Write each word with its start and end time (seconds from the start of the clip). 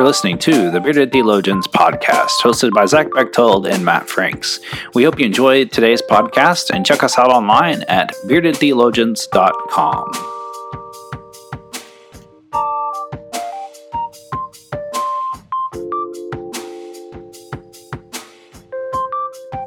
You're 0.00 0.06
listening 0.06 0.38
to 0.38 0.70
the 0.70 0.80
Bearded 0.80 1.12
Theologians 1.12 1.68
podcast, 1.68 2.40
hosted 2.40 2.72
by 2.72 2.86
Zach 2.86 3.08
Bechtold 3.12 3.66
and 3.66 3.84
Matt 3.84 4.08
Franks. 4.08 4.58
We 4.94 5.04
hope 5.04 5.20
you 5.20 5.26
enjoyed 5.26 5.72
today's 5.72 6.00
podcast 6.00 6.70
and 6.70 6.86
check 6.86 7.02
us 7.02 7.18
out 7.18 7.28
online 7.28 7.82
at 7.82 8.14
beardedtheologians.com. 8.24 10.12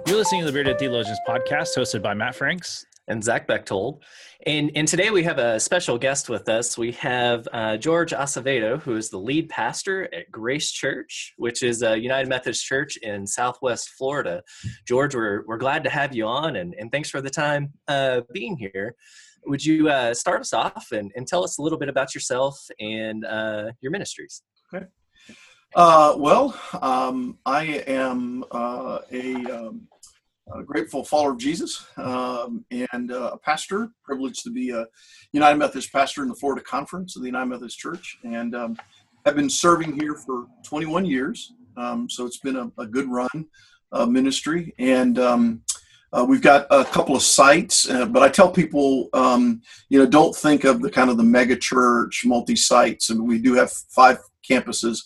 You're 0.08 0.18
listening 0.18 0.42
to 0.42 0.48
the 0.48 0.52
Bearded 0.52 0.80
Theologians 0.80 1.20
podcast, 1.30 1.78
hosted 1.78 2.02
by 2.02 2.16
Matt 2.16 2.34
Franks 2.34 2.88
and 3.08 3.24
Zach 3.24 3.48
Bechtold. 3.48 4.04
And, 4.46 4.72
and 4.76 4.88
today 4.88 5.10
we 5.10 5.24
have 5.24 5.38
a 5.38 5.60
special 5.60 5.98
guest 5.98 6.30
with 6.30 6.48
us. 6.50 6.78
We 6.78 6.92
have 6.94 7.48
uh, 7.52 7.78
George 7.78 8.12
Acevedo, 8.12 8.82
who 8.82 8.96
is 8.96 9.10
the 9.10 9.18
lead 9.18 9.50
pastor 9.50 10.14
at 10.14 10.32
Grace 10.32 10.72
Church, 10.72 11.34
which 11.38 11.64
is 11.64 11.82
a 11.82 11.98
United 11.98 12.30
Methodist 12.30 12.66
Church 12.66 12.98
in 12.98 13.26
Southwest 13.28 13.90
Florida. 13.98 14.42
George, 14.88 15.16
we're, 15.16 15.44
we're 15.46 15.58
glad 15.58 15.84
to 15.84 15.90
have 15.90 16.16
you 16.16 16.26
on, 16.26 16.56
and, 16.56 16.76
and 16.78 16.92
thanks 16.92 17.10
for 17.10 17.22
the 17.22 17.30
time 17.30 17.74
uh, 17.88 18.22
being 18.34 18.58
here. 18.58 18.96
Would 19.46 19.66
you 19.66 19.90
uh, 19.90 20.14
start 20.14 20.42
us 20.42 20.54
off 20.54 20.92
and, 20.92 21.12
and 21.16 21.28
tell 21.28 21.44
us 21.44 21.58
a 21.58 21.62
little 21.62 21.78
bit 21.78 21.90
about 21.90 22.16
yourself 22.16 22.58
and 22.80 23.26
uh, 23.26 23.72
your 23.82 23.92
ministries? 23.92 24.42
Okay. 24.74 24.86
Uh, 25.76 26.14
well, 26.18 26.58
um, 26.82 27.40
I 27.46 27.84
am 27.88 28.46
uh, 28.52 29.00
a 29.12 29.36
um, 29.46 29.88
a 30.52 30.64
grateful 30.64 31.04
follower 31.04 31.32
of 31.32 31.38
Jesus 31.38 31.86
um, 31.98 32.66
and 32.70 33.12
uh, 33.12 33.32
a 33.34 33.38
pastor, 33.38 33.92
privileged 34.04 34.44
to 34.44 34.52
be 34.52 34.72
a 34.72 34.86
United 35.32 35.58
Methodist 35.58 35.92
pastor 35.92 36.22
in 36.24 36.30
the 36.30 36.36
Florida 36.36 36.62
Conference 36.62 37.16
of 37.16 37.22
the 37.22 37.28
United 37.28 37.48
Methodist 37.48 37.80
Church. 37.80 38.18
And 38.24 38.56
um, 38.56 38.78
I've 39.26 39.36
been 39.36 39.50
serving 39.50 40.00
here 40.00 40.16
for 40.16 40.48
21 40.64 41.06
years. 41.06 41.54
Um, 41.78 42.10
so 42.10 42.26
it's 42.26 42.40
been 42.40 42.58
a, 42.58 42.72
a 42.78 42.86
good 42.86 43.10
run 43.10 43.46
uh, 43.92 44.06
ministry. 44.06 44.74
And 44.80 45.18
um, 45.18 45.62
uh, 46.12 46.26
we've 46.28 46.42
got 46.42 46.68
a 46.70 46.84
couple 46.84 47.16
of 47.16 47.24
sites, 47.24 47.90
uh, 47.90 48.06
but 48.06 48.22
I 48.22 48.30
tell 48.30 48.52
people, 48.52 49.10
um, 49.14 49.62
you 49.90 49.98
know, 49.98 50.06
don't 50.06 50.36
think 50.36 50.64
of 50.66 50.82
the 50.82 50.92
kind 50.92 51.10
of 51.10 51.18
the 51.18 51.24
mega 51.24 51.56
church, 51.56 52.24
multi 52.26 52.56
sites. 52.56 53.10
I 53.10 53.14
And 53.14 53.28
we 53.28 53.40
do 53.40 53.54
have 53.54 53.72
five 53.72 54.20
campuses 54.48 55.00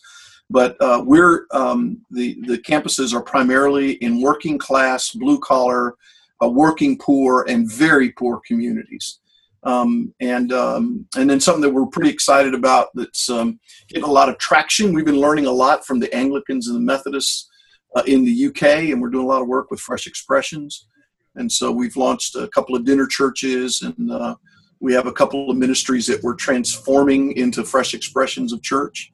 but 0.49 0.77
uh, 0.81 1.03
we're 1.05 1.45
um, 1.51 2.01
the 2.11 2.37
the 2.47 2.57
campuses 2.57 3.13
are 3.13 3.21
primarily 3.21 3.93
in 3.93 4.21
working 4.21 4.57
class, 4.57 5.11
blue 5.11 5.39
collar, 5.39 5.95
uh, 6.41 6.49
working 6.49 6.97
poor, 6.97 7.45
and 7.47 7.69
very 7.71 8.11
poor 8.11 8.41
communities. 8.47 9.19
Um, 9.63 10.13
and 10.21 10.53
um, 10.53 11.05
and 11.17 11.29
then 11.29 11.41
something 11.41 11.61
that 11.61 11.73
we're 11.73 11.87
pretty 11.87 12.09
excited 12.09 12.53
about 12.53 12.89
that's 12.93 13.29
um, 13.29 13.59
getting 13.89 14.05
a 14.05 14.11
lot 14.11 14.29
of 14.29 14.37
traction. 14.37 14.93
We've 14.93 15.05
been 15.05 15.19
learning 15.19 15.47
a 15.47 15.51
lot 15.51 15.85
from 15.85 15.99
the 15.99 16.13
Anglicans 16.15 16.67
and 16.67 16.77
the 16.77 16.81
Methodists 16.81 17.49
uh, 17.95 18.03
in 18.07 18.23
the 18.23 18.47
UK, 18.47 18.63
and 18.91 19.01
we're 19.01 19.09
doing 19.09 19.25
a 19.25 19.27
lot 19.27 19.41
of 19.41 19.47
work 19.47 19.69
with 19.69 19.81
Fresh 19.81 20.07
Expressions. 20.07 20.87
And 21.35 21.51
so 21.51 21.71
we've 21.71 21.97
launched 21.97 22.35
a 22.35 22.47
couple 22.47 22.75
of 22.75 22.85
dinner 22.85 23.05
churches, 23.05 23.81
and 23.81 24.11
uh, 24.11 24.35
we 24.79 24.93
have 24.93 25.07
a 25.07 25.11
couple 25.11 25.51
of 25.51 25.57
ministries 25.57 26.07
that 26.07 26.23
we're 26.23 26.35
transforming 26.35 27.33
into 27.33 27.63
Fresh 27.63 27.93
Expressions 27.93 28.53
of 28.53 28.61
Church 28.63 29.11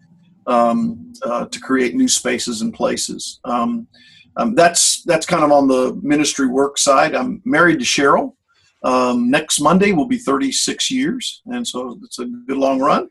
um, 0.48 1.14
uh, 1.24 1.46
to 1.46 1.60
create 1.60 1.96
new 1.96 2.08
spaces 2.08 2.62
and 2.62 2.74
places. 2.74 3.40
Um, 3.46 3.88
um, 4.36 4.56
that's 4.56 5.04
that's 5.04 5.26
kind 5.26 5.44
of 5.44 5.52
on 5.52 5.68
the 5.68 6.00
ministry 6.02 6.48
work 6.48 6.78
side. 6.78 7.14
I'm 7.16 7.42
married 7.46 7.80
to 7.80 7.86
Cheryl. 7.86 8.36
Um, 8.84 9.30
next 9.30 9.62
Monday 9.62 9.94
will 9.94 10.08
be 10.08 10.18
36 10.18 10.92
years, 10.92 11.42
and 11.46 11.66
so 11.66 11.98
it's 12.04 12.20
a 12.20 12.26
good 12.26 12.58
long 12.58 12.80
run. 12.80 13.10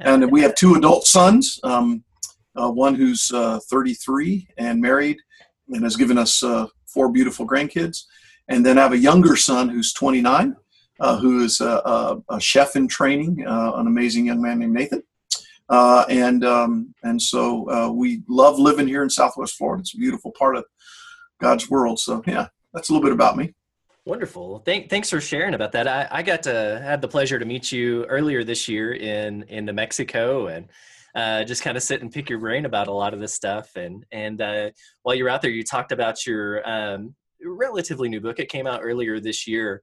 And 0.00 0.30
we 0.30 0.42
have 0.42 0.54
two 0.54 0.74
adult 0.74 1.06
sons. 1.06 1.58
Um, 1.62 2.04
uh, 2.56 2.70
one 2.70 2.94
who's 2.94 3.30
uh, 3.32 3.58
33 3.68 4.46
and 4.58 4.80
married, 4.80 5.18
and 5.70 5.82
has 5.82 5.96
given 5.96 6.18
us 6.18 6.42
uh, 6.42 6.66
four 6.86 7.10
beautiful 7.10 7.46
grandkids. 7.46 8.04
And 8.48 8.64
then 8.64 8.78
I 8.78 8.82
have 8.82 8.92
a 8.92 8.98
younger 8.98 9.36
son 9.36 9.68
who's 9.68 9.92
29, 9.92 10.54
uh, 11.00 11.18
who 11.18 11.42
is 11.42 11.60
a, 11.60 11.82
a, 11.84 12.22
a, 12.28 12.40
chef 12.40 12.76
in 12.76 12.86
training, 12.86 13.44
uh, 13.46 13.72
an 13.76 13.86
amazing 13.86 14.26
young 14.26 14.42
man 14.42 14.58
named 14.58 14.74
Nathan. 14.74 15.02
Uh, 15.68 16.04
and 16.08 16.44
um, 16.44 16.94
and 17.02 17.20
so 17.20 17.70
uh, 17.70 17.90
we 17.90 18.22
love 18.28 18.58
living 18.58 18.86
here 18.86 19.02
in 19.02 19.10
Southwest 19.10 19.56
Florida. 19.56 19.80
It's 19.80 19.94
a 19.94 19.98
beautiful 19.98 20.32
part 20.38 20.56
of 20.56 20.64
God's 21.40 21.70
world. 21.70 21.98
So 21.98 22.22
yeah, 22.26 22.48
that's 22.72 22.90
a 22.90 22.92
little 22.92 23.06
bit 23.06 23.14
about 23.14 23.36
me. 23.36 23.54
Wonderful. 24.06 24.58
Thank, 24.58 24.90
thanks 24.90 25.08
for 25.08 25.18
sharing 25.18 25.54
about 25.54 25.72
that. 25.72 25.88
I, 25.88 26.06
I 26.10 26.22
got 26.22 26.42
to 26.42 26.78
have 26.84 27.00
the 27.00 27.08
pleasure 27.08 27.38
to 27.38 27.46
meet 27.46 27.72
you 27.72 28.04
earlier 28.04 28.44
this 28.44 28.68
year 28.68 28.92
in 28.92 29.44
in 29.44 29.64
New 29.64 29.72
Mexico 29.72 30.48
and 30.48 30.68
uh, 31.14 31.44
just 31.44 31.62
kind 31.62 31.76
of 31.76 31.82
sit 31.82 32.02
and 32.02 32.12
pick 32.12 32.28
your 32.28 32.38
brain 32.38 32.66
about 32.66 32.88
a 32.88 32.92
lot 32.92 33.14
of 33.14 33.20
this 33.20 33.32
stuff. 33.32 33.76
And 33.76 34.04
and 34.12 34.42
uh, 34.42 34.70
while 35.02 35.14
you're 35.14 35.30
out 35.30 35.40
there, 35.40 35.50
you 35.50 35.62
talked 35.62 35.92
about 35.92 36.26
your 36.26 36.68
um, 36.68 37.14
relatively 37.42 38.10
new 38.10 38.20
book. 38.20 38.38
It 38.38 38.50
came 38.50 38.66
out 38.66 38.80
earlier 38.82 39.20
this 39.20 39.46
year. 39.46 39.82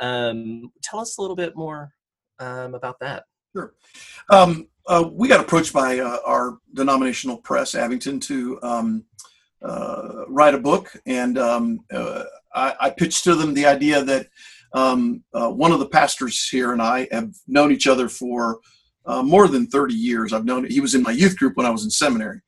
Um, 0.00 0.70
tell 0.82 1.00
us 1.00 1.16
a 1.16 1.22
little 1.22 1.36
bit 1.36 1.56
more 1.56 1.92
um, 2.38 2.74
about 2.74 2.98
that. 3.00 3.24
Sure. 3.52 3.74
Um, 4.30 4.68
uh, 4.86 5.08
we 5.12 5.28
got 5.28 5.40
approached 5.40 5.72
by 5.72 5.98
uh, 5.98 6.18
our 6.24 6.58
denominational 6.74 7.36
press, 7.36 7.74
Abingdon, 7.74 8.18
to 8.20 8.58
um, 8.62 9.04
uh, 9.62 10.24
write 10.26 10.54
a 10.54 10.58
book, 10.58 10.92
and 11.06 11.38
um, 11.38 11.80
uh, 11.92 12.24
I, 12.54 12.74
I, 12.80 12.90
pitched 12.90 13.24
to 13.24 13.34
them 13.34 13.54
the 13.54 13.66
idea 13.66 14.02
that 14.02 14.26
um, 14.74 15.22
uh, 15.34 15.50
one 15.50 15.70
of 15.70 15.78
the 15.78 15.88
pastors 15.88 16.48
here 16.48 16.72
and 16.72 16.82
I 16.82 17.06
have 17.12 17.32
known 17.46 17.70
each 17.70 17.86
other 17.86 18.08
for 18.08 18.58
uh, 19.06 19.22
more 19.22 19.46
than 19.46 19.66
30 19.66 19.94
years. 19.94 20.32
I've 20.32 20.44
known 20.44 20.64
he 20.64 20.80
was 20.80 20.94
in 20.94 21.02
my 21.02 21.12
youth 21.12 21.36
group 21.36 21.56
when 21.56 21.66
I 21.66 21.70
was 21.70 21.84
in 21.84 21.90
seminary, 21.90 22.40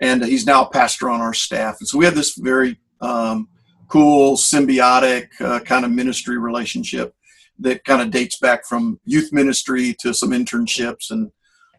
and 0.00 0.24
he's 0.24 0.46
now 0.46 0.64
a 0.64 0.70
pastor 0.70 1.10
on 1.10 1.20
our 1.20 1.34
staff. 1.34 1.76
And 1.80 1.88
so 1.88 1.98
we 1.98 2.04
have 2.04 2.14
this 2.14 2.36
very 2.36 2.78
um, 3.00 3.48
cool, 3.88 4.36
symbiotic 4.36 5.28
kind 5.64 5.84
of 5.84 5.90
ministry 5.90 6.38
relationship 6.38 7.14
that 7.58 7.84
kind 7.84 8.02
of 8.02 8.10
dates 8.10 8.38
back 8.38 8.66
from 8.66 9.00
youth 9.04 9.32
ministry 9.32 9.94
to 10.00 10.12
some 10.12 10.30
internships 10.30 11.10
and 11.10 11.30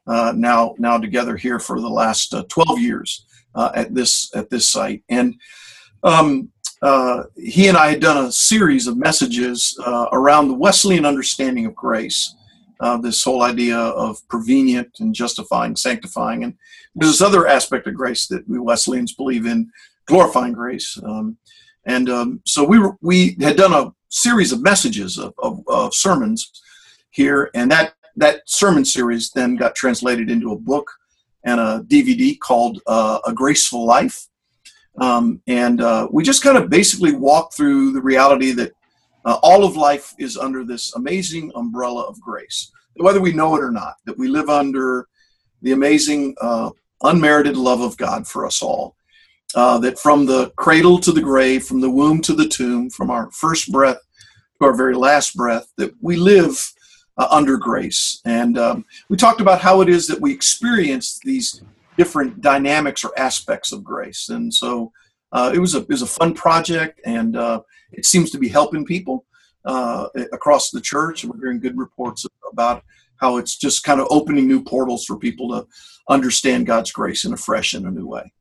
uh, 0.08 0.34
now 0.36 0.74
now 0.78 0.98
together 0.98 1.36
here 1.36 1.60
for 1.60 1.82
the 1.82 1.90
last 1.90 2.34
uh, 2.34 2.44
12 2.50 2.80
years 2.80 3.26
uh, 3.56 3.72
at 3.76 3.94
this 3.94 4.34
at 4.36 4.50
this 4.50 4.70
site. 4.70 5.04
And 5.10 5.36
um, 6.04 6.50
uh, 6.82 7.24
he 7.36 7.68
and 7.68 7.78
I 7.78 7.90
had 7.90 8.00
done 8.00 8.26
a 8.26 8.32
series 8.32 8.88
of 8.88 8.98
messages 8.98 9.78
uh, 9.86 10.08
around 10.12 10.48
the 10.48 10.54
Wesleyan 10.54 11.06
understanding 11.06 11.66
of 11.66 11.76
grace 11.76 12.36
uh, 12.80 12.98
this 12.98 13.24
whole 13.24 13.44
idea 13.44 13.78
of 13.78 14.26
prevenient 14.28 14.90
and 15.00 15.14
justifying 15.14 15.76
sanctifying 15.76 16.44
and 16.44 16.56
there's 16.96 17.14
this 17.14 17.22
other 17.22 17.48
aspect 17.48 17.88
of 17.88 17.96
grace 17.96 18.28
that 18.28 18.48
we 18.48 18.60
Wesleyans 18.60 19.14
believe 19.14 19.46
in 19.46 19.72
glorifying 20.06 20.54
grace 20.54 21.00
um, 21.04 21.38
and 21.86 22.10
um, 22.10 22.42
so 22.46 22.64
we 22.64 22.78
were, 22.78 22.96
we 23.02 23.36
had 23.42 23.56
done 23.56 23.74
a 23.74 23.92
series 24.10 24.52
of 24.52 24.62
messages 24.62 25.18
of, 25.18 25.34
of, 25.40 25.62
of, 25.68 25.94
sermons 25.94 26.52
here, 27.10 27.50
and 27.54 27.72
that 27.72 27.94
that 28.16 28.42
sermon 28.46 28.84
series 28.84 29.32
then 29.32 29.56
got 29.56 29.76
translated 29.76 30.32
into 30.32 30.52
a 30.52 30.58
book 30.58 30.92
and 31.44 31.60
a 31.60 31.84
DVD 31.88 32.38
called 32.40 32.82
uh, 32.88 33.20
A 33.26 33.34
Graceful 33.34 33.86
Life. 33.86 34.28
Um, 35.00 35.42
and 35.48 35.82
uh, 35.82 36.08
we 36.12 36.24
just 36.24 36.44
kind 36.44 36.58
of 36.58 36.70
basically 36.70 37.14
walk 37.14 37.54
through 37.54 37.94
the 37.94 38.02
reality 38.02 38.52
that 38.54 38.72
uh, 39.26 39.38
all 39.44 39.64
of 39.64 39.78
life 39.78 40.16
is 40.18 40.38
under 40.38 40.64
this 40.64 40.96
amazing 40.96 41.52
umbrella 41.56 42.04
of 42.04 42.20
grace, 42.20 42.72
whether 42.96 43.22
we 43.22 43.34
know 43.34 43.56
it 43.56 43.64
or 43.64 43.72
not, 43.72 43.96
that 44.06 44.18
we 44.18 44.28
live 44.28 44.50
under 44.50 45.08
the 45.62 45.74
amazing, 45.74 46.36
uh, 46.42 46.72
unmerited 47.04 47.56
love 47.56 47.82
of 47.82 47.96
God 47.98 48.28
for 48.28 48.46
us 48.46 48.64
all 48.64 48.96
uh, 49.56 49.78
that 49.80 50.00
from 50.00 50.26
the 50.26 50.50
cradle 50.52 51.00
to 51.00 51.12
the 51.12 51.22
grave, 51.22 51.64
from 51.64 51.82
the 51.82 51.90
womb 51.90 52.22
to 52.22 52.34
the 52.34 52.48
tomb, 52.48 52.90
from 52.90 53.10
our 53.10 53.32
first 53.32 53.72
breath 53.72 54.00
to 54.60 54.66
our 54.66 54.76
very 54.76 54.96
last 54.96 55.36
breath, 55.36 55.72
that 55.78 55.94
we 56.02 56.16
live 56.16 56.74
uh, 57.18 57.28
under 57.30 57.58
grace. 57.58 58.22
And 58.26 58.58
um, 58.58 58.86
we 59.10 59.18
talked 59.18 59.42
about 59.42 59.62
how 59.62 59.82
it 59.82 59.90
is 59.90 60.08
that 60.08 60.22
we 60.22 60.34
experience 60.34 61.20
these 61.24 61.62
different 61.98 62.42
dynamics 62.42 63.04
or 63.04 63.18
aspects 63.18 63.72
of 63.72 63.84
grace. 63.84 64.30
And 64.30 64.54
so 64.54 64.92
uh, 65.32 65.52
it 65.54 65.60
was 65.60 65.76
a 65.76 65.80
it 65.80 65.90
was 65.90 66.02
a 66.02 66.08
fun 66.08 66.34
project, 66.34 67.02
and 67.06 67.36
uh, 67.36 67.62
it 67.92 68.06
seems 68.06 68.32
to 68.32 68.38
be 68.38 68.48
helping 68.48 68.86
people 68.86 69.26
uh, 69.66 70.08
across 70.32 70.72
the 70.72 70.82
church. 70.82 71.26
We're 71.26 71.38
hearing 71.38 71.60
good 71.60 71.78
reports 71.78 72.26
about 72.50 72.84
how 73.18 73.38
it's 73.38 73.58
just 73.58 73.84
kind 73.84 74.00
of 74.00 74.08
opening 74.10 74.48
new 74.48 74.64
portals 74.64 75.06
for 75.06 75.18
people 75.18 75.50
to 75.50 75.68
understand 76.08 76.66
God's 76.66 76.92
grace 76.92 77.26
in 77.26 77.34
a 77.34 77.38
fresh 77.38 77.74
and 77.74 77.86
a 77.86 77.92
new 77.92 78.08
way. 78.08 78.32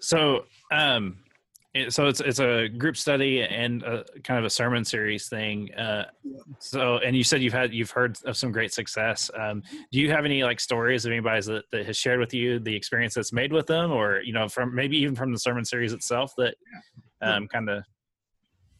So, 0.00 0.44
um, 0.72 1.18
so 1.88 2.06
it's 2.06 2.20
it's 2.20 2.40
a 2.40 2.68
group 2.68 2.96
study 2.96 3.42
and 3.42 3.82
a, 3.82 4.04
kind 4.24 4.38
of 4.38 4.44
a 4.44 4.50
sermon 4.50 4.84
series 4.84 5.28
thing. 5.28 5.72
Uh, 5.74 6.04
so, 6.58 6.98
and 6.98 7.14
you 7.14 7.22
said 7.22 7.42
you've 7.42 7.52
had 7.52 7.72
you've 7.74 7.90
heard 7.90 8.18
of 8.24 8.36
some 8.36 8.50
great 8.50 8.72
success. 8.72 9.30
Um, 9.38 9.62
do 9.92 10.00
you 10.00 10.10
have 10.10 10.24
any 10.24 10.42
like 10.42 10.58
stories 10.58 11.04
of 11.04 11.12
anybody 11.12 11.40
that, 11.42 11.64
that 11.72 11.86
has 11.86 11.96
shared 11.96 12.18
with 12.18 12.32
you 12.32 12.58
the 12.58 12.74
experience 12.74 13.14
that's 13.14 13.32
made 13.32 13.52
with 13.52 13.66
them, 13.66 13.92
or 13.92 14.20
you 14.22 14.32
know, 14.32 14.48
from 14.48 14.74
maybe 14.74 14.96
even 14.98 15.14
from 15.14 15.32
the 15.32 15.38
sermon 15.38 15.64
series 15.64 15.92
itself 15.92 16.32
that 16.38 16.54
um, 17.20 17.46
kind 17.48 17.68
of 17.68 17.84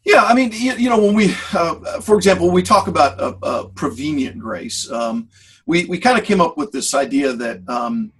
yeah, 0.06 0.22
I 0.22 0.34
mean, 0.34 0.52
you, 0.52 0.72
you 0.74 0.88
know, 0.88 0.98
when 0.98 1.14
we, 1.14 1.34
uh, 1.52 2.00
for 2.00 2.14
example, 2.14 2.52
we 2.52 2.62
talk 2.62 2.86
about 2.86 3.18
uh, 3.20 3.34
uh, 3.42 3.64
prevenient 3.74 4.38
grace, 4.38 4.88
um, 4.92 5.28
we, 5.66 5.84
we 5.86 5.98
kind 5.98 6.16
of 6.16 6.24
came 6.24 6.40
up 6.40 6.56
with 6.56 6.70
this 6.70 6.94
idea 6.94 7.32
that 7.32 7.68
um, 7.68 8.12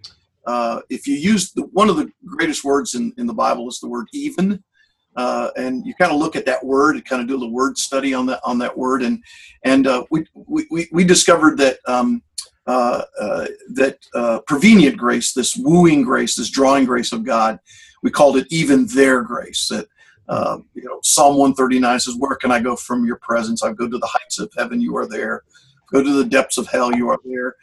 uh, 0.47 0.81
if 0.89 1.07
you 1.07 1.17
use 1.17 1.53
the, 1.53 1.63
one 1.73 1.89
of 1.89 1.97
the 1.97 2.11
greatest 2.25 2.65
words 2.65 2.95
in, 2.95 3.13
in 3.19 3.27
the 3.27 3.35
Bible 3.35 3.69
is 3.69 3.81
the 3.81 3.89
word 3.89 4.07
even. 4.13 4.63
Uh, 5.17 5.51
and 5.57 5.87
you 5.87 5.95
kind 5.95 6.13
of 6.13 6.19
look 6.19 6.37
at 6.37 6.45
that 6.45 6.63
word 6.63 6.95
and 6.95 7.05
kind 7.07 7.23
of 7.23 7.29
do 7.29 7.43
a 7.43 7.49
word 7.49 7.79
study 7.79 8.13
on 8.13 8.27
that 8.27 8.39
on 8.45 8.59
that 8.59 8.77
word. 8.77 9.03
And 9.03 9.23
and 9.65 9.87
uh, 9.87 10.05
we, 10.11 10.27
we 10.35 10.89
we 10.93 11.05
discovered 11.05 11.57
that 11.59 11.79
um, 11.89 12.23
uh, 12.67 13.03
uh, 13.19 13.47
that 13.75 13.99
uh, 14.15 14.41
prevenient 14.41 14.99
grace 14.99 15.33
this 15.33 15.57
wooing 15.57 16.03
grace 16.03 16.37
this 16.37 16.51
drawing 16.51 16.85
grace 16.85 17.13
of 17.13 17.25
God 17.25 17.59
we 18.03 18.11
called 18.11 18.37
it 18.37 18.47
even 18.51 18.87
there 18.87 19.23
grace. 19.23 19.69
That 19.69 19.89
uh, 20.29 20.59
you 20.75 20.85
know 20.85 21.01
Psalm 21.03 21.37
139 21.37 22.01
says 22.01 22.17
where 22.17 22.37
can 22.37 22.51
I 22.51 22.61
go 22.61 22.77
from 22.77 23.05
your 23.05 23.17
presence? 23.17 23.63
I 23.63 23.73
go 23.73 23.89
to 23.89 23.99
the 23.99 24.07
heights 24.07 24.39
of 24.39 24.53
heaven 24.57 24.81
you 24.81 24.97
are 24.97 25.09
there 25.09 25.43
go 25.93 26.03
to 26.03 26.13
the 26.13 26.25
depths 26.25 26.59
of 26.59 26.67
hell 26.69 26.95
you 26.95 27.09
are 27.09 27.19
there 27.25 27.55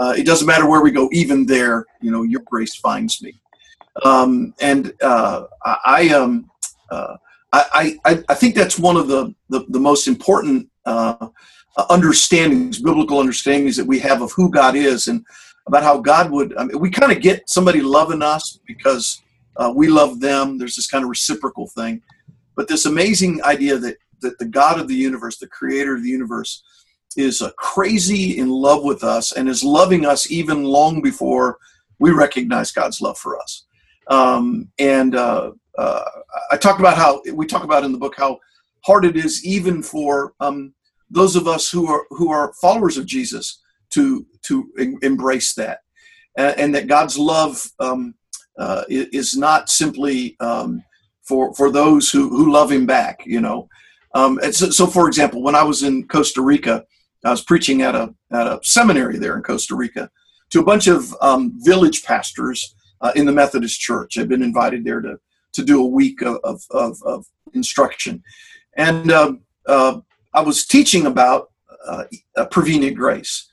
uh, 0.00 0.14
it 0.16 0.24
doesn't 0.24 0.46
matter 0.46 0.68
where 0.68 0.82
we 0.82 0.90
go 0.90 1.08
even 1.12 1.46
there 1.46 1.86
you 2.00 2.10
know 2.10 2.22
your 2.22 2.42
grace 2.46 2.76
finds 2.76 3.22
me 3.22 3.34
um, 4.04 4.54
and 4.60 4.92
I, 5.02 5.46
I 5.84 6.08
um 6.10 6.50
uh, 6.90 7.16
I, 7.52 7.98
I, 8.04 8.24
I 8.30 8.34
think 8.34 8.54
that's 8.54 8.78
one 8.78 8.96
of 8.96 9.08
the, 9.08 9.34
the, 9.50 9.66
the 9.68 9.78
most 9.78 10.08
important 10.08 10.70
uh, 10.86 11.28
understandings, 11.90 12.80
biblical 12.80 13.18
understandings 13.18 13.76
that 13.76 13.86
we 13.86 13.98
have 14.00 14.22
of 14.22 14.32
who 14.32 14.50
God 14.50 14.74
is 14.74 15.08
and 15.08 15.24
about 15.66 15.82
how 15.82 15.98
God 15.98 16.30
would. 16.30 16.56
I 16.56 16.64
mean, 16.64 16.78
we 16.78 16.90
kind 16.90 17.12
of 17.12 17.20
get 17.20 17.48
somebody 17.48 17.80
loving 17.80 18.22
us 18.22 18.58
because 18.66 19.22
uh, 19.56 19.72
we 19.74 19.88
love 19.88 20.20
them. 20.20 20.58
There's 20.58 20.76
this 20.76 20.86
kind 20.86 21.04
of 21.04 21.10
reciprocal 21.10 21.68
thing. 21.68 22.02
But 22.56 22.68
this 22.68 22.86
amazing 22.86 23.42
idea 23.44 23.76
that, 23.78 23.98
that 24.20 24.38
the 24.38 24.46
God 24.46 24.80
of 24.80 24.88
the 24.88 24.94
universe, 24.94 25.38
the 25.38 25.46
creator 25.46 25.94
of 25.94 26.02
the 26.02 26.08
universe, 26.08 26.62
is 27.16 27.42
uh, 27.42 27.50
crazy 27.56 28.38
in 28.38 28.48
love 28.48 28.84
with 28.84 29.04
us 29.04 29.32
and 29.32 29.48
is 29.48 29.64
loving 29.64 30.06
us 30.06 30.30
even 30.30 30.64
long 30.64 31.00
before 31.00 31.58
we 31.98 32.10
recognize 32.10 32.72
God's 32.72 33.00
love 33.00 33.18
for 33.18 33.40
us. 33.40 33.66
Um, 34.08 34.68
and 34.78 35.14
uh, 35.14 35.52
uh, 35.78 36.04
I 36.50 36.56
talked 36.56 36.80
about 36.80 36.96
how 36.96 37.22
we 37.32 37.46
talk 37.46 37.64
about 37.64 37.84
in 37.84 37.92
the 37.92 37.98
book 37.98 38.14
how 38.16 38.38
hard 38.84 39.04
it 39.04 39.16
is 39.16 39.44
even 39.44 39.82
for 39.82 40.34
um, 40.40 40.74
those 41.10 41.36
of 41.36 41.46
us 41.46 41.70
who 41.70 41.86
are 41.86 42.04
who 42.10 42.30
are 42.30 42.54
followers 42.60 42.96
of 42.96 43.06
Jesus 43.06 43.62
to 43.90 44.26
to 44.42 44.70
em- 44.78 44.98
embrace 45.02 45.54
that, 45.54 45.80
and, 46.36 46.58
and, 46.58 46.74
that 46.74 46.88
God's 46.88 47.18
love 47.18 47.70
um, 47.78 48.14
uh, 48.58 48.82
is 48.88 49.36
not 49.36 49.68
simply 49.68 50.36
um, 50.40 50.82
for 51.22 51.54
for 51.54 51.70
those 51.70 52.10
who 52.10 52.28
who 52.30 52.52
love 52.52 52.72
Him 52.72 52.86
back. 52.86 53.22
You 53.24 53.40
know, 53.40 53.68
um, 54.14 54.38
so, 54.50 54.70
so, 54.70 54.86
for 54.86 55.06
example, 55.06 55.42
when 55.42 55.54
I 55.54 55.62
was 55.62 55.82
in 55.82 56.06
Costa 56.08 56.42
Rica, 56.42 56.84
I 57.24 57.30
was 57.30 57.44
preaching 57.44 57.82
at 57.82 57.94
a 57.94 58.14
at 58.32 58.46
a 58.46 58.60
seminary 58.62 59.18
there 59.18 59.36
in 59.36 59.42
Costa 59.42 59.74
Rica 59.74 60.10
to 60.50 60.60
a 60.60 60.64
bunch 60.64 60.86
of 60.86 61.14
um, 61.20 61.52
village 61.62 62.02
pastors 62.04 62.74
uh, 63.00 63.12
in 63.14 63.26
the 63.26 63.32
Methodist 63.32 63.80
Church. 63.80 64.18
I'd 64.18 64.28
been 64.28 64.42
invited 64.42 64.84
there 64.84 65.00
to 65.00 65.18
to 65.52 65.64
do 65.64 65.82
a 65.82 65.86
week 65.86 66.22
of, 66.22 66.62
of, 66.70 66.96
of, 67.04 67.26
instruction. 67.54 68.22
And 68.76 69.10
uh, 69.12 69.34
uh, 69.66 70.00
I 70.32 70.40
was 70.40 70.64
teaching 70.64 71.06
about 71.06 71.50
uh, 71.86 72.04
prevenient 72.50 72.96
grace. 72.96 73.48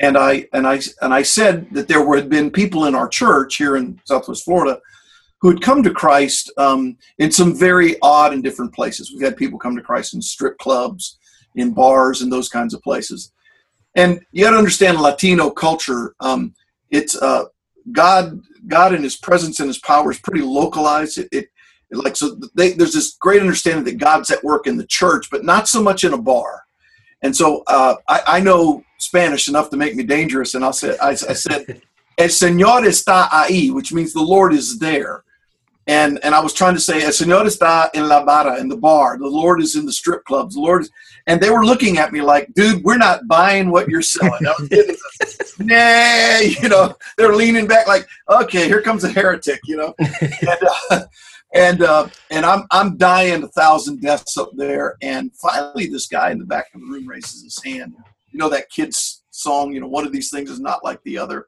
And 0.00 0.16
I, 0.16 0.46
and, 0.52 0.66
I, 0.66 0.80
and 1.00 1.12
I 1.12 1.22
said 1.22 1.66
that 1.72 1.88
there 1.88 2.14
had 2.14 2.28
been 2.28 2.50
people 2.50 2.84
in 2.84 2.94
our 2.94 3.08
church 3.08 3.56
here 3.56 3.76
in 3.76 4.00
Southwest 4.04 4.44
Florida 4.44 4.80
who 5.40 5.48
had 5.48 5.60
come 5.60 5.82
to 5.82 5.90
Christ 5.90 6.52
um, 6.56 6.96
in 7.18 7.30
some 7.30 7.56
very 7.56 7.96
odd 8.02 8.32
and 8.32 8.42
different 8.42 8.74
places. 8.74 9.10
We've 9.12 9.22
had 9.22 9.36
people 9.36 9.58
come 9.58 9.76
to 9.76 9.82
Christ 9.82 10.14
in 10.14 10.20
strip 10.20 10.58
clubs, 10.58 11.18
in 11.54 11.72
bars, 11.72 12.20
and 12.22 12.32
those 12.32 12.48
kinds 12.48 12.74
of 12.74 12.82
places. 12.82 13.32
And 13.94 14.24
you 14.32 14.44
got 14.44 14.52
to 14.52 14.58
understand 14.58 15.00
Latino 15.00 15.50
culture. 15.50 16.14
Um, 16.20 16.54
it's 16.90 17.20
uh, 17.20 17.46
God, 17.92 18.40
God 18.66 18.94
and 18.94 19.04
His 19.04 19.16
presence 19.16 19.60
and 19.60 19.68
His 19.68 19.78
power 19.78 20.10
is 20.10 20.20
pretty 20.20 20.42
localized. 20.42 21.18
It, 21.18 21.28
it 21.32 21.48
like 21.90 22.16
so 22.16 22.38
they, 22.54 22.72
there's 22.72 22.92
this 22.92 23.16
great 23.18 23.40
understanding 23.40 23.84
that 23.84 23.98
God's 23.98 24.30
at 24.30 24.44
work 24.44 24.66
in 24.66 24.76
the 24.76 24.86
church, 24.86 25.30
but 25.30 25.44
not 25.44 25.68
so 25.68 25.82
much 25.82 26.04
in 26.04 26.12
a 26.12 26.18
bar. 26.18 26.64
And 27.22 27.34
so 27.34 27.62
uh, 27.66 27.96
I, 28.08 28.20
I, 28.26 28.40
know 28.40 28.84
Spanish 28.98 29.48
enough 29.48 29.70
to 29.70 29.76
make 29.76 29.96
me 29.96 30.04
dangerous, 30.04 30.54
and 30.54 30.64
I 30.64 30.70
said, 30.70 30.98
I, 31.00 31.10
I 31.10 31.14
said, 31.14 31.82
"El 32.18 32.28
Señor 32.28 32.86
está 32.86 33.28
ahí," 33.28 33.72
which 33.72 33.92
means 33.92 34.12
the 34.12 34.22
Lord 34.22 34.52
is 34.52 34.78
there. 34.78 35.24
And 35.88 36.22
and 36.22 36.34
I 36.34 36.40
was 36.40 36.52
trying 36.52 36.74
to 36.74 36.80
say, 36.80 37.02
"El 37.02 37.10
Señor 37.12 37.46
está 37.46 37.88
en 37.94 38.08
la 38.08 38.22
barra," 38.22 38.60
in 38.60 38.68
the 38.68 38.76
bar. 38.76 39.18
The 39.18 39.26
Lord 39.26 39.62
is 39.62 39.74
in 39.74 39.86
the 39.86 39.92
strip 39.92 40.22
clubs. 40.24 40.54
The 40.54 40.60
Lord 40.60 40.82
is, 40.82 40.90
and 41.26 41.40
they 41.40 41.48
were 41.48 41.64
looking 41.64 41.96
at 41.96 42.12
me 42.12 42.20
like, 42.20 42.52
dude, 42.52 42.84
we're 42.84 42.98
not 42.98 43.26
buying 43.26 43.70
what 43.70 43.88
you're 43.88 44.02
selling. 44.02 44.42
nah, 45.58 46.38
you 46.40 46.68
know, 46.68 46.94
they're 47.16 47.34
leaning 47.34 47.66
back 47.66 47.86
like, 47.86 48.06
okay, 48.28 48.66
here 48.66 48.82
comes 48.82 49.02
a 49.04 49.08
heretic, 49.08 49.60
you 49.64 49.78
know. 49.78 49.94
and 49.98 50.68
uh, 50.90 51.04
and, 51.54 51.82
uh, 51.82 52.08
and 52.30 52.44
I'm 52.44 52.66
I'm 52.70 52.98
dying 52.98 53.42
a 53.42 53.48
thousand 53.48 54.02
deaths 54.02 54.36
up 54.36 54.50
there. 54.54 54.96
And 55.00 55.32
finally, 55.36 55.86
this 55.86 56.06
guy 56.06 56.30
in 56.30 56.38
the 56.38 56.44
back 56.44 56.66
of 56.74 56.82
the 56.82 56.86
room 56.86 57.08
raises 57.08 57.42
his 57.42 57.62
hand. 57.64 57.94
You 58.30 58.38
know 58.38 58.50
that 58.50 58.68
kid's 58.68 59.22
song, 59.30 59.72
you 59.72 59.80
know, 59.80 59.88
one 59.88 60.06
of 60.06 60.12
these 60.12 60.30
things 60.30 60.50
is 60.50 60.60
not 60.60 60.84
like 60.84 61.02
the 61.04 61.16
other. 61.16 61.46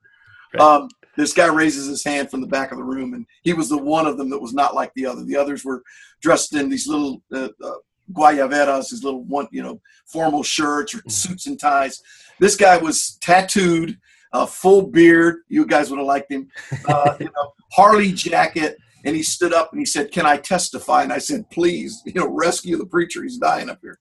Right. 0.55 0.63
Um, 0.63 0.89
this 1.17 1.33
guy 1.33 1.47
raises 1.47 1.87
his 1.87 2.05
hand 2.05 2.31
from 2.31 2.41
the 2.41 2.47
back 2.47 2.73
of 2.73 2.79
the 2.79 2.85
room, 2.85 3.15
and 3.15 3.27
he 3.43 3.53
was 3.53 3.69
the 3.69 3.79
one 3.79 4.07
of 4.07 4.17
them 4.17 4.31
that 4.31 4.41
was 4.41 4.55
not 4.55 4.75
like 4.75 4.93
the 4.95 5.07
other. 5.07 5.25
The 5.25 5.37
others 5.37 5.65
were 5.65 5.83
dressed 6.21 6.55
in 6.55 6.69
these 6.69 6.87
little 6.87 7.23
uh, 7.33 7.49
uh, 7.63 7.75
guayaberas, 8.13 8.91
his 8.91 9.05
little 9.05 9.25
one, 9.25 9.49
you 9.51 9.63
know, 9.63 9.81
formal 10.07 10.43
shirts 10.43 10.95
or 10.95 10.99
mm-hmm. 10.99 11.11
suits 11.11 11.47
and 11.47 11.59
ties. 11.59 12.01
This 12.39 12.57
guy 12.57 12.77
was 12.77 13.19
tattooed, 13.21 13.99
uh, 14.33 14.47
full 14.47 14.83
beard. 14.83 15.39
You 15.49 15.67
guys 15.67 15.91
would 15.91 15.99
have 15.99 16.07
liked 16.07 16.31
him. 16.31 16.49
Uh, 16.89 17.17
you 17.21 17.27
know, 17.27 17.53
Harley 17.73 18.13
jacket, 18.13 18.77
and 19.05 19.17
he 19.17 19.23
stood 19.23 19.53
up 19.53 19.73
and 19.73 19.81
he 19.81 19.87
said, 19.87 20.13
"Can 20.13 20.27
I 20.27 20.37
testify?" 20.37 21.03
And 21.03 21.13
I 21.13 21.19
said, 21.19 21.49
"Please, 21.51 22.03
you 22.05 22.15
know, 22.15 22.29
rescue 22.29 22.77
the 22.77 22.87
preacher. 22.87 23.23
He's 23.23 23.39
dying 23.39 23.71
up 23.71 23.79
here." 23.83 23.99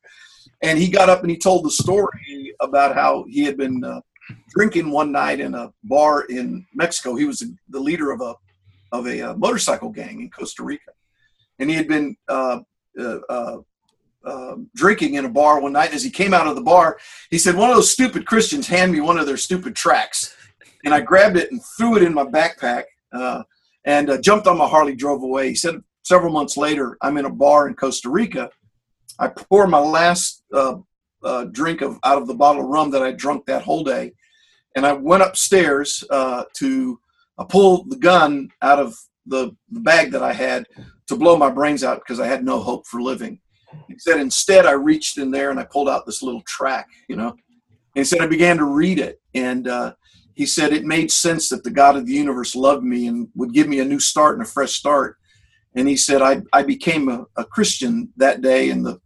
And 0.62 0.78
he 0.78 0.90
got 0.90 1.10
up 1.10 1.22
and 1.22 1.32
he 1.32 1.38
told 1.38 1.64
the 1.64 1.72
story 1.72 2.54
about 2.60 2.94
how 2.94 3.26
he 3.30 3.46
had 3.46 3.56
been 3.56 3.82
uh, 3.84 4.02
drinking 4.50 4.92
one 4.92 5.12
night 5.12 5.40
in 5.40 5.54
a 5.54 5.72
bar 5.84 6.24
in 6.24 6.66
Mexico. 6.74 7.16
He 7.16 7.26
was 7.26 7.44
the 7.70 7.80
leader 7.80 8.12
of 8.12 8.22
a 8.22 8.36
of 8.92 9.06
a, 9.06 9.22
uh, 9.22 9.36
motorcycle 9.36 9.90
gang 9.90 10.20
in 10.22 10.32
Costa 10.32 10.64
Rica, 10.64 10.92
and 11.60 11.70
he 11.70 11.76
had 11.76 11.88
been 11.88 12.16
uh, 12.28 12.60
uh, 13.00 13.20
uh 13.30 13.58
uh, 14.26 14.56
drinking 14.76 15.14
in 15.14 15.24
a 15.24 15.30
bar 15.30 15.62
one 15.62 15.72
night. 15.72 15.94
As 15.94 16.04
he 16.04 16.10
came 16.10 16.34
out 16.34 16.46
of 16.46 16.56
the 16.56 16.62
bar, 16.62 17.00
he 17.32 17.38
said, 17.38 17.56
"One 17.56 17.70
of 17.70 17.76
those 17.76 17.92
stupid 17.92 18.26
Christians 18.26 18.68
hand 18.68 18.92
me 18.92 19.00
one 19.00 19.18
of 19.18 19.26
their 19.26 19.38
stupid 19.38 19.76
tracks," 19.76 20.36
and 20.84 20.94
I 20.94 21.00
grabbed 21.00 21.38
it 21.38 21.52
and 21.52 21.62
threw 21.78 21.96
it 21.96 22.04
in 22.04 22.14
my 22.14 22.26
backpack 22.26 22.84
uh, 23.14 23.44
and 23.86 24.22
jumped 24.22 24.48
on 24.48 24.58
my 24.58 24.68
Harley, 24.68 24.96
drove 24.96 25.24
away. 25.24 25.50
He 25.50 25.56
said, 25.56 25.82
several 26.04 26.34
months 26.34 26.58
later, 26.58 26.98
I'm 27.02 27.18
in 27.18 27.26
a 27.26 27.30
bar 27.30 27.70
in 27.70 27.76
Costa 27.76 28.10
Rica. 28.10 28.50
I 29.18 29.30
pour 29.30 29.68
my 29.68 29.80
last 29.80 30.44
drink 31.52 31.82
of 31.82 31.98
out 32.04 32.22
of 32.22 32.28
the 32.28 32.36
bottle 32.36 32.64
of 32.64 32.68
rum 32.68 32.92
that 32.92 33.02
I 33.02 33.14
drunk 33.14 33.46
that 33.46 33.62
whole 33.62 33.86
day, 33.86 34.12
and 34.76 34.86
I 34.86 34.94
went 34.94 35.24
upstairs 35.24 36.04
to 36.10 37.00
pull 37.50 37.86
the 37.86 37.98
gun 37.98 38.50
out 38.62 38.80
of 38.80 38.96
the, 39.26 39.56
the 39.72 39.80
bag 39.80 40.12
that 40.12 40.24
I 40.24 40.34
had 40.34 40.66
to 41.08 41.16
blow 41.16 41.38
my 41.38 41.50
brains 41.50 41.84
out 41.84 42.00
because 42.00 42.20
I 42.20 42.28
had 42.28 42.44
no 42.44 42.60
hope 42.60 42.86
for 42.88 43.02
living 43.02 43.40
he 43.88 43.98
said, 43.98 44.20
instead, 44.20 44.66
I 44.66 44.72
reached 44.72 45.18
in 45.18 45.32
there 45.32 45.52
and 45.52 45.60
I 45.60 45.64
pulled 45.64 45.90
out 45.90 46.06
this 46.06 46.22
little 46.22 46.42
track, 46.42 46.88
you 47.08 47.16
know. 47.16 47.30
And 47.30 47.38
he 47.96 48.04
said, 48.04 48.22
I 48.22 48.28
began 48.28 48.58
to 48.58 48.66
read 48.66 49.00
it. 49.00 49.20
And 49.34 49.68
uh, 49.68 49.94
he 50.36 50.46
said, 50.46 50.74
it 50.74 50.86
made 50.86 51.12
sense 51.12 51.50
that 51.50 51.64
the 51.64 51.72
God 51.72 51.96
of 51.96 52.06
the 52.06 52.14
universe 52.14 52.56
loved 52.56 52.84
me 52.84 53.08
and 53.08 53.28
would 53.36 53.54
give 53.54 53.68
me 53.68 53.80
a 53.80 53.86
new 53.86 54.00
start 54.00 54.38
and 54.38 54.46
a 54.46 54.50
fresh 54.50 54.74
start. 54.74 55.18
And 55.76 55.88
he 55.88 55.98
said, 55.98 56.22
I, 56.22 56.42
I 56.54 56.64
became 56.64 57.10
a, 57.10 57.26
a 57.36 57.46
Christian 57.46 58.12
that 58.18 58.42
day 58.42 58.70
in 58.70 58.84
the 58.84 59.00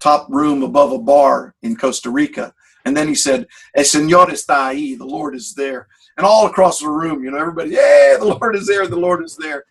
top 0.00 0.26
room 0.30 0.62
above 0.62 0.92
a 0.92 0.98
bar 0.98 1.54
in 1.62 1.76
Costa 1.76 2.10
Rica. 2.10 2.54
And 2.90 2.96
then 2.96 3.06
he 3.06 3.14
said, 3.14 3.46
El 3.74 3.84
Señor 3.84 4.30
está 4.30 4.68
ahí, 4.68 4.98
the 4.98 5.06
Lord 5.06 5.36
is 5.36 5.54
there. 5.54 5.86
And 6.16 6.26
all 6.26 6.46
across 6.46 6.80
the 6.80 6.88
room, 6.88 7.22
you 7.22 7.30
know, 7.30 7.38
everybody, 7.38 7.70
yeah, 7.70 8.16
the 8.18 8.36
Lord 8.40 8.56
is 8.56 8.66
there, 8.66 8.88
the 8.88 8.96
Lord 8.96 9.24
is 9.24 9.36
there 9.36 9.64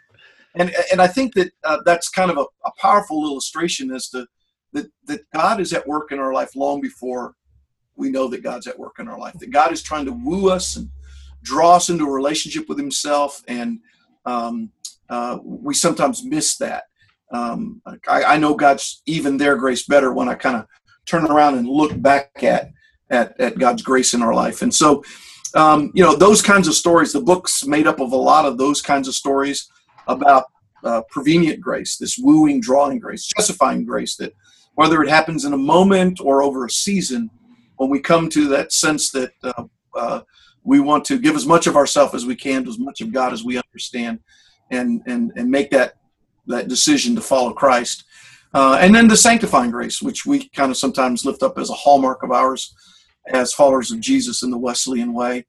and 0.56 0.74
and 0.92 1.02
I 1.02 1.08
think 1.08 1.34
that 1.36 1.52
uh, 1.64 1.80
that's 1.86 2.10
kind 2.10 2.32
of 2.32 2.38
a, 2.38 2.46
a, 2.66 2.72
powerful 2.80 3.24
illustration 3.26 3.92
as 3.92 4.10
to 4.10 4.28
that 4.74 4.92
that 5.06 5.22
God 5.34 5.60
is 5.60 5.74
at 5.74 5.88
work 5.88 6.12
in 6.12 6.20
our 6.20 6.34
life 6.34 6.56
long 6.56 6.82
before 6.82 7.36
we 7.96 8.10
know 8.10 8.28
that 8.30 8.44
God's 8.44 8.68
at 8.68 8.80
work 8.80 8.96
in 9.00 9.08
our 9.08 9.20
life. 9.20 9.36
That 9.40 9.52
God 9.52 9.72
is 9.72 9.84
trying 9.84 10.06
to 10.06 10.12
woo 10.12 10.50
us 10.50 10.76
and 10.76 10.90
draw 11.44 11.76
us 11.76 11.90
into 11.90 12.06
a 12.06 12.12
relationship 12.12 12.68
with 12.68 12.78
Himself, 12.78 13.44
and 13.48 13.80
um, 14.26 14.72
uh, 15.10 15.38
we 15.44 15.74
sometimes 15.74 16.24
miss 16.24 16.58
that. 16.58 16.84
Um, 17.32 17.82
I, 18.08 18.24
I, 18.24 18.38
know 18.38 18.56
God's 18.56 19.04
even 19.06 19.38
there 19.38 19.56
grace 19.56 19.84
better 19.84 20.12
when 20.12 20.28
I 20.28 20.34
kind 20.34 20.56
of 20.56 20.66
turn 21.06 21.26
around 21.26 21.60
and 21.60 21.70
look 21.70 22.00
back 22.02 22.32
at, 22.42 22.72
at 23.10 23.40
at 23.40 23.58
God's 23.58 23.82
grace 23.82 24.14
in 24.14 24.22
our 24.22 24.34
life, 24.34 24.62
and 24.62 24.74
so. 24.74 25.04
Um, 25.56 25.92
you 25.96 26.04
know 26.04 26.16
those 26.16 26.44
kinds 26.44 26.68
of 26.68 26.76
stories. 26.76 27.12
The 27.12 27.22
book's 27.22 27.66
made 27.66 27.88
up 27.88 28.00
of 28.00 28.12
a 28.12 28.16
lot 28.16 28.46
of 28.46 28.60
those 28.60 28.84
kinds 28.84 29.08
of 29.08 29.16
stories 29.16 29.68
about 30.08 30.44
uh, 30.84 31.02
prevenient 31.10 31.60
grace, 31.60 31.98
this 31.98 32.18
wooing, 32.18 32.62
drawing 32.62 33.00
grace, 33.00 33.26
justifying 33.26 33.86
grace, 33.86 34.16
that 34.18 34.34
whether 34.76 35.02
it 35.02 35.10
happens 35.10 35.46
in 35.46 35.54
a 35.54 35.58
moment 35.58 36.20
or 36.24 36.44
over 36.44 36.66
a 36.66 36.70
season, 36.70 37.30
when 37.78 37.90
we 37.90 38.00
come 38.00 38.30
to 38.30 38.48
that 38.50 38.72
sense 38.72 39.12
that 39.12 39.32
uh, 39.44 39.64
uh, 39.96 40.22
we 40.64 40.80
want 40.80 41.04
to 41.06 41.18
give 41.18 41.36
as 41.36 41.46
much 41.46 41.68
of 41.68 41.76
ourselves 41.76 42.14
as 42.14 42.26
we 42.26 42.36
can 42.36 42.64
to 42.64 42.70
as 42.70 42.80
much 42.80 43.02
of 43.02 43.12
God 43.12 43.34
as 43.34 43.44
we 43.44 43.58
understand, 43.58 44.20
and 44.72 45.02
and 45.08 45.32
and 45.36 45.50
make 45.50 45.72
that 45.72 45.96
that 46.48 46.68
decision 46.68 47.16
to 47.16 47.22
follow 47.22 47.54
Christ. 47.54 48.06
Uh, 48.54 48.78
and 48.82 48.94
then 48.96 49.08
the 49.08 49.18
sanctifying 49.18 49.70
grace, 49.70 50.02
which 50.02 50.26
we 50.26 50.50
kind 50.50 50.72
of 50.72 50.78
sometimes 50.78 51.24
lift 51.24 51.44
up 51.44 51.58
as 51.60 51.70
a 51.70 51.74
hallmark 51.74 52.24
of 52.24 52.32
ours 52.32 52.74
as 53.30 53.54
followers 53.54 53.92
of 53.92 54.00
Jesus 54.00 54.44
in 54.44 54.52
the 54.52 54.58
Wesleyan 54.58 55.14
way. 55.14 55.46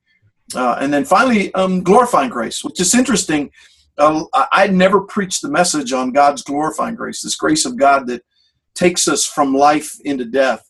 Uh, 0.55 0.77
and 0.81 0.93
then 0.93 1.05
finally, 1.05 1.53
um, 1.55 1.83
glorifying 1.83 2.31
grace, 2.31 2.65
which 2.65 2.81
is 2.81 2.95
interesting. 2.95 3.51
Uh, 3.99 4.25
I 4.33 4.67
never 4.69 5.01
preached 5.01 5.43
the 5.43 5.51
message 5.51 5.93
on 5.93 6.13
God's 6.13 6.43
glorifying 6.43 6.95
grace, 6.95 7.23
this 7.23 7.37
grace 7.37 7.65
of 7.65 7.77
God 7.77 8.07
that 8.09 8.25
takes 8.75 9.07
us 9.09 9.27
from 9.27 9.55
life 9.55 9.93
into 10.05 10.25
death. 10.25 10.69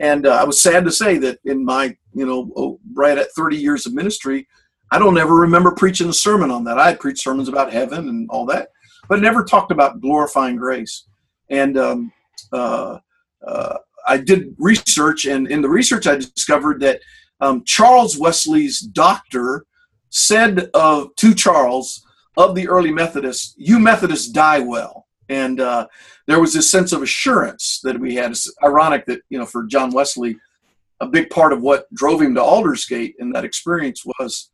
And 0.00 0.26
uh, 0.26 0.34
I 0.34 0.44
was 0.44 0.60
sad 0.60 0.84
to 0.84 0.90
say 0.90 1.18
that 1.18 1.38
in 1.44 1.64
my, 1.64 1.96
you 2.14 2.26
know, 2.26 2.50
oh, 2.56 2.80
right 2.92 3.16
at 3.16 3.30
30 3.36 3.56
years 3.56 3.86
of 3.86 3.94
ministry, 3.94 4.48
I 4.90 4.98
don't 4.98 5.18
ever 5.18 5.34
remember 5.34 5.72
preaching 5.72 6.08
a 6.08 6.12
sermon 6.12 6.50
on 6.50 6.64
that. 6.64 6.78
I 6.78 6.94
preached 6.94 7.22
sermons 7.22 7.48
about 7.48 7.72
heaven 7.72 8.08
and 8.08 8.28
all 8.28 8.44
that, 8.46 8.68
but 9.08 9.20
never 9.20 9.44
talked 9.44 9.72
about 9.72 10.00
glorifying 10.00 10.56
grace. 10.56 11.06
And 11.48 11.78
um, 11.78 12.12
uh, 12.52 12.98
uh, 13.46 13.73
I 14.14 14.18
did 14.18 14.54
research, 14.58 15.26
and 15.26 15.48
in 15.48 15.60
the 15.60 15.68
research, 15.68 16.06
I 16.06 16.16
discovered 16.16 16.80
that 16.80 17.00
um, 17.40 17.64
Charles 17.64 18.16
Wesley's 18.16 18.80
doctor 18.80 19.66
said 20.10 20.70
of 20.72 21.14
to 21.16 21.34
Charles 21.34 22.04
of 22.36 22.54
the 22.54 22.68
early 22.68 22.92
Methodists, 22.92 23.54
"You 23.58 23.80
Methodists 23.80 24.28
die 24.28 24.60
well." 24.60 25.06
And 25.28 25.58
uh, 25.58 25.88
there 26.28 26.40
was 26.40 26.52
this 26.52 26.70
sense 26.70 26.92
of 26.92 27.02
assurance 27.02 27.80
that 27.82 27.98
we 27.98 28.14
had. 28.14 28.30
It's 28.30 28.48
ironic 28.62 29.04
that 29.06 29.20
you 29.30 29.38
know 29.38 29.46
for 29.46 29.64
John 29.64 29.90
Wesley, 29.90 30.36
a 31.00 31.08
big 31.08 31.28
part 31.30 31.52
of 31.52 31.60
what 31.60 31.92
drove 31.92 32.22
him 32.22 32.36
to 32.36 32.40
Aldersgate 32.40 33.16
in 33.18 33.32
that 33.32 33.44
experience 33.44 34.04
was 34.04 34.50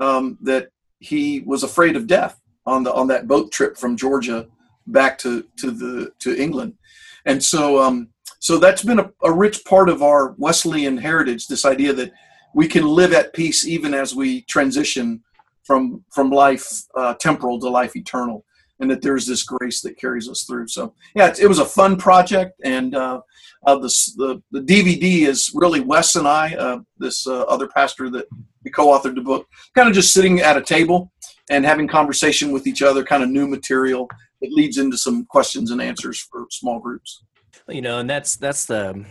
um, 0.00 0.38
that 0.42 0.70
he 0.98 1.44
was 1.46 1.62
afraid 1.62 1.94
of 1.94 2.08
death 2.08 2.40
on 2.66 2.82
the 2.82 2.92
on 2.92 3.06
that 3.08 3.28
boat 3.28 3.52
trip 3.52 3.76
from 3.76 3.96
Georgia 3.96 4.48
back 4.88 5.18
to 5.18 5.44
to 5.58 5.70
the 5.70 6.10
to 6.18 6.36
England, 6.36 6.74
and 7.26 7.40
so 7.40 7.80
um, 7.80 8.08
so 8.44 8.58
that's 8.58 8.84
been 8.84 8.98
a, 8.98 9.10
a 9.22 9.32
rich 9.32 9.64
part 9.64 9.88
of 9.88 10.02
our 10.02 10.34
Wesleyan 10.36 10.98
heritage. 10.98 11.46
This 11.46 11.64
idea 11.64 11.94
that 11.94 12.12
we 12.54 12.68
can 12.68 12.86
live 12.86 13.14
at 13.14 13.32
peace 13.32 13.66
even 13.66 13.94
as 13.94 14.14
we 14.14 14.42
transition 14.42 15.24
from 15.62 16.04
from 16.12 16.28
life 16.28 16.82
uh, 16.94 17.14
temporal 17.14 17.58
to 17.60 17.70
life 17.70 17.96
eternal 17.96 18.44
and 18.80 18.90
that 18.90 19.00
there's 19.00 19.26
this 19.26 19.44
grace 19.44 19.80
that 19.80 19.98
carries 19.98 20.28
us 20.28 20.44
through. 20.44 20.68
So 20.68 20.94
yeah, 21.14 21.32
it, 21.40 21.46
was 21.46 21.58
a 21.58 21.64
fun 21.64 21.96
project, 21.96 22.60
and 22.62 22.94
uh, 22.94 23.22
uh, 23.66 23.78
the, 23.78 23.88
the, 24.18 24.42
the 24.50 24.60
DVD 24.60 25.26
is 25.26 25.50
really 25.54 25.80
Wes 25.80 26.16
and 26.16 26.28
I, 26.28 26.54
uh, 26.54 26.80
this 26.98 27.26
uh, 27.26 27.44
other 27.44 27.68
pastor 27.68 28.10
that 28.10 28.26
we 28.62 28.70
co-authored 28.70 29.14
the 29.14 29.22
book, 29.22 29.46
kind 29.74 29.88
of 29.88 29.94
just 29.94 30.12
sitting 30.12 30.40
at 30.40 30.58
a 30.58 30.62
table 30.62 31.10
and 31.48 31.64
having 31.64 31.88
conversation 31.88 32.52
with 32.52 32.66
each 32.66 32.82
other, 32.82 33.04
kind 33.04 33.22
of 33.22 33.30
new 33.30 33.46
material 33.46 34.06
that 34.42 34.52
leads 34.52 34.76
into 34.76 34.98
some 34.98 35.24
questions 35.26 35.70
and 35.70 35.80
answers 35.80 36.20
for 36.20 36.46
small 36.50 36.78
groups. 36.78 37.22
You 37.68 37.80
know, 37.80 37.98
and 37.98 38.08
that's 38.08 38.36
that's 38.36 38.66
the 38.66 39.04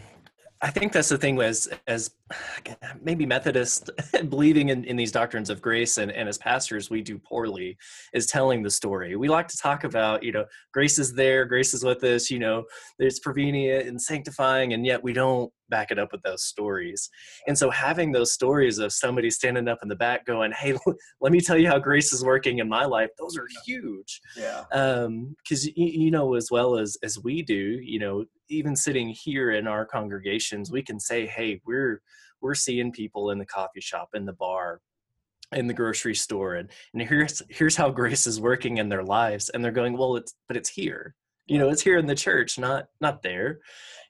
I 0.62 0.70
think 0.70 0.94
that's 0.94 1.10
the 1.10 1.18
thing 1.18 1.40
as 1.42 1.68
as 1.88 2.12
maybe 3.02 3.26
Methodist 3.26 3.90
believing 4.30 4.70
in, 4.70 4.84
in 4.86 4.96
these 4.96 5.12
doctrines 5.12 5.50
of 5.50 5.62
grace 5.62 5.98
and, 5.98 6.12
and 6.12 6.28
as 6.30 6.38
pastors 6.38 6.90
we 6.90 7.02
do 7.02 7.18
poorly 7.18 7.78
is 8.14 8.26
telling 8.26 8.64
the 8.64 8.70
story. 8.70 9.16
We 9.16 9.30
like 9.30 9.48
to 9.50 9.58
talk 9.58 9.84
about, 9.84 10.24
you 10.24 10.32
know, 10.32 10.46
grace 10.74 11.00
is 11.00 11.14
there, 11.14 11.46
grace 11.46 11.74
is 11.74 11.84
with 11.84 12.04
us, 12.04 12.30
you 12.30 12.40
know, 12.40 12.64
there's 13.00 13.20
prevenient 13.20 13.88
and 13.88 14.02
sanctifying, 14.02 14.74
and 14.74 14.86
yet 14.86 15.04
we 15.04 15.14
don't 15.14 15.52
back 15.70 15.92
it 15.92 15.98
up 15.98 16.12
with 16.12 16.22
those 16.22 16.44
stories. 16.44 17.10
And 17.48 17.58
so 17.58 17.72
having 17.72 18.12
those 18.12 18.32
stories 18.32 18.78
of 18.78 18.94
somebody 18.94 19.32
standing 19.32 19.68
up 19.68 19.80
in 19.82 19.90
the 19.90 19.96
back 19.96 20.26
going, 20.26 20.52
"Hey, 20.52 20.76
let 21.22 21.32
me 21.32 21.40
tell 21.40 21.58
you 21.58 21.68
how 21.68 21.80
grace 21.80 22.14
is 22.14 22.24
working 22.24 22.60
in 22.60 22.70
my 22.70 22.86
life," 22.86 23.10
those 23.18 23.38
are 23.38 23.48
huge. 23.66 24.22
Yeah. 24.38 24.64
Um, 24.72 25.36
because 25.44 25.66
you, 25.66 25.74
you 25.76 26.12
know 26.12 26.36
as 26.36 26.50
well 26.52 26.78
as 26.78 26.98
as 27.02 27.18
we 27.24 27.42
do, 27.42 27.80
you 27.82 28.00
know, 28.00 28.26
even 28.50 28.76
sitting 28.76 29.10
here 29.10 29.52
in 29.52 29.68
our 29.68 29.86
congregations, 29.86 30.72
we 30.72 30.84
can 30.84 31.00
say, 31.00 31.26
"Hey, 31.26 31.60
we're 31.66 32.02
we're 32.42 32.56
seeing 32.56 32.92
people 32.92 33.32
in 33.32 33.38
the 33.38 33.46
coffee 33.46 33.82
shop, 33.82 34.10
in 34.14 34.26
the 34.26 34.34
bar." 34.34 34.82
in 35.52 35.68
the 35.68 35.74
grocery 35.74 36.16
store 36.16 36.56
and, 36.56 36.70
and 36.94 37.04
here's 37.04 37.42
here's 37.50 37.76
how 37.76 37.90
grace 37.90 38.26
is 38.26 38.42
working 38.42 38.78
in 38.78 38.90
their 38.90 39.04
lives 39.04 39.50
and 39.50 39.64
they're 39.64 39.72
going 39.72 39.96
well 39.96 40.16
it's 40.16 40.34
but 40.48 40.58
it's 40.58 40.70
here 40.70 41.14
you 41.48 41.58
know 41.58 41.70
it's 41.70 41.82
here 41.82 41.98
in 41.98 42.06
the 42.06 42.16
church 42.16 42.58
not 42.58 42.86
not 43.02 43.22
there 43.22 43.60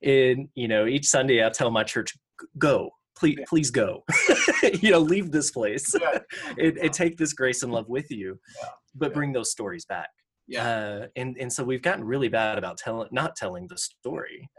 and 0.01 0.47
you 0.55 0.67
know 0.67 0.85
each 0.85 1.05
sunday 1.05 1.45
i 1.45 1.49
tell 1.49 1.71
my 1.71 1.83
church 1.83 2.15
go 2.57 2.89
please 3.17 3.37
yeah. 3.39 3.45
please 3.47 3.71
go 3.71 4.03
you 4.81 4.91
know 4.91 4.99
leave 4.99 5.31
this 5.31 5.51
place 5.51 5.93
yeah. 5.99 6.19
and, 6.57 6.77
and, 6.77 6.93
take 6.93 7.17
this 7.17 7.33
grace 7.33 7.63
and 7.63 7.71
love 7.71 7.89
with 7.89 8.09
you 8.09 8.39
yeah. 8.61 8.69
but 8.95 9.13
bring 9.13 9.31
those 9.31 9.51
stories 9.51 9.85
back 9.85 10.09
yeah 10.47 10.67
uh, 10.67 11.07
and 11.15 11.37
and 11.39 11.51
so 11.51 11.63
we've 11.63 11.81
gotten 11.81 12.03
really 12.03 12.27
bad 12.27 12.57
about 12.57 12.77
telling 12.77 13.07
not 13.11 13.35
telling 13.35 13.67
the 13.67 13.77
story 13.77 14.49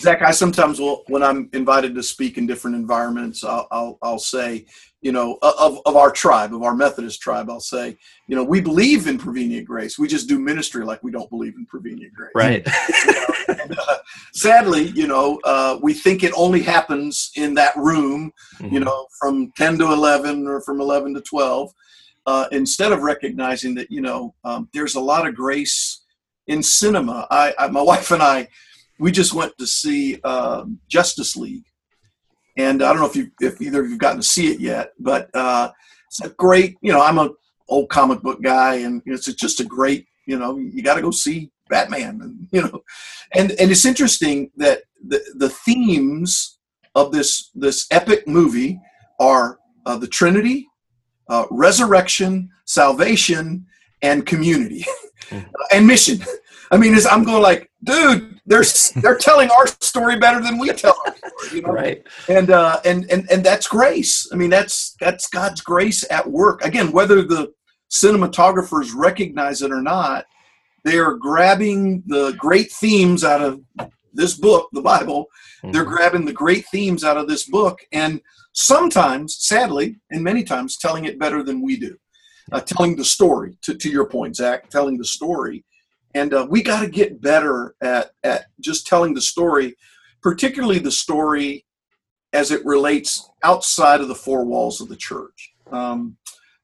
Zach, 0.00 0.22
I 0.22 0.30
sometimes 0.32 0.80
will, 0.80 1.04
when 1.08 1.22
I'm 1.22 1.48
invited 1.52 1.94
to 1.94 2.02
speak 2.02 2.36
in 2.36 2.46
different 2.46 2.76
environments, 2.76 3.44
I'll, 3.44 3.68
I'll, 3.70 3.98
I'll, 4.02 4.18
say, 4.18 4.66
you 5.02 5.12
know, 5.12 5.38
of, 5.42 5.80
of 5.86 5.96
our 5.96 6.10
tribe, 6.10 6.54
of 6.54 6.62
our 6.62 6.74
Methodist 6.74 7.20
tribe, 7.20 7.48
I'll 7.48 7.60
say, 7.60 7.96
you 8.26 8.34
know, 8.34 8.42
we 8.42 8.60
believe 8.60 9.06
in 9.06 9.18
prevenient 9.18 9.66
grace. 9.66 9.98
We 9.98 10.08
just 10.08 10.28
do 10.28 10.38
ministry 10.38 10.84
like 10.84 11.02
we 11.02 11.12
don't 11.12 11.30
believe 11.30 11.54
in 11.56 11.66
prevenient 11.66 12.12
grace. 12.14 12.32
Right. 12.34 12.66
you 12.66 13.12
know, 13.12 13.56
and, 13.62 13.78
uh, 13.78 13.98
sadly, 14.32 14.88
you 14.90 15.06
know, 15.06 15.40
uh, 15.44 15.78
we 15.82 15.94
think 15.94 16.24
it 16.24 16.32
only 16.36 16.62
happens 16.62 17.30
in 17.36 17.54
that 17.54 17.76
room, 17.76 18.32
mm-hmm. 18.58 18.74
you 18.74 18.80
know, 18.80 19.06
from 19.20 19.52
10 19.56 19.78
to 19.78 19.92
11 19.92 20.46
or 20.46 20.60
from 20.62 20.80
11 20.80 21.14
to 21.14 21.20
12, 21.20 21.70
uh, 22.26 22.46
instead 22.52 22.92
of 22.92 23.02
recognizing 23.02 23.74
that, 23.74 23.90
you 23.90 24.00
know, 24.00 24.34
um, 24.44 24.68
there's 24.72 24.94
a 24.94 25.00
lot 25.00 25.26
of 25.26 25.34
grace 25.34 26.02
in 26.46 26.62
cinema. 26.62 27.26
I, 27.30 27.54
I 27.58 27.68
my 27.68 27.82
wife 27.82 28.10
and 28.10 28.22
I, 28.22 28.48
we 28.98 29.10
just 29.10 29.34
went 29.34 29.56
to 29.58 29.66
see 29.66 30.20
uh, 30.24 30.64
Justice 30.88 31.36
League, 31.36 31.66
and 32.56 32.82
I 32.82 32.92
don't 32.92 33.00
know 33.00 33.06
if 33.06 33.16
you 33.16 33.30
if 33.40 33.60
either 33.60 33.82
of 33.82 33.90
you've 33.90 33.98
gotten 33.98 34.20
to 34.20 34.26
see 34.26 34.52
it 34.52 34.60
yet, 34.60 34.92
but 34.98 35.28
uh, 35.34 35.70
it's 36.08 36.20
a 36.20 36.30
great. 36.30 36.76
You 36.80 36.92
know, 36.92 37.02
I'm 37.02 37.18
a 37.18 37.30
old 37.68 37.88
comic 37.88 38.22
book 38.22 38.42
guy, 38.42 38.76
and 38.76 39.02
it's 39.06 39.26
just 39.34 39.60
a 39.60 39.64
great. 39.64 40.06
You 40.26 40.38
know, 40.38 40.56
you 40.56 40.82
got 40.82 40.94
to 40.94 41.02
go 41.02 41.10
see 41.10 41.50
Batman, 41.68 42.20
and 42.22 42.48
you 42.52 42.62
know, 42.62 42.82
and 43.32 43.52
and 43.52 43.70
it's 43.70 43.84
interesting 43.84 44.50
that 44.56 44.82
the 45.06 45.22
the 45.34 45.48
themes 45.48 46.58
of 46.94 47.12
this 47.12 47.50
this 47.54 47.86
epic 47.90 48.26
movie 48.28 48.80
are 49.18 49.58
uh, 49.86 49.96
the 49.96 50.06
Trinity, 50.06 50.68
uh, 51.28 51.46
resurrection, 51.50 52.50
salvation, 52.64 53.66
and 54.02 54.26
community, 54.26 54.84
mm. 55.28 55.44
and 55.72 55.86
mission. 55.86 56.20
I 56.70 56.76
mean, 56.76 56.96
I'm 57.10 57.24
going 57.24 57.42
like, 57.42 57.70
dude, 57.82 58.40
they're 58.46 58.64
they're 58.96 59.18
telling 59.18 59.50
our 59.50 59.66
story 59.66 60.18
better 60.18 60.40
than 60.40 60.58
we 60.58 60.68
tell 60.72 60.96
our 61.06 61.16
story, 61.16 61.56
you 61.56 61.62
know? 61.62 61.72
Right. 61.72 62.06
And 62.28 62.50
uh, 62.50 62.80
and 62.84 63.10
and 63.10 63.30
and 63.30 63.44
that's 63.44 63.66
grace. 63.66 64.28
I 64.32 64.36
mean, 64.36 64.50
that's 64.50 64.96
that's 65.00 65.28
God's 65.28 65.60
grace 65.60 66.04
at 66.10 66.28
work. 66.28 66.64
Again, 66.64 66.92
whether 66.92 67.22
the 67.22 67.52
cinematographers 67.90 68.92
recognize 68.94 69.62
it 69.62 69.70
or 69.70 69.82
not, 69.82 70.26
they 70.84 70.98
are 70.98 71.14
grabbing 71.14 72.02
the 72.06 72.32
great 72.32 72.70
themes 72.72 73.24
out 73.24 73.40
of 73.40 73.60
this 74.12 74.34
book, 74.34 74.68
the 74.72 74.82
Bible. 74.82 75.26
Mm-hmm. 75.62 75.72
They're 75.72 75.84
grabbing 75.84 76.24
the 76.24 76.32
great 76.32 76.66
themes 76.66 77.04
out 77.04 77.16
of 77.16 77.28
this 77.28 77.44
book, 77.44 77.80
and 77.92 78.20
sometimes, 78.52 79.36
sadly, 79.40 79.96
and 80.10 80.22
many 80.22 80.44
times, 80.44 80.76
telling 80.76 81.04
it 81.04 81.18
better 81.18 81.42
than 81.42 81.62
we 81.62 81.76
do. 81.76 81.96
Uh, 82.52 82.60
telling 82.60 82.94
the 82.94 83.04
story, 83.04 83.56
to, 83.62 83.74
to 83.74 83.88
your 83.88 84.04
point, 84.04 84.36
Zach, 84.36 84.68
telling 84.68 84.98
the 84.98 85.04
story 85.04 85.64
and 86.14 86.32
uh, 86.32 86.46
we 86.48 86.62
got 86.62 86.80
to 86.80 86.88
get 86.88 87.20
better 87.20 87.74
at 87.82 88.10
at 88.22 88.46
just 88.60 88.86
telling 88.86 89.14
the 89.14 89.20
story 89.20 89.76
particularly 90.24 90.78
the 90.78 90.90
story 90.90 91.66
as 92.32 92.50
it 92.50 92.64
relates 92.64 93.30
outside 93.44 94.00
of 94.00 94.08
the 94.08 94.14
four 94.14 94.44
walls 94.44 94.80
of 94.80 94.88
the 94.88 94.96
church. 94.96 95.52
Um, 95.70 96.16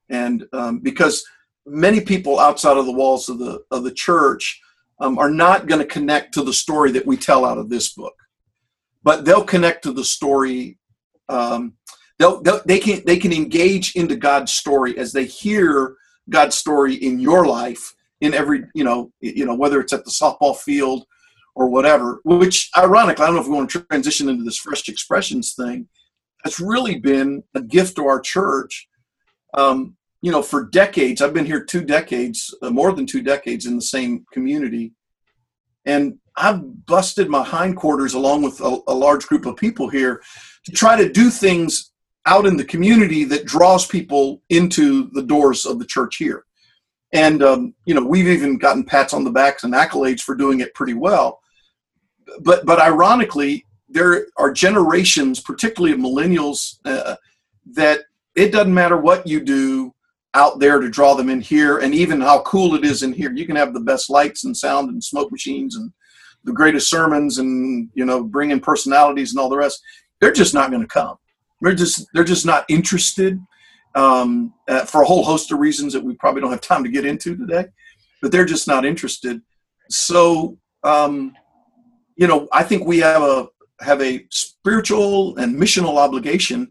and 0.09 0.47
um, 0.55 0.81
because 0.81 1.25
many 1.67 2.01
people 2.01 2.41
outside 2.41 2.79
of 2.79 2.87
the 2.87 2.93
walls 2.93 3.29
of 3.29 3.39
the 3.39 3.63
of 3.71 3.85
the 3.85 3.93
church 3.93 4.61
um, 4.99 5.19
are 5.19 5.31
not 5.31 5.67
going 5.67 5.81
to 5.81 5.87
connect 5.87 6.35
to 6.35 6.43
the 6.43 6.55
story 6.55 6.91
that 6.93 7.07
we 7.07 7.17
tell 7.17 7.45
out 7.45 7.59
of 7.59 7.69
this 7.69 7.93
book. 7.93 8.15
But 9.03 9.25
they'll 9.25 9.45
connect 9.45 9.85
to 9.85 9.93
the 9.93 10.05
story 10.05 10.79
um, 11.29 11.75
they'll, 12.19 12.43
they'll, 12.43 12.63
they 12.65 12.81
can 12.81 13.03
they 13.05 13.19
can 13.19 13.33
engage 13.33 13.95
into 13.95 14.17
god's 14.17 14.53
story 14.53 14.99
as 14.99 15.13
they 15.13 15.25
hear 15.25 15.97
god's 16.29 16.57
story 16.57 16.95
in 16.95 17.21
your 17.21 17.47
life 17.47 17.95
in 18.21 18.35
every 18.35 18.65
you 18.75 18.85
know 18.85 19.11
you 19.21 19.45
know 19.45 19.55
whether 19.55 19.81
it's 19.81 19.93
at 19.93 20.05
the 20.05 20.11
softball 20.11 20.57
field 20.57 21.05
or 21.55 21.69
whatever 21.69 22.21
which 22.25 22.71
ironically 22.77 23.23
i 23.23 23.27
don't 23.27 23.37
know 23.37 23.41
if 23.41 23.49
we 23.49 23.55
want 23.55 23.71
to 23.71 23.81
transition 23.85 24.29
into 24.29 24.45
this 24.45 24.59
fresh 24.59 24.89
expressions 24.89 25.55
thing 25.55 25.89
has 26.45 26.61
really 26.61 26.99
been 26.99 27.43
a 27.55 27.61
gift 27.61 27.97
to 27.97 28.07
our 28.07 28.21
church 28.21 28.89
um, 29.55 29.97
you 30.23 30.31
know 30.31 30.43
for 30.43 30.65
decades 30.65 31.21
i've 31.21 31.35
been 31.35 31.47
here 31.47 31.65
two 31.65 31.83
decades 31.83 32.55
uh, 32.63 32.71
more 32.71 32.93
than 32.93 33.07
two 33.07 33.23
decades 33.23 33.67
in 33.67 33.77
the 33.77 33.83
same 33.83 34.25
community 34.33 34.93
and 35.87 36.19
i've 36.37 36.87
busted 36.87 37.29
my 37.29 37.43
hindquarters 37.43 38.15
along 38.15 38.43
with 38.43 38.61
a, 38.61 38.79
a 38.89 38.95
large 38.95 39.27
group 39.27 39.47
of 39.47 39.57
people 39.57 39.89
here 39.89 40.23
to 40.65 40.73
try 40.73 40.97
to 40.97 41.11
do 41.11 41.31
things 41.31 41.91
out 42.27 42.47
in 42.47 42.57
the 42.57 42.65
community 42.65 43.25
that 43.25 43.47
draws 43.47 43.87
people 43.87 44.43
into 44.51 45.11
the 45.13 45.23
doors 45.23 45.65
of 45.65 45.79
the 45.79 45.85
church 45.87 46.17
here. 46.17 46.45
And, 47.13 47.43
um, 47.43 47.75
you 47.87 47.95
know, 47.95 48.05
we've 48.05 48.29
even 48.29 48.57
gotten 48.57 48.85
pats 48.85 49.13
on 49.13 49.25
the 49.25 49.31
backs 49.31 49.65
and 49.65 49.75
accolades 49.75 50.21
for 50.21 50.35
doing 50.35 50.61
it 50.61 50.75
pretty 50.75 50.95
well. 50.95 51.41
But, 52.41 52.65
but 52.65 52.81
ironically, 52.81 53.67
there 53.89 54.27
are 54.37 54.53
generations, 54.53 55.41
particularly 55.41 55.93
of 55.93 55.99
millennials, 56.01 56.79
uh, 56.85 57.17
that 57.73 58.03
it 58.37 58.53
doesn't 58.53 58.73
matter 58.73 58.97
what 58.97 59.27
you 59.27 59.41
do 59.41 59.93
out 60.35 60.61
there 60.61 60.79
to 60.79 60.89
draw 60.89 61.15
them 61.15 61.29
in 61.29 61.41
here 61.41 61.79
and 61.79 61.93
even 61.93 62.21
how 62.21 62.41
cool 62.43 62.77
it 62.77 62.85
is 62.85 63.03
in 63.03 63.13
here. 63.13 63.33
You 63.33 63.47
can 63.47 63.57
have 63.57 63.75
the 63.75 63.81
best 63.81 64.11
lights 64.11 64.45
and 64.45 64.57
sound 64.57 64.89
and 64.89 65.03
smoke 65.03 65.33
machines 65.33 65.75
and 65.75 65.93
the 66.45 66.53
greatest 66.53 66.89
sermons 66.89 67.39
and, 67.39 67.91
you 67.95 68.05
know, 68.05 68.23
bring 68.23 68.53
in 68.53 68.61
personalities 68.61 69.33
and 69.33 69.41
all 69.41 69.49
the 69.49 69.57
rest. 69.57 69.83
They're 70.21 70.33
just 70.33 70.55
not 70.55 70.71
going 70.71 70.83
to 70.83 70.89
come. 70.89 71.17
They're 71.61 71.75
just, 71.75 72.07
they're 72.15 72.25
just 72.25 72.47
not 72.47 72.65
interested 72.69 73.41
um, 73.95 74.55
uh, 74.69 74.85
for 74.85 75.03
a 75.03 75.07
whole 75.07 75.25
host 75.25 75.51
of 75.53 75.59
reasons 75.59 75.93
that 75.93 76.03
we 76.03 76.15
probably 76.15 76.41
don't 76.41 76.51
have 76.51 76.61
time 76.61 76.85
to 76.85 76.91
get 76.91 77.05
into 77.05 77.37
today, 77.37 77.67
but 78.23 78.31
they're 78.31 78.45
just 78.45 78.69
not 78.69 78.85
interested. 78.85 79.41
So, 79.89 80.59
um, 80.85 81.35
you 82.17 82.27
know, 82.27 82.49
I 82.53 82.63
think 82.63 82.87
we 82.87 82.99
have 82.99 83.23
a 83.23 83.49
have 83.81 84.03
a 84.03 84.27
spiritual 84.31 85.37
and 85.39 85.57
missional 85.57 85.97
obligation 85.97 86.71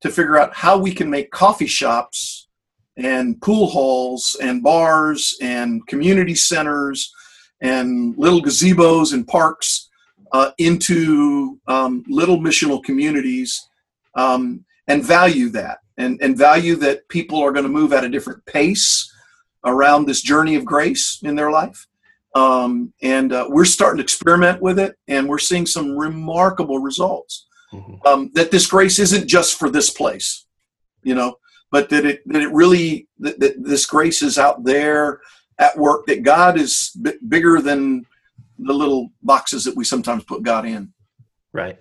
to 0.00 0.10
figure 0.10 0.38
out 0.38 0.54
how 0.54 0.78
we 0.78 0.92
can 0.92 1.10
make 1.10 1.30
coffee 1.30 1.66
shops 1.66 2.48
and 2.96 3.40
pool 3.42 3.66
halls 3.66 4.36
and 4.40 4.62
bars 4.62 5.36
and 5.42 5.86
community 5.86 6.34
centers 6.34 7.12
and 7.60 8.16
little 8.16 8.40
gazebos 8.40 9.12
and 9.12 9.28
parks 9.28 9.90
uh, 10.32 10.50
into 10.58 11.60
um, 11.68 12.02
little 12.08 12.38
missional 12.38 12.82
communities 12.82 13.68
um, 14.14 14.64
and 14.88 15.04
value 15.04 15.50
that 15.50 15.78
and, 15.98 16.20
and 16.22 16.36
value 16.36 16.76
that 16.76 17.08
people 17.08 17.38
are 17.40 17.52
going 17.52 17.64
to 17.64 17.70
move 17.70 17.92
at 17.92 18.04
a 18.04 18.08
different 18.08 18.44
pace 18.46 19.12
around 19.64 20.06
this 20.06 20.22
journey 20.22 20.54
of 20.54 20.64
grace 20.64 21.20
in 21.22 21.36
their 21.36 21.50
life. 21.50 21.86
Um, 22.34 22.92
and 23.02 23.32
uh, 23.32 23.46
we're 23.48 23.64
starting 23.64 23.98
to 23.98 24.02
experiment 24.02 24.60
with 24.60 24.78
it, 24.78 24.96
and 25.08 25.28
we're 25.28 25.38
seeing 25.38 25.64
some 25.66 25.96
remarkable 25.96 26.78
results. 26.78 27.46
Mm-hmm. 27.72 28.06
Um, 28.06 28.30
that 28.34 28.50
this 28.50 28.66
grace 28.66 28.98
isn't 28.98 29.26
just 29.26 29.58
for 29.58 29.70
this 29.70 29.90
place, 29.90 30.46
you 31.02 31.14
know, 31.14 31.38
but 31.70 31.88
that 31.88 32.06
it 32.06 32.22
that 32.26 32.42
it 32.42 32.52
really 32.52 33.08
that, 33.18 33.40
that 33.40 33.64
this 33.64 33.86
grace 33.86 34.22
is 34.22 34.38
out 34.38 34.62
there 34.64 35.20
at 35.58 35.76
work. 35.76 36.06
That 36.06 36.22
God 36.22 36.60
is 36.60 36.92
b- 37.02 37.18
bigger 37.26 37.60
than 37.60 38.06
the 38.58 38.72
little 38.72 39.08
boxes 39.22 39.64
that 39.64 39.74
we 39.74 39.84
sometimes 39.84 40.24
put 40.24 40.42
God 40.42 40.64
in. 40.64 40.92
Right. 41.52 41.78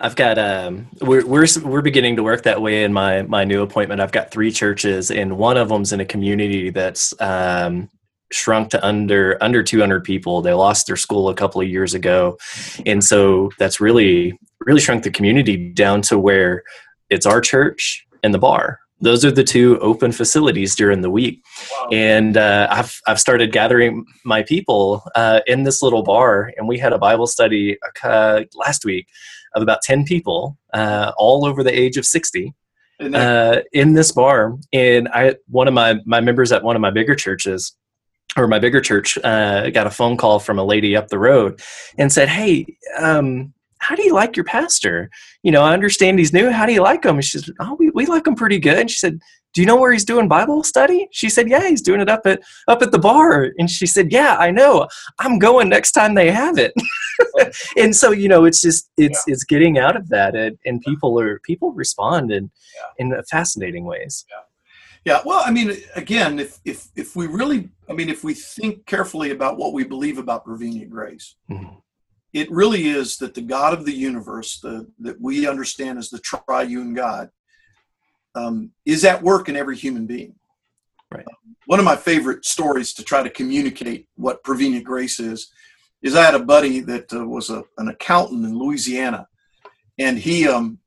I've 0.00 0.16
got 0.16 0.38
um, 0.38 0.88
we're 1.00 1.24
we're 1.26 1.46
we're 1.64 1.82
beginning 1.82 2.16
to 2.16 2.22
work 2.22 2.42
that 2.42 2.60
way 2.60 2.84
in 2.84 2.92
my 2.92 3.22
my 3.22 3.44
new 3.44 3.62
appointment. 3.62 4.00
I've 4.00 4.12
got 4.12 4.30
three 4.30 4.50
churches, 4.50 5.10
and 5.10 5.38
one 5.38 5.56
of 5.56 5.68
them's 5.68 5.92
in 5.92 6.00
a 6.00 6.04
community 6.04 6.70
that's 6.70 7.14
um, 7.20 7.88
shrunk 8.32 8.70
to 8.70 8.84
under 8.84 9.38
under 9.40 9.62
200 9.62 10.02
people. 10.02 10.42
They 10.42 10.52
lost 10.52 10.86
their 10.86 10.96
school 10.96 11.28
a 11.28 11.34
couple 11.34 11.60
of 11.60 11.68
years 11.68 11.94
ago, 11.94 12.38
and 12.84 13.02
so 13.04 13.50
that's 13.58 13.80
really 13.80 14.38
really 14.60 14.80
shrunk 14.80 15.04
the 15.04 15.10
community 15.10 15.56
down 15.72 16.02
to 16.02 16.18
where 16.18 16.64
it's 17.10 17.26
our 17.26 17.40
church 17.40 18.04
and 18.22 18.34
the 18.34 18.38
bar. 18.38 18.80
Those 19.00 19.24
are 19.24 19.30
the 19.30 19.44
two 19.44 19.78
open 19.80 20.12
facilities 20.12 20.74
during 20.74 21.02
the 21.02 21.10
week, 21.10 21.42
wow. 21.70 21.88
and 21.92 22.36
uh, 22.36 22.66
I've 22.70 23.00
I've 23.06 23.20
started 23.20 23.52
gathering 23.52 24.04
my 24.24 24.42
people 24.42 25.04
uh, 25.14 25.40
in 25.46 25.62
this 25.62 25.82
little 25.82 26.02
bar, 26.02 26.52
and 26.56 26.66
we 26.66 26.78
had 26.78 26.92
a 26.92 26.98
Bible 26.98 27.28
study 27.28 27.78
uh, 28.02 28.42
last 28.56 28.84
week 28.84 29.06
of 29.54 29.62
about 29.62 29.82
10 29.82 30.04
people, 30.04 30.58
uh, 30.72 31.12
all 31.16 31.46
over 31.46 31.62
the 31.62 31.76
age 31.76 31.96
of 31.96 32.04
60, 32.04 32.54
uh, 33.00 33.60
in 33.72 33.94
this 33.94 34.12
bar. 34.12 34.56
And 34.72 35.08
I, 35.08 35.36
one 35.48 35.68
of 35.68 35.74
my, 35.74 36.00
my 36.04 36.20
members 36.20 36.52
at 36.52 36.62
one 36.62 36.76
of 36.76 36.82
my 36.82 36.90
bigger 36.90 37.14
churches, 37.14 37.76
or 38.36 38.48
my 38.48 38.58
bigger 38.58 38.80
church, 38.80 39.18
uh, 39.22 39.70
got 39.70 39.86
a 39.86 39.90
phone 39.90 40.16
call 40.16 40.38
from 40.38 40.58
a 40.58 40.64
lady 40.64 40.96
up 40.96 41.08
the 41.08 41.18
road 41.18 41.60
and 41.98 42.12
said, 42.12 42.28
Hey, 42.28 42.66
um, 42.98 43.52
how 43.84 43.94
do 43.94 44.02
you 44.02 44.14
like 44.14 44.36
your 44.36 44.44
pastor? 44.44 45.10
You 45.42 45.52
know, 45.52 45.62
I 45.62 45.74
understand 45.74 46.18
he's 46.18 46.32
new. 46.32 46.50
How 46.50 46.64
do 46.66 46.72
you 46.72 46.82
like 46.82 47.04
him? 47.04 47.16
And 47.16 47.24
she 47.24 47.38
said, 47.38 47.54
Oh, 47.60 47.76
we, 47.78 47.90
we 47.90 48.06
like 48.06 48.26
him 48.26 48.34
pretty 48.34 48.58
good. 48.58 48.78
And 48.78 48.90
she 48.90 48.96
said, 48.96 49.20
do 49.54 49.60
you 49.60 49.66
know 49.66 49.76
where 49.76 49.92
he's 49.92 50.04
doing 50.04 50.26
Bible 50.26 50.64
study? 50.64 51.06
She 51.12 51.28
said, 51.28 51.48
yeah, 51.48 51.68
he's 51.68 51.80
doing 51.80 52.00
it 52.00 52.08
up 52.08 52.26
at 52.26 52.42
up 52.66 52.82
at 52.82 52.90
the 52.90 52.98
bar. 52.98 53.52
And 53.56 53.70
she 53.70 53.86
said, 53.86 54.10
yeah, 54.10 54.36
I 54.36 54.50
know. 54.50 54.88
I'm 55.20 55.38
going 55.38 55.68
next 55.68 55.92
time 55.92 56.14
they 56.14 56.30
have 56.32 56.58
it. 56.58 56.72
and 57.76 57.94
so, 57.94 58.10
you 58.10 58.28
know, 58.28 58.44
it's 58.44 58.60
just 58.60 58.90
it's 58.96 59.22
yeah. 59.26 59.32
it's 59.32 59.44
getting 59.44 59.78
out 59.78 59.94
of 59.96 60.08
that, 60.08 60.34
and, 60.34 60.58
and 60.64 60.80
people 60.80 61.20
are 61.20 61.38
people 61.44 61.72
respond 61.72 62.32
in 62.32 62.50
yeah. 62.98 63.16
in 63.16 63.22
fascinating 63.30 63.84
ways. 63.84 64.26
Yeah. 64.28 64.40
Yeah, 65.04 65.20
well, 65.22 65.42
I 65.44 65.50
mean, 65.50 65.76
again, 65.96 66.38
if 66.38 66.60
if 66.64 66.88
if 66.96 67.14
we 67.14 67.26
really, 67.26 67.68
I 67.90 67.92
mean, 67.92 68.08
if 68.08 68.24
we 68.24 68.32
think 68.32 68.86
carefully 68.86 69.32
about 69.32 69.58
what 69.58 69.74
we 69.74 69.84
believe 69.84 70.16
about 70.16 70.46
prevenient 70.46 70.90
grace, 70.90 71.36
mm-hmm. 71.50 71.74
It 72.34 72.50
really 72.50 72.88
is 72.88 73.16
that 73.18 73.32
the 73.34 73.40
God 73.40 73.72
of 73.72 73.86
the 73.86 73.92
universe, 73.92 74.58
the 74.58 74.86
that 74.98 75.20
we 75.20 75.46
understand 75.46 75.98
as 75.98 76.10
the 76.10 76.18
triune 76.18 76.92
God, 76.92 77.30
um, 78.34 78.72
is 78.84 79.04
at 79.04 79.22
work 79.22 79.48
in 79.48 79.56
every 79.56 79.76
human 79.76 80.04
being. 80.04 80.34
Right. 81.12 81.24
Um, 81.26 81.56
one 81.66 81.78
of 81.78 81.84
my 81.84 81.96
favorite 81.96 82.44
stories 82.44 82.92
to 82.94 83.04
try 83.04 83.22
to 83.22 83.30
communicate 83.30 84.08
what 84.16 84.42
prevenient 84.42 84.84
grace 84.84 85.20
is 85.20 85.52
is 86.02 86.16
I 86.16 86.24
had 86.24 86.34
a 86.34 86.40
buddy 86.40 86.80
that 86.80 87.10
uh, 87.14 87.26
was 87.26 87.48
a, 87.48 87.62
an 87.78 87.88
accountant 87.88 88.44
in 88.44 88.58
Louisiana, 88.58 89.28
and 89.98 90.18
he, 90.18 90.46
um, 90.46 90.78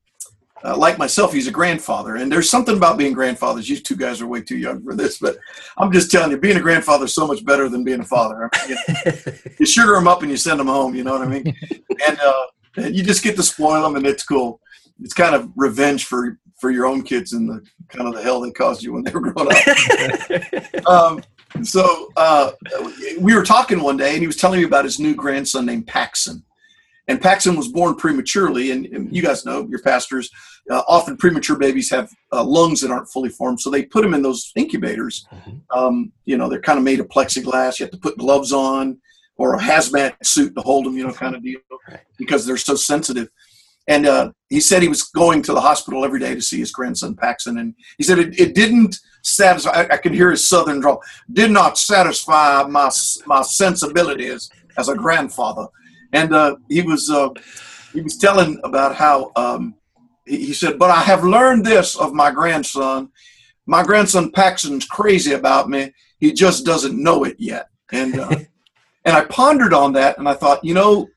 uh, 0.64 0.76
like 0.76 0.98
myself, 0.98 1.32
he's 1.32 1.46
a 1.46 1.52
grandfather. 1.52 2.16
And 2.16 2.30
there's 2.30 2.50
something 2.50 2.76
about 2.76 2.98
being 2.98 3.12
grandfathers. 3.12 3.68
You 3.68 3.76
two 3.78 3.96
guys 3.96 4.20
are 4.20 4.26
way 4.26 4.42
too 4.42 4.58
young 4.58 4.82
for 4.82 4.94
this, 4.94 5.18
but 5.18 5.38
I'm 5.76 5.92
just 5.92 6.10
telling 6.10 6.30
you, 6.30 6.38
being 6.38 6.56
a 6.56 6.60
grandfather 6.60 7.04
is 7.04 7.14
so 7.14 7.26
much 7.26 7.44
better 7.44 7.68
than 7.68 7.84
being 7.84 8.00
a 8.00 8.04
father. 8.04 8.50
I 8.52 8.68
mean, 8.68 8.78
you, 8.88 9.32
you, 9.60 9.66
sugar 9.66 9.92
them 9.92 10.08
up 10.08 10.22
and 10.22 10.30
you 10.30 10.36
send 10.36 10.60
them 10.60 10.66
home. 10.66 10.94
You 10.94 11.04
know 11.04 11.12
what 11.12 11.22
I 11.22 11.26
mean? 11.26 11.54
And 12.06 12.18
uh, 12.20 12.44
you 12.88 13.02
just 13.02 13.22
get 13.22 13.36
to 13.36 13.42
spoil 13.42 13.82
them, 13.82 13.96
and 13.96 14.06
it's 14.06 14.24
cool. 14.24 14.60
It's 15.00 15.14
kind 15.14 15.34
of 15.34 15.50
revenge 15.56 16.06
for 16.06 16.38
for 16.58 16.70
your 16.70 16.86
own 16.86 17.02
kids 17.02 17.32
and 17.32 17.48
the 17.48 17.64
kind 17.88 18.08
of 18.08 18.14
the 18.14 18.22
hell 18.22 18.40
they 18.40 18.50
caused 18.50 18.82
you 18.82 18.92
when 18.92 19.04
they 19.04 19.12
were 19.12 19.20
growing 19.20 19.48
up. 19.52 20.86
um, 20.88 21.22
so 21.62 22.08
uh, 22.16 22.50
we 23.20 23.34
were 23.34 23.44
talking 23.44 23.80
one 23.80 23.96
day, 23.96 24.12
and 24.12 24.20
he 24.20 24.26
was 24.26 24.36
telling 24.36 24.60
me 24.60 24.66
about 24.66 24.84
his 24.84 24.98
new 24.98 25.14
grandson 25.14 25.66
named 25.66 25.86
Paxson. 25.86 26.42
And 27.08 27.20
Paxson 27.20 27.56
was 27.56 27.68
born 27.68 27.94
prematurely, 27.94 28.70
and, 28.70 28.86
and 28.86 29.14
you 29.14 29.22
guys 29.22 29.46
know, 29.46 29.66
your 29.68 29.80
pastors, 29.80 30.30
uh, 30.70 30.82
often 30.86 31.16
premature 31.16 31.56
babies 31.56 31.90
have 31.90 32.10
uh, 32.32 32.44
lungs 32.44 32.82
that 32.82 32.90
aren't 32.90 33.08
fully 33.08 33.30
formed, 33.30 33.60
so 33.60 33.70
they 33.70 33.84
put 33.84 34.02
them 34.02 34.12
in 34.12 34.22
those 34.22 34.52
incubators. 34.54 35.26
Mm-hmm. 35.32 35.78
Um, 35.78 36.12
you 36.26 36.36
know, 36.36 36.48
they're 36.48 36.60
kind 36.60 36.78
of 36.78 36.84
made 36.84 37.00
of 37.00 37.08
plexiglass. 37.08 37.78
You 37.78 37.84
have 37.84 37.92
to 37.92 37.98
put 37.98 38.18
gloves 38.18 38.52
on 38.52 38.98
or 39.36 39.54
a 39.54 39.58
hazmat 39.58 40.14
suit 40.22 40.54
to 40.54 40.60
hold 40.60 40.84
them, 40.84 40.96
you 40.96 41.06
know, 41.06 41.12
kind 41.12 41.34
of 41.34 41.42
deal, 41.44 41.60
because 42.18 42.44
they're 42.44 42.58
so 42.58 42.74
sensitive. 42.74 43.28
And 43.86 44.06
uh, 44.06 44.32
he 44.50 44.60
said 44.60 44.82
he 44.82 44.88
was 44.88 45.04
going 45.04 45.40
to 45.44 45.54
the 45.54 45.62
hospital 45.62 46.04
every 46.04 46.20
day 46.20 46.34
to 46.34 46.42
see 46.42 46.58
his 46.58 46.72
grandson 46.72 47.16
Paxson. 47.16 47.56
And 47.56 47.74
he 47.96 48.04
said 48.04 48.18
it, 48.18 48.38
it 48.38 48.54
didn't 48.54 48.96
satisfy, 49.22 49.70
I, 49.70 49.94
I, 49.94 49.96
could 49.96 50.12
hear 50.12 50.30
his 50.30 50.46
southern 50.46 50.80
drawl, 50.80 51.02
did 51.32 51.50
not 51.50 51.78
satisfy 51.78 52.64
my, 52.64 52.90
my 53.26 53.40
sensibilities 53.40 54.50
as 54.76 54.90
a 54.90 54.94
grandfather. 54.94 55.68
And 56.12 56.34
uh, 56.34 56.56
he 56.68 56.82
was 56.82 57.10
uh, 57.10 57.30
he 57.92 58.00
was 58.00 58.16
telling 58.16 58.60
about 58.64 58.94
how 58.94 59.32
um, 59.36 59.74
he, 60.26 60.46
he 60.46 60.52
said, 60.52 60.78
but 60.78 60.90
I 60.90 61.00
have 61.00 61.24
learned 61.24 61.64
this 61.64 61.96
of 61.96 62.12
my 62.12 62.30
grandson. 62.30 63.10
My 63.66 63.82
grandson 63.82 64.32
Paxson's 64.32 64.86
crazy 64.86 65.32
about 65.32 65.68
me. 65.68 65.92
He 66.18 66.32
just 66.32 66.64
doesn't 66.64 67.00
know 67.00 67.24
it 67.24 67.36
yet. 67.38 67.68
And 67.92 68.18
uh, 68.18 68.30
and 69.04 69.16
I 69.16 69.24
pondered 69.24 69.74
on 69.74 69.92
that, 69.94 70.18
and 70.18 70.28
I 70.28 70.34
thought, 70.34 70.64
you 70.64 70.74
know, 70.74 71.08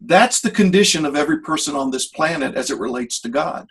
that's 0.00 0.40
the 0.40 0.50
condition 0.50 1.04
of 1.04 1.16
every 1.16 1.40
person 1.40 1.74
on 1.74 1.90
this 1.90 2.06
planet 2.06 2.54
as 2.54 2.70
it 2.70 2.78
relates 2.78 3.20
to 3.20 3.28
God. 3.28 3.68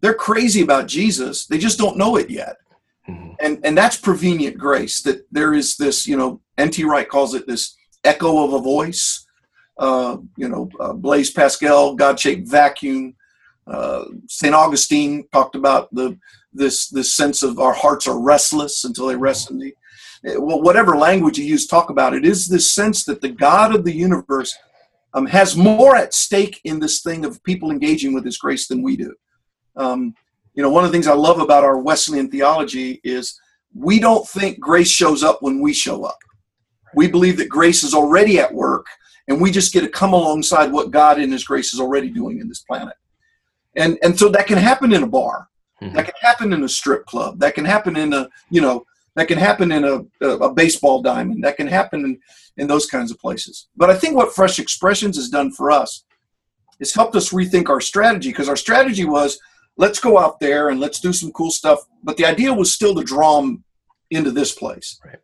They're 0.00 0.14
crazy 0.14 0.62
about 0.62 0.88
Jesus, 0.88 1.46
they 1.46 1.58
just 1.58 1.78
don't 1.78 1.96
know 1.96 2.16
it 2.16 2.30
yet. 2.30 2.56
Mm-hmm. 3.08 3.32
And, 3.40 3.64
and 3.64 3.76
that's 3.76 3.96
prevenient 3.96 4.58
grace, 4.58 5.02
that 5.02 5.26
there 5.32 5.54
is 5.54 5.76
this, 5.76 6.06
you 6.06 6.16
know, 6.16 6.40
N.T. 6.58 6.84
Wright 6.84 7.08
calls 7.08 7.34
it 7.34 7.46
this 7.46 7.76
echo 8.04 8.44
of 8.44 8.52
a 8.52 8.60
voice. 8.60 9.26
Uh, 9.78 10.18
you 10.36 10.48
know, 10.48 10.68
uh, 10.80 10.92
Blaise 10.92 11.30
Pascal, 11.30 11.94
God 11.94 12.18
shaped 12.18 12.48
vacuum. 12.48 13.14
Uh, 13.66 14.04
St. 14.28 14.54
Augustine 14.54 15.24
talked 15.32 15.54
about 15.54 15.92
the 15.94 16.18
this 16.52 16.88
this 16.88 17.14
sense 17.14 17.42
of 17.42 17.58
our 17.58 17.72
hearts 17.72 18.06
are 18.06 18.20
restless 18.20 18.84
until 18.84 19.06
they 19.06 19.16
rest 19.16 19.50
in 19.50 19.58
thee. 19.58 19.74
Well, 20.24 20.62
whatever 20.62 20.96
language 20.96 21.38
you 21.38 21.44
use, 21.44 21.66
talk 21.66 21.90
about 21.90 22.14
it 22.14 22.24
is 22.24 22.46
this 22.46 22.72
sense 22.72 23.04
that 23.04 23.20
the 23.20 23.28
God 23.28 23.74
of 23.74 23.84
the 23.84 23.94
universe 23.94 24.54
um, 25.14 25.26
has 25.26 25.56
more 25.56 25.96
at 25.96 26.14
stake 26.14 26.60
in 26.64 26.78
this 26.78 27.02
thing 27.02 27.24
of 27.24 27.42
people 27.42 27.70
engaging 27.70 28.12
with 28.14 28.24
His 28.24 28.38
grace 28.38 28.68
than 28.68 28.82
we 28.82 28.96
do. 28.96 29.14
Um, 29.76 30.14
you 30.54 30.62
know, 30.62 30.70
one 30.70 30.84
of 30.84 30.90
the 30.90 30.94
things 30.94 31.06
I 31.06 31.14
love 31.14 31.40
about 31.40 31.64
our 31.64 31.78
Wesleyan 31.78 32.30
theology 32.30 33.00
is 33.02 33.38
we 33.74 33.98
don't 33.98 34.28
think 34.28 34.60
grace 34.60 34.90
shows 34.90 35.22
up 35.22 35.42
when 35.42 35.60
we 35.60 35.72
show 35.72 36.04
up. 36.04 36.18
We 36.94 37.08
believe 37.08 37.38
that 37.38 37.48
grace 37.48 37.82
is 37.82 37.94
already 37.94 38.38
at 38.38 38.52
work, 38.52 38.86
and 39.32 39.40
we 39.42 39.50
just 39.50 39.72
get 39.72 39.80
to 39.82 39.88
come 39.88 40.12
alongside 40.12 40.70
what 40.70 40.90
God 40.90 41.18
in 41.20 41.32
His 41.32 41.44
grace 41.44 41.72
is 41.74 41.80
already 41.80 42.10
doing 42.10 42.38
in 42.40 42.48
this 42.48 42.60
planet. 42.60 42.94
and 43.76 43.98
and 44.04 44.18
so 44.18 44.28
that 44.28 44.46
can 44.46 44.58
happen 44.58 44.92
in 44.92 45.02
a 45.02 45.06
bar 45.06 45.48
Mhm. 45.80 45.94
that 45.94 46.04
can 46.04 46.14
happen 46.20 46.52
in 46.52 46.62
a 46.62 46.68
strip 46.68 47.02
club 47.06 47.40
that 47.40 47.54
can 47.56 47.64
happen 47.64 47.96
in 47.96 48.12
a 48.12 48.28
you 48.50 48.60
know 48.60 48.76
that 49.16 49.26
can 49.28 49.38
happen 49.38 49.72
in 49.72 49.82
a, 49.92 49.94
a, 50.26 50.30
a 50.48 50.50
baseball 50.54 50.98
diamond 51.02 51.42
that 51.44 51.56
can 51.56 51.66
happen 51.78 52.00
in, 52.08 52.12
in 52.60 52.66
those 52.68 52.86
kinds 52.94 53.10
of 53.10 53.18
places 53.18 53.54
but 53.80 53.88
i 53.90 53.96
think 54.00 54.14
what 54.14 54.34
fresh 54.38 54.58
expressions 54.64 55.16
has 55.16 55.28
done 55.38 55.50
for 55.58 55.66
us 55.82 55.90
is 56.84 56.94
helped 56.98 57.16
us 57.20 57.30
rethink 57.38 57.68
our 57.68 57.80
strategy 57.80 58.28
because 58.32 58.48
our 58.52 58.60
strategy 58.66 59.04
was 59.16 59.30
let's 59.84 59.98
go 60.08 60.12
out 60.24 60.36
there 60.44 60.64
and 60.70 60.78
let's 60.84 61.00
do 61.00 61.12
some 61.20 61.32
cool 61.32 61.50
stuff 61.50 61.78
but 62.08 62.16
the 62.18 62.26
idea 62.34 62.52
was 62.62 62.70
still 62.78 62.94
to 62.94 63.02
draw 63.12 63.32
them 63.40 63.64
into 64.16 64.30
this 64.30 64.52
place 64.62 64.88
Right. 65.04 65.20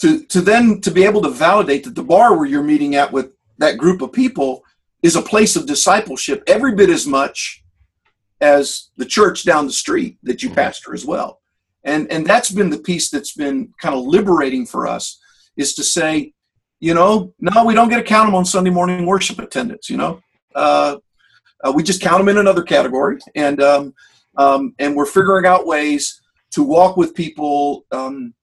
To 0.00 0.24
to 0.26 0.40
then 0.40 0.80
to 0.80 0.90
be 0.90 1.04
able 1.04 1.22
to 1.22 1.30
validate 1.30 1.84
that 1.84 1.94
the 1.94 2.02
bar 2.02 2.36
where 2.36 2.46
you're 2.46 2.62
meeting 2.62 2.94
at 2.94 3.12
with 3.12 3.32
that 3.58 3.78
group 3.78 4.02
of 4.02 4.12
people 4.12 4.62
is 5.02 5.16
a 5.16 5.22
place 5.22 5.56
of 5.56 5.66
discipleship 5.66 6.42
every 6.46 6.74
bit 6.74 6.90
as 6.90 7.06
much 7.06 7.62
as 8.40 8.90
the 8.96 9.04
church 9.04 9.44
down 9.44 9.66
the 9.66 9.72
street 9.72 10.18
that 10.22 10.42
you 10.42 10.50
pastor 10.50 10.94
as 10.94 11.04
well. 11.04 11.40
And 11.84 12.10
and 12.10 12.26
that's 12.26 12.50
been 12.50 12.70
the 12.70 12.78
piece 12.78 13.10
that's 13.10 13.34
been 13.34 13.72
kind 13.80 13.94
of 13.94 14.04
liberating 14.04 14.66
for 14.66 14.86
us 14.86 15.18
is 15.56 15.74
to 15.74 15.84
say 15.84 16.32
you 16.80 16.92
know 16.92 17.32
no 17.40 17.64
we 17.64 17.74
don't 17.74 17.88
get 17.88 17.96
to 17.96 18.02
count 18.02 18.26
them 18.26 18.34
on 18.34 18.44
sunday 18.44 18.68
morning 18.68 19.06
worship 19.06 19.38
attendance 19.38 19.88
you 19.88 19.96
know? 19.96 20.20
Uh, 20.54 20.96
uh, 21.64 21.72
we 21.72 21.82
just 21.82 22.00
count 22.00 22.18
them 22.18 22.28
in 22.28 22.38
another 22.38 22.62
category. 22.62 23.18
And 23.34 23.62
um, 23.62 23.94
um, 24.36 24.74
and 24.78 24.94
we're 24.94 25.06
figuring 25.06 25.46
out 25.46 25.66
ways 25.66 26.20
to 26.52 26.62
walk 26.62 26.96
with 26.96 27.14
people 27.14 27.86
um, 27.90 28.34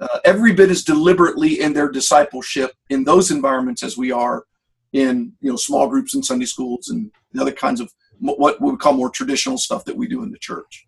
uh, 0.00 0.18
every 0.24 0.52
bit 0.52 0.70
as 0.70 0.82
deliberately 0.84 1.60
in 1.60 1.72
their 1.72 1.88
discipleship 1.90 2.72
in 2.90 3.04
those 3.04 3.30
environments 3.30 3.82
as 3.82 3.96
we 3.96 4.10
are 4.12 4.44
in 4.92 5.32
you 5.40 5.50
know 5.50 5.56
small 5.56 5.88
groups 5.88 6.14
and 6.14 6.24
sunday 6.24 6.44
schools 6.46 6.88
and 6.88 7.10
the 7.32 7.40
other 7.42 7.52
kinds 7.52 7.80
of 7.80 7.90
what 8.20 8.60
we 8.60 8.70
would 8.70 8.80
call 8.80 8.92
more 8.94 9.10
traditional 9.10 9.58
stuff 9.58 9.84
that 9.84 9.96
we 9.96 10.06
do 10.06 10.22
in 10.22 10.30
the 10.30 10.38
church 10.38 10.86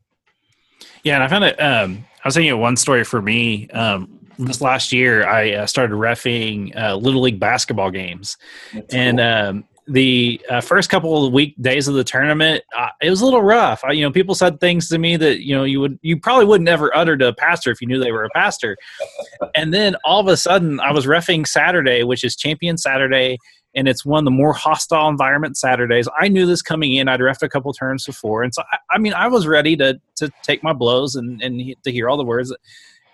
Yeah, 1.02 1.14
and 1.14 1.24
I 1.24 1.28
found 1.28 1.44
it. 1.44 1.60
Um, 1.60 2.04
I 2.24 2.28
was 2.28 2.34
thinking 2.34 2.52
of 2.52 2.58
one 2.58 2.76
story 2.76 3.04
for 3.04 3.20
me. 3.22 3.68
Um, 3.70 4.18
this 4.38 4.60
last 4.60 4.92
year, 4.92 5.26
I 5.26 5.52
uh, 5.52 5.66
started 5.66 5.94
refing 5.94 6.76
uh, 6.76 6.94
little 6.96 7.20
league 7.20 7.40
basketball 7.40 7.90
games, 7.90 8.36
That's 8.72 8.94
and 8.94 9.18
cool. 9.18 9.26
um, 9.26 9.64
the 9.88 10.40
uh, 10.50 10.60
first 10.60 10.90
couple 10.90 11.26
of 11.26 11.32
week 11.32 11.54
days 11.60 11.88
of 11.88 11.94
the 11.94 12.04
tournament, 12.04 12.62
uh, 12.76 12.90
it 13.00 13.10
was 13.10 13.22
a 13.22 13.24
little 13.24 13.42
rough. 13.42 13.82
I, 13.84 13.92
you 13.92 14.02
know, 14.02 14.12
people 14.12 14.34
said 14.34 14.60
things 14.60 14.88
to 14.90 14.98
me 14.98 15.16
that 15.16 15.44
you 15.44 15.56
know 15.56 15.64
you 15.64 15.80
would 15.80 15.98
you 16.02 16.18
probably 16.20 16.44
would 16.44 16.60
never 16.60 16.94
utter 16.96 17.16
to 17.16 17.28
a 17.28 17.32
pastor 17.34 17.70
if 17.70 17.80
you 17.80 17.86
knew 17.86 17.98
they 17.98 18.12
were 18.12 18.24
a 18.24 18.30
pastor. 18.30 18.76
and 19.54 19.72
then 19.72 19.96
all 20.04 20.20
of 20.20 20.28
a 20.28 20.36
sudden, 20.36 20.78
I 20.80 20.92
was 20.92 21.06
refing 21.06 21.46
Saturday, 21.46 22.02
which 22.04 22.22
is 22.22 22.36
Champion 22.36 22.76
Saturday, 22.76 23.38
and 23.74 23.88
it's 23.88 24.04
one 24.04 24.20
of 24.20 24.24
the 24.24 24.30
more 24.30 24.52
hostile 24.52 25.08
environment 25.08 25.56
Saturdays. 25.56 26.08
I 26.20 26.28
knew 26.28 26.44
this 26.44 26.62
coming 26.62 26.92
in. 26.92 27.08
I'd 27.08 27.20
refed 27.20 27.42
a 27.42 27.48
couple 27.48 27.72
turns 27.72 28.04
before, 28.04 28.42
and 28.42 28.54
so 28.54 28.62
I, 28.70 28.78
I 28.90 28.98
mean, 28.98 29.14
I 29.14 29.28
was 29.28 29.46
ready 29.46 29.76
to 29.76 29.98
to 30.16 30.30
take 30.42 30.62
my 30.62 30.72
blows 30.74 31.16
and 31.16 31.42
and 31.42 31.60
he- 31.60 31.78
to 31.84 31.90
hear 31.90 32.08
all 32.08 32.16
the 32.16 32.24
words. 32.24 32.54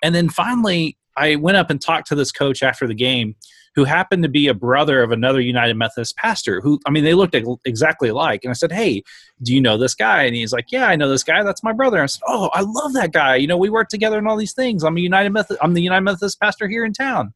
And 0.02 0.14
then 0.14 0.28
finally, 0.28 0.98
I 1.16 1.36
went 1.36 1.56
up 1.56 1.70
and 1.70 1.80
talked 1.80 2.08
to 2.08 2.14
this 2.14 2.32
coach 2.32 2.62
after 2.62 2.86
the 2.86 2.94
game, 2.94 3.36
who 3.74 3.84
happened 3.84 4.22
to 4.22 4.28
be 4.28 4.46
a 4.46 4.54
brother 4.54 5.02
of 5.02 5.10
another 5.10 5.40
United 5.40 5.74
Methodist 5.74 6.16
pastor. 6.16 6.60
Who 6.60 6.78
I 6.86 6.90
mean, 6.90 7.04
they 7.04 7.14
looked 7.14 7.36
exactly 7.64 8.08
alike. 8.08 8.40
And 8.44 8.50
I 8.50 8.54
said, 8.54 8.72
"Hey, 8.72 9.02
do 9.42 9.54
you 9.54 9.60
know 9.60 9.76
this 9.76 9.94
guy?" 9.94 10.22
And 10.22 10.34
he's 10.34 10.52
like, 10.52 10.70
"Yeah, 10.70 10.86
I 10.86 10.96
know 10.96 11.08
this 11.08 11.24
guy. 11.24 11.42
That's 11.42 11.62
my 11.62 11.72
brother." 11.72 11.96
And 11.96 12.04
I 12.04 12.06
said, 12.06 12.22
"Oh, 12.26 12.50
I 12.54 12.60
love 12.60 12.92
that 12.94 13.12
guy. 13.12 13.36
You 13.36 13.46
know, 13.46 13.56
we 13.56 13.70
work 13.70 13.88
together 13.88 14.18
in 14.18 14.26
all 14.26 14.36
these 14.36 14.52
things. 14.52 14.84
I'm 14.84 14.96
a 14.96 15.00
United 15.00 15.30
Methodist. 15.30 15.62
I'm 15.62 15.74
the 15.74 15.82
United 15.82 16.02
Methodist 16.02 16.40
pastor 16.40 16.68
here 16.68 16.84
in 16.84 16.92
town." 16.92 17.34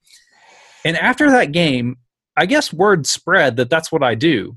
And 0.84 0.96
after 0.96 1.30
that 1.30 1.52
game, 1.52 1.96
I 2.36 2.46
guess 2.46 2.72
word 2.72 3.06
spread 3.06 3.56
that 3.56 3.68
that's 3.68 3.90
what 3.90 4.04
I 4.04 4.14
do. 4.14 4.56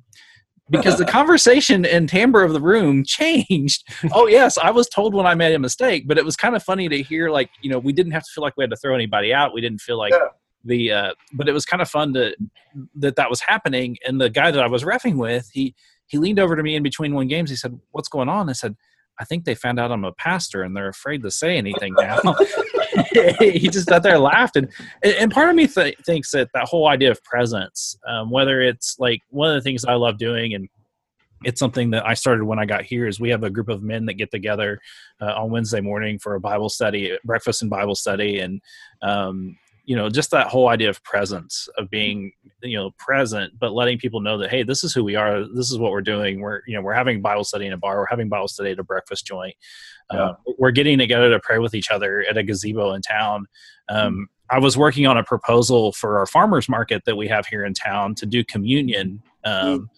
Because 0.72 0.98
the 0.98 1.06
conversation 1.20 1.86
and 1.86 2.10
timbre 2.10 2.42
of 2.44 2.54
the 2.54 2.62
room 2.62 3.04
changed. 3.06 3.88
Oh 4.14 4.26
yes, 4.28 4.58
I 4.58 4.72
was 4.72 4.90
told 4.90 5.14
when 5.14 5.28
I 5.28 5.36
made 5.36 5.54
a 5.54 5.60
mistake, 5.60 6.08
but 6.08 6.18
it 6.18 6.26
was 6.26 6.36
kind 6.36 6.56
of 6.56 6.64
funny 6.64 6.90
to 6.90 7.04
hear. 7.04 7.30
Like 7.30 7.52
you 7.62 7.70
know, 7.70 7.78
we 7.78 7.94
didn't 7.94 8.14
have 8.14 8.24
to 8.24 8.30
feel 8.34 8.42
like 8.42 8.56
we 8.58 8.64
had 8.64 8.72
to 8.72 8.78
throw 8.78 8.96
anybody 8.96 9.34
out. 9.34 9.54
We 9.54 9.62
didn't 9.62 9.82
feel 9.82 9.98
like 10.00 10.14
Yeah. 10.14 10.28
the. 10.66 10.92
Uh, 10.92 11.14
but 11.34 11.48
it 11.48 11.54
was 11.54 11.66
kind 11.66 11.82
of 11.82 11.90
fun 11.90 12.14
to 12.16 12.36
that 12.96 13.16
that 13.18 13.30
was 13.30 13.42
happening. 13.42 13.98
And 14.08 14.20
the 14.20 14.30
guy 14.30 14.50
that 14.50 14.64
I 14.64 14.68
was 14.68 14.84
refing 14.84 15.18
with, 15.18 15.50
he 15.54 15.76
he 16.08 16.18
leaned 16.18 16.40
over 16.40 16.56
to 16.56 16.64
me 16.64 16.76
in 16.76 16.84
between 16.84 17.14
one 17.14 17.28
games. 17.28 17.50
He 17.50 17.56
said, 17.56 17.80
"What's 17.92 18.10
going 18.10 18.30
on?" 18.30 18.50
I 18.50 18.54
said, 18.54 18.76
"I 19.20 19.26
think 19.26 19.46
they 19.46 19.56
found 19.56 19.80
out 19.80 19.92
I'm 19.92 20.04
a 20.06 20.12
pastor, 20.14 20.64
and 20.64 20.76
they're 20.76 20.90
afraid 20.90 21.22
to 21.24 21.32
say 21.32 21.58
anything 21.58 21.94
now." 21.98 22.20
he 23.40 23.70
just 23.70 23.88
sat 23.88 24.04
there 24.04 24.16
and 24.16 24.24
laughed, 24.24 24.56
and 24.56 24.70
and 25.04 25.32
part 25.32 25.50
of 25.50 25.56
me 25.56 25.68
th- 25.68 25.98
thinks 26.06 26.32
that 26.32 26.50
that 26.54 26.68
whole 26.68 26.88
idea 26.88 27.12
of 27.12 27.24
presence, 27.24 27.98
um, 28.08 28.30
whether 28.30 28.62
it's 28.62 28.98
like 29.00 29.22
one 29.30 29.50
of 29.50 29.56
the 29.56 29.62
things 29.62 29.86
I 29.86 29.94
love 29.94 30.18
doing, 30.18 30.54
and 30.54 30.68
it's 31.44 31.60
something 31.60 31.92
that 31.92 32.06
I 32.06 32.14
started 32.14 32.44
when 32.44 32.60
I 32.60 32.66
got 32.66 32.84
here, 32.84 33.08
is 33.08 33.20
we 33.20 33.30
have 33.30 33.44
a 33.44 33.50
group 33.50 33.70
of 33.70 33.82
men 33.82 34.06
that 34.06 34.14
get 34.16 34.32
together 34.32 34.80
uh, 35.22 35.34
on 35.34 35.52
Wednesday 35.52 35.82
morning 35.82 36.20
for 36.20 36.36
a 36.36 36.40
Bible 36.40 36.70
study, 36.70 37.18
breakfast 37.24 37.62
and 37.62 37.72
Bible 37.72 37.96
study, 37.96 38.40
and 38.40 38.62
um, 39.02 39.58
you 39.92 39.98
know 39.98 40.08
just 40.10 40.32
that 40.32 40.48
whole 40.48 40.70
idea 40.70 40.90
of 40.90 41.04
presence 41.04 41.68
of 41.78 41.90
being 41.90 42.32
you 42.64 42.78
know 42.78 42.92
present 42.98 43.52
but 43.60 43.74
letting 43.74 43.98
people 43.98 44.22
know 44.22 44.38
that 44.38 44.50
hey 44.50 44.64
this 44.64 44.86
is 44.86 44.94
who 44.94 45.04
we 45.04 45.16
are 45.18 45.42
this 45.54 45.70
is 45.70 45.78
what 45.78 45.92
we're 45.92 46.02
doing. 46.16 46.40
We're 46.40 46.62
you 46.66 46.76
know 46.76 46.82
we're 46.82 46.94
having 46.94 47.22
bible 47.22 47.44
study 47.44 47.66
in 47.68 47.74
a 47.74 47.78
bar 47.78 47.98
we're 47.98 48.06
having 48.16 48.30
bible 48.30 48.48
study 48.48 48.72
at 48.72 48.80
a 48.80 48.84
breakfast 48.84 49.28
joint. 49.28 49.54
Uh, 50.10 50.34
we're 50.58 50.72
getting 50.72 50.98
together 50.98 51.30
to 51.30 51.42
pray 51.42 51.60
with 51.60 51.74
each 51.76 51.92
other 51.92 52.24
at 52.30 52.38
a 52.38 52.44
gazebo 52.44 52.94
in 52.94 53.02
town. 53.02 53.48
Um, 53.90 54.30
i 54.50 54.60
was 54.60 54.78
working 54.78 55.06
on 55.08 55.18
a 55.18 55.24
proposal 55.26 55.92
for 55.92 56.20
our 56.20 56.26
farmers 56.26 56.70
market 56.70 57.02
that 57.06 57.18
we 57.18 57.28
have 57.28 57.46
here 57.48 57.66
in 57.66 57.74
town 57.74 58.16
to 58.16 58.26
do 58.26 58.46
communion 58.46 59.22
um, 59.44 59.90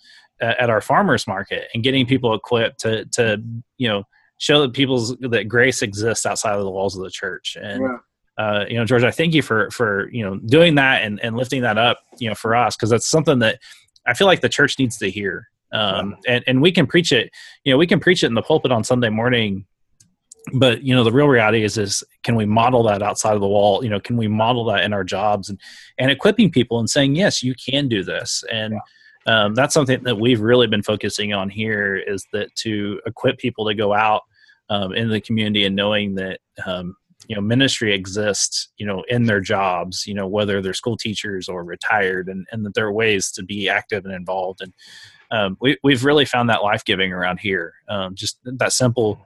a- 0.41 0.59
at 0.59 0.69
our 0.71 0.81
farmers 0.81 1.27
market 1.27 1.67
and 1.75 1.83
getting 1.83 2.07
people 2.07 2.33
equipped 2.33 2.79
to 2.79 3.05
to 3.17 3.43
you 3.77 3.87
know 3.87 4.03
show 4.39 4.61
that 4.61 4.73
people's 4.73 5.15
that 5.19 5.47
grace 5.47 5.81
exists 5.83 6.25
outside 6.25 6.55
of 6.57 6.63
the 6.63 6.71
walls 6.71 6.97
of 6.97 7.03
the 7.03 7.11
church. 7.11 7.55
And 7.61 7.81
Yeah. 7.83 7.97
Uh, 8.37 8.65
you 8.67 8.77
know, 8.77 8.85
George, 8.85 9.03
I 9.03 9.11
thank 9.11 9.33
you 9.33 9.41
for 9.41 9.69
for 9.71 10.09
you 10.11 10.23
know 10.23 10.37
doing 10.37 10.75
that 10.75 11.03
and, 11.03 11.19
and 11.21 11.35
lifting 11.35 11.61
that 11.61 11.77
up, 11.77 11.99
you 12.17 12.29
know, 12.29 12.35
for 12.35 12.55
us 12.55 12.75
because 12.75 12.89
that's 12.89 13.07
something 13.07 13.39
that 13.39 13.59
I 14.07 14.13
feel 14.13 14.27
like 14.27 14.41
the 14.41 14.49
church 14.49 14.79
needs 14.79 14.97
to 14.97 15.09
hear. 15.09 15.49
Um, 15.71 16.17
and 16.27 16.43
and 16.47 16.61
we 16.61 16.71
can 16.71 16.87
preach 16.87 17.11
it, 17.11 17.31
you 17.63 17.73
know, 17.73 17.77
we 17.77 17.87
can 17.87 17.99
preach 17.99 18.23
it 18.23 18.27
in 18.27 18.33
the 18.33 18.41
pulpit 18.41 18.71
on 18.71 18.83
Sunday 18.83 19.09
morning, 19.09 19.65
but 20.53 20.83
you 20.83 20.95
know, 20.95 21.03
the 21.03 21.11
real 21.11 21.27
reality 21.27 21.63
is 21.63 21.77
is 21.77 22.03
can 22.23 22.35
we 22.35 22.45
model 22.45 22.83
that 22.83 23.01
outside 23.01 23.35
of 23.35 23.41
the 23.41 23.47
wall? 23.47 23.83
You 23.83 23.89
know, 23.89 23.99
can 23.99 24.17
we 24.17 24.27
model 24.27 24.65
that 24.65 24.83
in 24.83 24.93
our 24.93 25.03
jobs 25.03 25.49
and 25.49 25.59
and 25.97 26.09
equipping 26.09 26.51
people 26.51 26.79
and 26.79 26.89
saying 26.89 27.15
yes, 27.15 27.43
you 27.43 27.55
can 27.55 27.87
do 27.87 28.03
this 28.03 28.43
and. 28.51 28.75
Um, 29.25 29.55
that's 29.55 29.73
something 29.73 30.03
that 30.03 30.19
we've 30.19 30.41
really 30.41 30.67
been 30.67 30.83
focusing 30.83 31.31
on 31.31 31.49
here 31.49 31.95
is 31.95 32.27
that 32.33 32.53
to 32.55 32.99
equip 33.05 33.37
people 33.37 33.65
to 33.65 33.73
go 33.73 33.93
out 33.93 34.23
um, 34.69 34.93
in 34.93 35.07
the 35.07 35.21
community 35.21 35.63
and 35.63 35.77
knowing 35.77 36.15
that 36.15 36.41
um, 36.65 36.97
you 37.27 37.35
know 37.35 37.41
ministry 37.41 37.93
exists 37.93 38.69
you 38.77 38.85
know 38.85 39.03
in 39.07 39.23
their 39.23 39.39
jobs 39.39 40.05
you 40.05 40.13
know 40.13 40.27
whether 40.27 40.61
they're 40.61 40.73
school 40.73 40.97
teachers 40.97 41.47
or 41.47 41.63
retired 41.63 42.27
and, 42.27 42.45
and 42.51 42.65
that 42.65 42.73
there 42.73 42.85
are 42.85 42.91
ways 42.91 43.31
to 43.31 43.43
be 43.43 43.69
active 43.69 44.05
and 44.05 44.13
involved. 44.13 44.61
And 44.61 44.73
um, 45.31 45.57
we, 45.61 45.77
we've 45.83 46.05
really 46.05 46.25
found 46.25 46.49
that 46.49 46.63
life-giving 46.63 47.11
around 47.11 47.39
here 47.39 47.73
um, 47.89 48.15
just 48.15 48.39
that 48.43 48.73
simple 48.73 49.19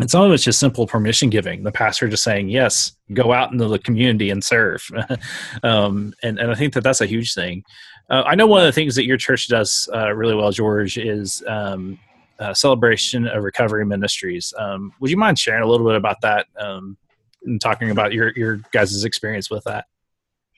and 0.00 0.10
some 0.10 0.22
of 0.22 0.32
it's 0.32 0.42
just 0.42 0.58
simple 0.58 0.86
permission 0.86 1.28
giving. 1.28 1.62
The 1.64 1.70
pastor 1.70 2.08
just 2.08 2.24
saying 2.24 2.48
yes 2.48 2.92
go 3.12 3.32
out 3.32 3.52
into 3.52 3.68
the 3.68 3.78
community 3.78 4.30
and 4.30 4.42
serve. 4.42 4.88
Um, 5.62 6.14
and, 6.22 6.38
and 6.38 6.50
i 6.50 6.54
think 6.54 6.72
that 6.74 6.82
that's 6.82 7.02
a 7.02 7.06
huge 7.06 7.34
thing. 7.34 7.62
Uh, 8.10 8.22
i 8.26 8.34
know 8.34 8.46
one 8.46 8.60
of 8.60 8.66
the 8.66 8.72
things 8.72 8.94
that 8.96 9.06
your 9.06 9.16
church 9.16 9.48
does 9.48 9.88
uh, 9.94 10.12
really 10.12 10.34
well 10.34 10.50
george 10.50 10.98
is 10.98 11.42
um, 11.46 11.98
uh, 12.42 12.54
celebration 12.54 13.26
of 13.28 13.42
recovery 13.44 13.86
ministries 13.86 14.52
um, 14.58 14.92
would 15.00 15.10
you 15.10 15.16
mind 15.16 15.38
sharing 15.38 15.62
a 15.62 15.66
little 15.66 15.86
bit 15.86 15.96
about 15.96 16.20
that 16.20 16.46
um, 16.58 16.96
and 17.44 17.60
talking 17.60 17.90
about 17.90 18.12
your 18.12 18.32
your 18.36 18.60
guys' 18.72 19.04
experience 19.04 19.50
with 19.50 19.64
that 19.64 19.86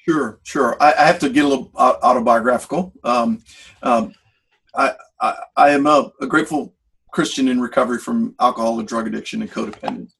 Sure, 0.07 0.39
sure. 0.43 0.77
I, 0.83 0.93
I 0.93 1.05
have 1.07 1.19
to 1.21 1.31
get 1.31 1.47
a 1.47 1.49
little 1.49 1.71
autobiographical. 1.75 2.93
Um, 3.05 3.43
um, 3.83 4.15
I, 4.75 4.93
I, 5.21 5.37
I 5.57 5.71
am 5.71 5.87
a, 5.87 6.13
a 6.21 6.27
grateful 6.27 6.75
Christian 7.11 7.49
in 7.49 7.59
recovery 7.59 7.99
from 7.99 8.35
alcohol 8.39 8.79
and 8.79 8.87
drug 8.87 9.07
addiction 9.07 9.41
and 9.41 9.51
codependency. 9.51 10.13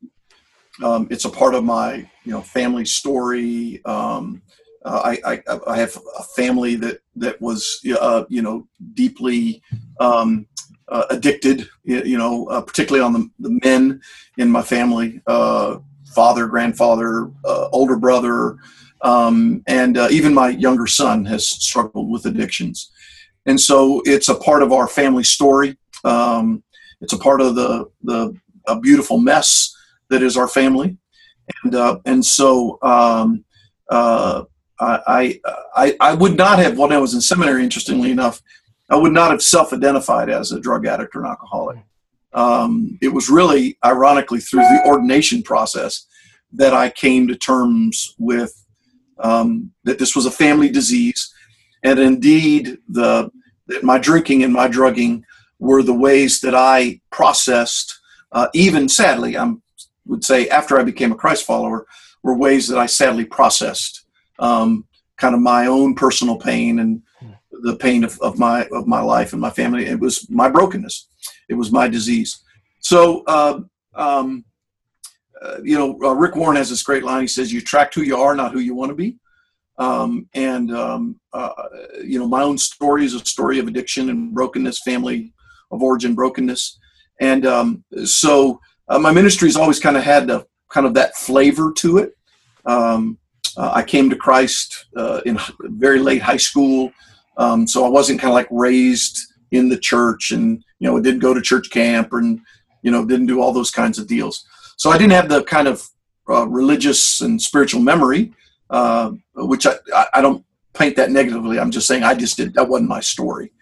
Um, 0.83 1.07
it's 1.11 1.27
a 1.27 1.31
part 1.31 1.55
of 1.55 1.65
my, 1.65 1.97
you 2.25 2.33
know, 2.33 2.41
family 2.41 2.87
story. 2.87 3.85
Um, 3.85 4.43
uh, 4.87 5.17
I, 5.25 5.43
I, 5.47 5.59
I 5.67 5.77
have 5.77 5.99
a 6.19 6.23
family 6.35 6.77
that 6.77 7.01
that 7.17 7.41
was, 7.43 7.81
uh, 8.01 8.25
you 8.29 8.41
know, 8.41 8.67
deeply 8.95 9.63
um, 10.01 10.47
uh, 10.89 11.05
addicted. 11.11 11.69
You 11.85 12.19
know, 12.19 12.47
uh, 12.47 12.61
particularly 12.63 13.05
on 13.05 13.13
the, 13.13 13.31
the 13.39 13.61
men 13.65 14.01
in 14.39 14.51
my 14.51 14.63
family, 14.63 15.21
uh, 15.27 15.79
father, 16.15 16.47
grandfather, 16.47 17.31
uh, 17.45 17.69
older 17.73 17.97
brother 17.97 18.59
um, 19.05 19.63
and 19.67 19.99
uh, 19.99 20.09
even 20.11 20.35
my 20.35 20.49
younger 20.49 20.87
son 20.87 21.25
has 21.27 21.47
struggled 21.47 22.11
with 22.11 22.27
addictions 22.27 22.91
and 23.47 23.61
so 23.61 24.03
it's 24.07 24.31
a 24.31 24.35
part 24.35 24.63
of 24.63 24.73
our 24.73 24.89
family 24.89 25.23
story 25.23 25.77
um, 26.05 26.65
it's 27.01 27.13
a 27.13 27.19
part 27.19 27.41
of 27.41 27.55
the 27.55 27.89
the 28.03 28.35
a 28.67 28.81
beautiful 28.81 29.19
mess 29.19 29.77
that 30.09 30.23
is 30.23 30.37
our 30.37 30.49
family 30.49 30.97
and 31.63 31.75
uh, 31.75 31.99
and 32.07 32.25
so 32.25 32.79
um, 32.83 33.45
I, 33.91 35.41
I 35.77 35.97
I 36.01 36.15
would 36.15 36.37
not 36.37 36.59
have 36.59 36.79
when 36.79 36.93
I 36.93 36.99
was 36.99 37.15
in 37.15 37.21
seminary 37.21 37.63
interestingly 37.63 38.11
enough 38.11 38.41
I 38.91 38.97
would 38.97 39.13
not 39.13 39.31
have 39.31 39.43
self-identified 39.43 40.29
as 40.29 40.53
a 40.53 40.61
drug 40.61 40.87
addict 40.87 41.17
or 41.17 41.21
an 41.21 41.27
alcoholic. 41.27 41.79
Um, 42.33 42.99
it 43.01 43.09
was 43.09 43.31
really, 43.31 43.79
ironically, 43.85 44.41
through 44.41 44.63
the 44.63 44.83
ordination 44.87 45.43
process 45.43 46.07
that 46.53 46.75
I 46.75 46.91
came 46.91 47.27
to 47.29 47.37
terms 47.37 48.15
with 48.19 48.65
um, 49.19 49.73
that 49.85 49.99
this 49.99 50.17
was 50.17 50.27
a 50.27 50.31
family 50.31 50.69
disease, 50.69 51.33
and 51.83 51.99
indeed 51.99 52.79
the 52.89 53.31
that 53.67 53.83
my 53.83 53.99
drinking 53.99 54.43
and 54.43 54.53
my 54.53 54.69
drugging 54.69 55.25
were 55.59 55.83
the 55.83 55.95
ways 55.95 56.41
that 56.41 56.55
I 56.55 57.01
processed. 57.11 57.99
Uh, 58.33 58.49
even 58.53 58.89
sadly, 58.89 59.39
I 59.39 59.55
would 60.07 60.25
say 60.25 60.49
after 60.49 60.79
I 60.79 60.83
became 60.83 61.13
a 61.13 61.17
Christ 61.17 61.47
follower, 61.47 61.87
were 62.23 62.37
ways 62.37 62.69
that 62.69 62.79
I 62.79 62.87
sadly 62.87 63.25
processed 63.25 64.05
um, 64.39 64.87
kind 65.17 65.35
of 65.35 65.41
my 65.41 65.67
own 65.67 65.95
personal 65.95 66.37
pain 66.37 66.81
and 66.81 67.03
the 67.65 67.77
pain 67.77 68.05
of, 68.05 68.19
of 68.21 68.39
my 68.39 68.67
of 68.73 68.87
my 68.87 69.01
life 69.01 69.33
and 69.33 69.41
my 69.41 69.51
family. 69.51 69.87
It 69.87 69.99
was 69.99 70.29
my 70.31 70.49
brokenness. 70.49 71.09
It 71.49 71.55
was 71.55 71.73
my 71.73 71.89
disease. 71.89 72.43
So, 72.81 73.25
uh, 73.27 73.61
um, 73.95 74.45
uh, 75.43 75.59
you 75.63 75.79
know, 75.79 75.99
uh, 76.03 76.15
Rick 76.15 76.37
Warren 76.37 76.57
has 76.57 76.69
this 76.71 76.83
great 76.83 77.05
line. 77.05 77.23
He 77.23 77.27
says, 77.27 77.53
"You 77.53 77.61
attract 77.61 77.95
who 77.95 78.03
you 78.03 78.17
are, 78.17 78.35
not 78.37 78.53
who 78.53 78.61
you 78.61 78.75
want 78.75 78.91
to 78.91 78.95
be." 78.95 79.17
Um, 79.79 80.29
and 80.35 80.71
um, 80.77 81.19
uh, 81.33 81.51
you 82.05 82.19
know, 82.19 82.29
my 82.29 82.43
own 82.43 82.59
story 82.59 83.05
is 83.05 83.15
a 83.15 83.25
story 83.25 83.59
of 83.59 83.67
addiction 83.67 84.11
and 84.11 84.33
brokenness, 84.33 84.83
family 84.83 85.33
of 85.71 85.83
origin 85.83 86.15
brokenness, 86.15 86.79
and 87.21 87.47
um, 87.47 87.85
so 88.05 88.61
uh, 88.89 88.99
my 88.99 89.11
ministry 89.11 89.49
has 89.49 89.57
always 89.57 89.81
kind 89.81 89.97
of 89.97 90.03
had 90.03 90.27
the 90.27 90.47
kind 90.71 90.87
of 90.87 90.95
that 90.95 91.17
flavor 91.17 91.73
to 91.73 91.99
it. 91.99 92.13
Um, 92.67 93.19
uh, 93.57 93.73
I 93.75 93.83
came 93.83 94.11
to 94.11 94.17
Christ 94.17 94.87
uh, 94.97 95.21
in 95.25 95.39
very 95.61 96.01
late 96.01 96.23
high 96.23 96.37
school, 96.37 96.93
um, 97.37 97.67
so 97.67 97.85
I 97.85 97.89
wasn't 97.89 98.21
kind 98.21 98.31
of 98.31 98.35
like 98.35 98.49
raised 98.51 99.19
in 99.51 99.69
the 99.69 99.79
church, 99.79 100.31
and 100.31 100.63
you 100.79 100.89
know, 100.89 101.01
didn't 101.01 101.21
go 101.21 101.35
to 101.35 101.41
church 101.41 101.71
camp, 101.71 102.13
and 102.13 102.41
you 102.83 102.91
know, 102.91 103.05
didn't 103.05 103.27
do 103.27 103.41
all 103.41 103.53
those 103.53 103.71
kinds 103.71 103.99
of 103.99 104.07
deals. 104.07 104.45
So 104.77 104.91
I 104.91 104.99
didn't 104.99 105.13
have 105.13 105.29
the 105.29 105.43
kind 105.45 105.69
of 105.69 105.89
uh, 106.29 106.47
religious 106.47 107.21
and 107.21 107.41
spiritual 107.41 107.81
memory, 107.81 108.33
uh, 108.71 109.13
which 109.35 109.67
I, 109.67 109.77
I 110.13 110.21
don't 110.21 110.45
paint 110.73 110.97
that 110.97 111.11
negatively. 111.11 111.59
I'm 111.59 111.71
just 111.71 111.87
saying 111.87 112.03
I 112.03 112.15
just 112.15 112.37
did 112.37 112.55
that 112.55 112.69
wasn't 112.69 112.89
my 112.89 113.01
story. 113.01 113.53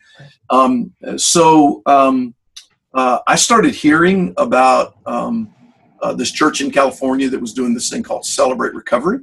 Um, 0.50 0.92
so 1.16 1.82
um, 1.86 2.34
uh, 2.94 3.20
I 3.26 3.36
started 3.36 3.74
hearing 3.74 4.34
about 4.36 4.96
um, 5.06 5.54
uh, 6.02 6.12
this 6.12 6.30
church 6.30 6.60
in 6.60 6.70
California 6.70 7.28
that 7.28 7.40
was 7.40 7.54
doing 7.54 7.74
this 7.74 7.88
thing 7.88 8.02
called 8.02 8.24
Celebrate 8.24 8.74
Recovery. 8.74 9.20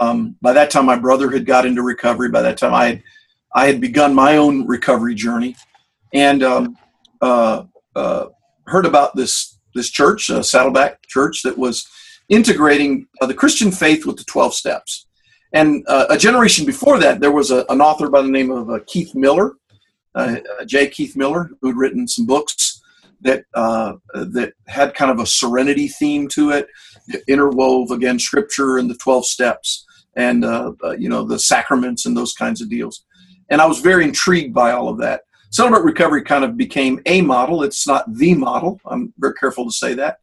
Um, 0.00 0.36
by 0.42 0.52
that 0.52 0.70
time, 0.70 0.86
my 0.86 0.96
brother 0.96 1.30
had 1.30 1.46
got 1.46 1.64
into 1.64 1.82
recovery. 1.82 2.28
By 2.28 2.42
that 2.42 2.58
time, 2.58 2.74
I 2.74 2.86
had, 2.86 3.02
I 3.54 3.66
had 3.66 3.80
begun 3.80 4.14
my 4.14 4.36
own 4.36 4.66
recovery 4.66 5.14
journey, 5.14 5.56
and 6.12 6.42
um, 6.42 6.76
uh, 7.20 7.64
uh, 7.96 8.26
heard 8.66 8.86
about 8.86 9.16
this 9.16 9.58
this 9.74 9.90
church, 9.90 10.30
a 10.30 10.42
Saddleback 10.42 11.06
Church, 11.06 11.42
that 11.42 11.56
was 11.56 11.86
integrating 12.28 13.06
uh, 13.20 13.26
the 13.26 13.34
Christian 13.34 13.70
faith 13.70 14.06
with 14.06 14.16
the 14.16 14.24
twelve 14.24 14.54
steps. 14.54 15.06
And 15.52 15.84
uh, 15.88 16.06
a 16.10 16.16
generation 16.16 16.64
before 16.64 16.98
that, 17.00 17.20
there 17.20 17.32
was 17.32 17.50
a, 17.50 17.64
an 17.68 17.80
author 17.80 18.08
by 18.08 18.22
the 18.22 18.28
name 18.28 18.52
of 18.52 18.70
uh, 18.70 18.78
Keith 18.86 19.14
Miller, 19.16 19.54
J. 20.64 20.88
Keith 20.88 21.16
Miller, 21.16 21.50
who 21.60 21.68
had 21.68 21.76
written 21.76 22.06
some 22.06 22.26
books 22.26 22.80
that 23.22 23.44
uh, 23.54 23.94
that 24.14 24.52
had 24.66 24.94
kind 24.94 25.10
of 25.10 25.18
a 25.18 25.26
serenity 25.26 25.88
theme 25.88 26.28
to 26.28 26.50
it, 26.50 26.68
it 27.08 27.24
interwove 27.26 27.90
again 27.90 28.18
scripture 28.18 28.78
and 28.78 28.88
the 28.88 28.96
twelve 28.96 29.26
steps 29.26 29.84
and 30.16 30.44
uh, 30.44 30.72
uh, 30.82 30.92
you 30.92 31.08
know 31.08 31.24
the 31.24 31.38
sacraments 31.38 32.06
and 32.06 32.16
those 32.16 32.32
kinds 32.32 32.60
of 32.60 32.68
deals. 32.68 33.04
And 33.50 33.60
I 33.60 33.66
was 33.66 33.80
very 33.80 34.04
intrigued 34.04 34.54
by 34.54 34.72
all 34.72 34.88
of 34.88 34.98
that. 34.98 35.22
Celebrate 35.50 35.82
Recovery 35.82 36.22
kind 36.22 36.44
of 36.44 36.56
became 36.56 37.00
a 37.06 37.20
model. 37.20 37.62
It's 37.62 37.86
not 37.86 38.04
the 38.14 38.34
model. 38.34 38.80
I'm 38.86 39.12
very 39.18 39.34
careful 39.34 39.64
to 39.64 39.72
say 39.72 39.94
that 39.94 40.18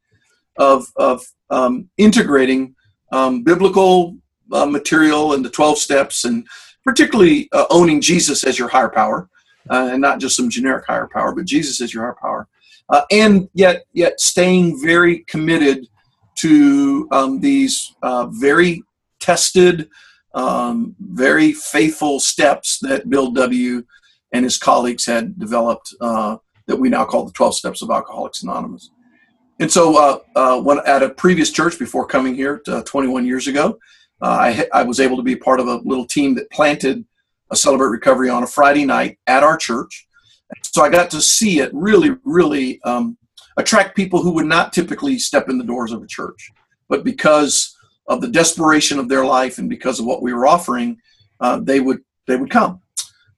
of 0.57 0.87
of 0.95 1.25
um, 1.49 1.89
integrating 1.97 2.75
um, 3.11 3.43
biblical 3.43 4.17
uh, 4.51 4.65
material 4.65 5.33
and 5.33 5.43
the 5.43 5.49
twelve 5.49 5.77
steps 5.77 6.25
and 6.25 6.47
particularly 6.83 7.49
uh, 7.51 7.65
owning 7.69 7.99
Jesus 8.01 8.43
as 8.43 8.57
your 8.57 8.69
higher 8.69 8.89
power. 8.89 9.29
Uh, 9.69 9.89
and 9.91 10.01
not 10.01 10.21
just 10.21 10.37
some 10.37 10.49
generic 10.49 10.85
higher 10.87 11.09
power, 11.11 11.35
but 11.35 11.43
Jesus 11.43 11.81
as 11.81 11.93
your 11.93 12.03
higher 12.03 12.15
power, 12.21 12.47
uh, 12.87 13.01
and 13.11 13.49
yet 13.53 13.83
yet 13.91 14.17
staying 14.17 14.81
very 14.81 15.25
committed 15.27 15.85
to 16.35 17.05
um, 17.11 17.41
these 17.41 17.93
uh, 18.01 18.27
very 18.27 18.81
tested, 19.19 19.89
um, 20.33 20.95
very 20.99 21.53
faithful 21.53 22.19
steps 22.19 22.79
that 22.81 23.09
Bill 23.09 23.31
W. 23.31 23.83
and 24.33 24.43
his 24.43 24.57
colleagues 24.57 25.05
had 25.05 25.37
developed 25.39 25.93
uh, 26.01 26.37
that 26.67 26.75
we 26.75 26.89
now 26.89 27.05
call 27.05 27.25
the 27.25 27.31
12 27.31 27.55
Steps 27.55 27.81
of 27.81 27.89
Alcoholics 27.89 28.43
Anonymous. 28.43 28.89
And 29.59 29.71
so, 29.71 29.97
uh, 29.97 30.19
uh, 30.35 30.61
when 30.61 30.79
at 30.85 31.01
a 31.01 31.09
previous 31.09 31.51
church 31.51 31.79
before 31.79 32.05
coming 32.05 32.35
here 32.35 32.61
uh, 32.67 32.83
21 32.83 33.25
years 33.25 33.47
ago, 33.47 33.79
I, 34.21 34.67
I 34.73 34.83
was 34.83 34.99
able 34.99 35.17
to 35.17 35.23
be 35.23 35.35
part 35.35 35.59
of 35.59 35.67
a 35.67 35.77
little 35.77 36.05
team 36.05 36.35
that 36.35 36.49
planted 36.51 37.05
a 37.51 37.55
Celebrate 37.55 37.89
Recovery 37.89 38.29
on 38.29 38.43
a 38.43 38.47
Friday 38.47 38.85
night 38.85 39.17
at 39.27 39.43
our 39.43 39.57
church 39.57 40.07
so 40.63 40.83
I 40.83 40.89
got 40.89 41.09
to 41.11 41.21
see 41.21 41.59
it 41.59 41.71
really, 41.73 42.11
really 42.23 42.81
um, 42.83 43.17
attract 43.57 43.95
people 43.95 44.21
who 44.21 44.31
would 44.31 44.45
not 44.45 44.73
typically 44.73 45.19
step 45.19 45.49
in 45.49 45.57
the 45.57 45.63
doors 45.63 45.91
of 45.91 46.01
a 46.01 46.07
church. 46.07 46.51
But 46.89 47.03
because 47.03 47.75
of 48.07 48.21
the 48.21 48.27
desperation 48.27 48.99
of 48.99 49.09
their 49.09 49.25
life 49.25 49.57
and 49.57 49.69
because 49.69 49.99
of 49.99 50.05
what 50.05 50.21
we 50.21 50.33
were 50.33 50.47
offering, 50.47 50.97
uh, 51.39 51.59
they 51.59 51.79
would 51.79 51.99
they 52.27 52.35
would 52.35 52.49
come. 52.49 52.81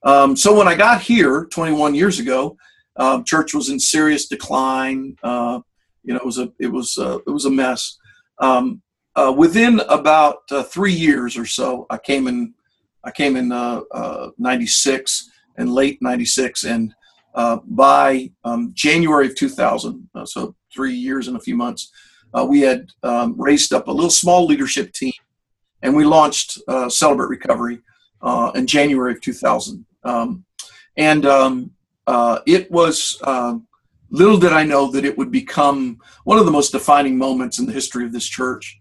Um, 0.03 0.35
so 0.35 0.57
when 0.57 0.67
I 0.67 0.75
got 0.75 1.01
here 1.01 1.45
21 1.45 1.93
years 1.93 2.19
ago, 2.19 2.57
um, 2.95 3.23
church 3.23 3.53
was 3.53 3.69
in 3.69 3.79
serious 3.79 4.27
decline. 4.27 5.15
Uh, 5.23 5.59
you 6.03 6.13
know, 6.13 6.19
it 6.19 6.25
was 6.25 6.37
a 6.37 6.51
it 6.59 6.67
was 6.67 6.97
a, 6.97 7.19
it 7.27 7.29
was 7.29 7.45
a 7.45 7.51
mess. 7.51 7.97
Um, 8.39 8.81
uh, 9.15 9.33
within 9.35 9.81
about 9.89 10.39
uh, 10.51 10.63
three 10.63 10.93
years 10.93 11.37
or 11.37 11.45
so, 11.45 11.85
I 11.89 11.97
came 11.97 12.27
in 12.27 12.53
I 13.03 13.11
came 13.11 13.35
in 13.35 13.49
'96 13.49 13.89
uh, 13.89 14.91
uh, 14.91 15.61
and 15.61 15.73
late 15.73 16.01
'96, 16.01 16.63
and 16.63 16.93
uh, 17.35 17.57
by 17.65 18.31
um, 18.43 18.71
January 18.73 19.27
of 19.27 19.35
2000, 19.35 20.09
uh, 20.15 20.25
so 20.25 20.55
three 20.73 20.93
years 20.93 21.27
and 21.27 21.37
a 21.37 21.39
few 21.39 21.55
months, 21.55 21.91
uh, 22.33 22.45
we 22.47 22.61
had 22.61 22.89
um, 23.03 23.35
raised 23.37 23.73
up 23.73 23.87
a 23.87 23.91
little 23.91 24.09
small 24.09 24.45
leadership 24.45 24.93
team 24.93 25.13
and 25.81 25.95
we 25.95 26.03
launched 26.03 26.59
uh, 26.67 26.89
Celebrate 26.89 27.29
Recovery 27.29 27.79
uh, 28.21 28.51
in 28.55 28.67
January 28.67 29.13
of 29.13 29.21
2000. 29.21 29.85
Um, 30.03 30.45
and 30.97 31.25
um, 31.25 31.71
it 32.45 32.69
was 32.71 33.17
um, 33.23 33.67
little 34.09 34.37
did 34.37 34.53
I 34.53 34.63
know 34.63 34.91
that 34.91 35.05
it 35.05 35.17
would 35.17 35.31
become 35.31 35.99
one 36.23 36.37
of 36.37 36.45
the 36.45 36.51
most 36.51 36.71
defining 36.71 37.17
moments 37.17 37.59
in 37.59 37.65
the 37.65 37.73
history 37.73 38.05
of 38.05 38.11
this 38.11 38.25
church. 38.25 38.77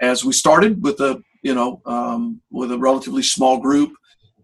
As 0.00 0.24
we 0.24 0.32
started 0.32 0.82
with 0.82 1.00
a 1.00 1.22
you 1.42 1.54
know 1.54 1.80
um, 1.86 2.40
with 2.50 2.72
a 2.72 2.78
relatively 2.78 3.22
small 3.22 3.58
group, 3.58 3.92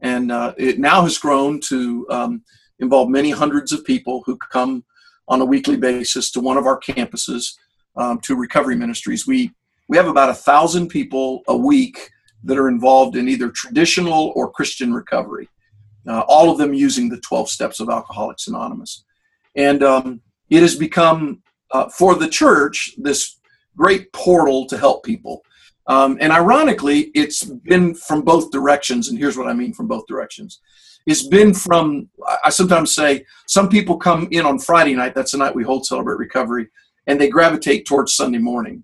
and 0.03 0.31
it 0.59 0.79
now 0.79 1.03
has 1.03 1.19
grown 1.19 1.61
to 1.61 2.07
um, 2.11 2.43
involve 2.79 3.09
many 3.09 3.31
hundreds 3.31 3.73
of 3.73 3.85
people 3.85 4.23
who 4.27 4.37
come 4.37 4.85
on 5.29 5.41
a 5.41 5.45
weekly 5.45 5.77
basis 5.77 6.31
to 6.31 6.41
one 6.41 6.57
of 6.57 6.67
our 6.67 6.79
campuses 6.79 7.55
um, 7.97 8.21
to 8.21 8.37
recovery 8.37 8.77
ministries. 8.77 9.27
We 9.27 9.53
we 9.89 9.97
have 9.97 10.09
about 10.09 10.31
a 10.31 10.35
thousand 10.35 10.89
people 10.89 11.43
a 11.49 11.57
week 11.57 12.11
that 12.45 12.59
are 12.59 12.69
involved 12.69 13.17
in 13.17 13.29
either 13.29 13.51
traditional 13.51 14.33
or 14.35 14.51
Christian 14.51 14.93
recovery. 14.93 15.49
Uh, 16.09 16.21
all 16.29 16.51
of 16.51 16.59
them 16.59 16.75
using 16.75 17.09
the 17.09 17.21
12 17.21 17.49
steps 17.49 17.81
of 17.81 17.89
Alcoholics 17.89 18.47
Anonymous, 18.47 19.05
and 19.57 19.83
um, 19.83 20.21
it 20.51 20.63
has 20.63 20.77
become 20.77 21.43
uh, 21.73 21.89
for 21.89 22.15
the 22.15 22.29
church 22.29 22.95
this 22.99 23.39
great 23.77 24.13
portal 24.13 24.67
to 24.67 24.79
help 24.79 25.05
people. 25.05 25.43
Um, 25.89 26.19
and 26.21 26.33
ironically, 26.33 27.11
it's 27.15 27.45
been 27.45 27.95
from 27.95 28.23
both 28.23 28.51
directions. 28.51 29.09
And 29.09 29.19
here's 29.19 29.37
what 29.37 29.49
I 29.49 29.53
mean 29.53 29.73
from 29.73 29.87
both 29.87 30.07
directions 30.07 30.61
it's 31.07 31.27
been 31.27 31.55
from 31.55 32.09
i 32.45 32.51
sometimes 32.51 32.95
say 32.95 33.25
some 33.47 33.69
people 33.69 33.97
come 33.97 34.29
in 34.31 34.45
on 34.45 34.59
friday 34.59 34.95
night 34.95 35.15
that's 35.15 35.33
the 35.33 35.39
night 35.39 35.55
we 35.55 35.65
hold 35.65 35.87
celebrate 35.87 36.19
recovery 36.19 36.69
and 37.07 37.21
they 37.21 37.29
gravitate 37.29 37.87
towards 37.87 38.15
sunday 38.15 38.39
morning. 38.39 38.83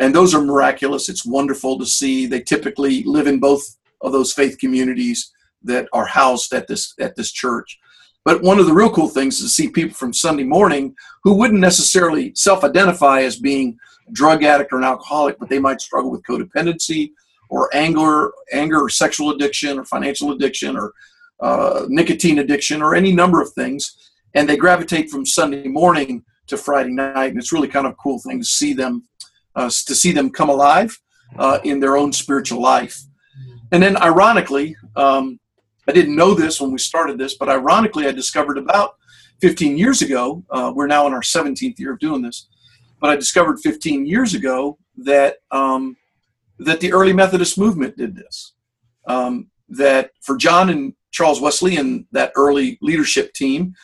And 0.00 0.14
those 0.14 0.34
are 0.34 0.42
miraculous. 0.42 1.08
It's 1.08 1.24
wonderful 1.24 1.78
to 1.78 1.86
see. 1.86 2.26
They 2.26 2.40
typically 2.40 3.04
live 3.04 3.28
in 3.28 3.38
both 3.38 3.62
of 4.00 4.10
those 4.10 4.32
faith 4.32 4.58
communities 4.58 5.32
that 5.62 5.88
are 5.92 6.06
housed 6.06 6.52
at 6.52 6.66
this 6.66 6.94
at 7.00 7.16
this 7.16 7.32
church. 7.32 7.78
But 8.24 8.42
one 8.42 8.58
of 8.58 8.66
the 8.66 8.72
real 8.72 8.90
cool 8.90 9.08
things 9.08 9.36
is 9.36 9.42
to 9.42 9.48
see 9.48 9.68
people 9.68 9.94
from 9.94 10.12
sunday 10.12 10.44
morning 10.44 10.94
who 11.22 11.34
wouldn't 11.34 11.60
necessarily 11.60 12.32
self-identify 12.34 13.22
as 13.22 13.36
being 13.36 13.78
a 14.08 14.12
drug 14.12 14.42
addict 14.42 14.72
or 14.72 14.78
an 14.78 14.84
alcoholic 14.84 15.38
but 15.38 15.48
they 15.48 15.58
might 15.58 15.80
struggle 15.80 16.10
with 16.10 16.22
codependency 16.22 17.10
or 17.50 17.74
anger 17.74 18.32
anger 18.52 18.82
or 18.82 18.88
sexual 18.88 19.30
addiction 19.30 19.78
or 19.78 19.84
financial 19.84 20.32
addiction 20.32 20.76
or 20.76 20.92
uh, 21.40 21.86
nicotine 21.88 22.38
addiction, 22.38 22.82
or 22.82 22.94
any 22.94 23.12
number 23.12 23.40
of 23.40 23.52
things. 23.52 24.12
And 24.34 24.48
they 24.48 24.56
gravitate 24.56 25.10
from 25.10 25.26
Sunday 25.26 25.68
morning 25.68 26.24
to 26.46 26.56
Friday 26.56 26.90
night, 26.90 27.30
and 27.30 27.38
it's 27.38 27.52
really 27.52 27.68
kind 27.68 27.86
of 27.86 27.92
a 27.92 27.96
cool 27.96 28.18
thing 28.18 28.38
to 28.40 28.44
see 28.44 28.72
them 28.72 29.04
uh, 29.56 29.70
to 29.70 29.94
see 29.94 30.12
them 30.12 30.30
come 30.30 30.48
alive 30.48 30.98
uh, 31.38 31.58
in 31.64 31.80
their 31.80 31.96
own 31.96 32.12
spiritual 32.12 32.60
life. 32.60 33.00
And 33.72 33.82
then, 33.82 33.96
ironically, 33.96 34.76
um, 34.96 35.38
I 35.88 35.92
didn't 35.92 36.16
know 36.16 36.34
this 36.34 36.60
when 36.60 36.72
we 36.72 36.78
started 36.78 37.18
this, 37.18 37.34
but 37.36 37.48
ironically, 37.48 38.06
I 38.06 38.12
discovered 38.12 38.58
about 38.58 38.96
15 39.40 39.76
years 39.76 40.02
ago. 40.02 40.44
Uh, 40.50 40.72
we're 40.74 40.86
now 40.86 41.06
in 41.06 41.12
our 41.12 41.20
17th 41.20 41.78
year 41.78 41.92
of 41.92 41.98
doing 41.98 42.22
this, 42.22 42.48
but 43.00 43.10
I 43.10 43.16
discovered 43.16 43.60
15 43.60 44.06
years 44.06 44.34
ago 44.34 44.78
that 44.98 45.36
um, 45.50 45.96
that 46.58 46.80
the 46.80 46.92
early 46.92 47.12
Methodist 47.12 47.58
movement 47.58 47.96
did 47.96 48.14
this. 48.14 48.52
Um, 49.06 49.50
that 49.68 50.10
for 50.22 50.36
John 50.36 50.70
and 50.70 50.94
Charles 51.10 51.40
Wesley 51.40 51.76
and 51.76 52.06
that 52.12 52.32
early 52.36 52.78
leadership 52.80 53.32
team, 53.34 53.74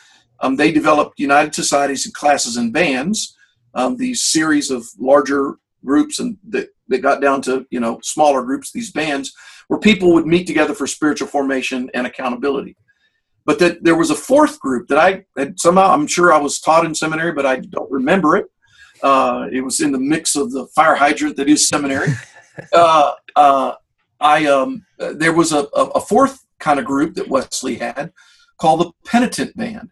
um, 0.41 0.55
they 0.55 0.71
developed 0.71 1.19
United 1.19 1.55
Societies 1.55 2.05
and 2.05 2.13
classes 2.13 2.57
and 2.57 2.73
bands, 2.73 3.37
um, 3.73 3.95
these 3.95 4.23
series 4.23 4.69
of 4.69 4.85
larger 4.99 5.55
groups 5.85 6.19
and 6.19 6.37
that, 6.49 6.69
that 6.89 6.99
got 6.99 7.21
down 7.21 7.41
to 7.43 7.65
you 7.69 7.79
know 7.79 7.99
smaller 8.03 8.43
groups, 8.43 8.71
these 8.71 8.91
bands, 8.91 9.33
where 9.67 9.79
people 9.79 10.13
would 10.13 10.27
meet 10.27 10.47
together 10.47 10.73
for 10.73 10.87
spiritual 10.87 11.27
formation 11.27 11.89
and 11.93 12.05
accountability. 12.05 12.75
But 13.45 13.59
that 13.59 13.83
there 13.83 13.95
was 13.95 14.11
a 14.11 14.15
fourth 14.15 14.59
group 14.59 14.87
that 14.89 14.97
I 14.97 15.25
had 15.37 15.59
somehow 15.59 15.91
I'm 15.93 16.07
sure 16.07 16.33
I 16.33 16.37
was 16.39 16.59
taught 16.59 16.85
in 16.85 16.93
seminary, 16.93 17.31
but 17.31 17.45
I 17.45 17.57
don't 17.57 17.91
remember 17.91 18.35
it. 18.35 18.47
Uh, 19.01 19.47
it 19.51 19.61
was 19.61 19.79
in 19.79 19.91
the 19.91 19.99
mix 19.99 20.35
of 20.35 20.51
the 20.51 20.67
fire 20.67 20.95
hydrant 20.95 21.37
that 21.37 21.49
is 21.49 21.67
seminary. 21.67 22.09
Uh, 22.73 23.13
uh, 23.37 23.73
I 24.19 24.45
um, 24.45 24.85
there 24.97 25.31
was 25.33 25.53
a, 25.53 25.63
a 25.73 26.01
fourth 26.01 26.45
kind 26.59 26.79
of 26.79 26.85
group 26.85 27.15
that 27.15 27.29
Wesley 27.29 27.75
had 27.75 28.11
called 28.57 28.81
the 28.81 28.91
Penitent 29.09 29.55
Band, 29.55 29.89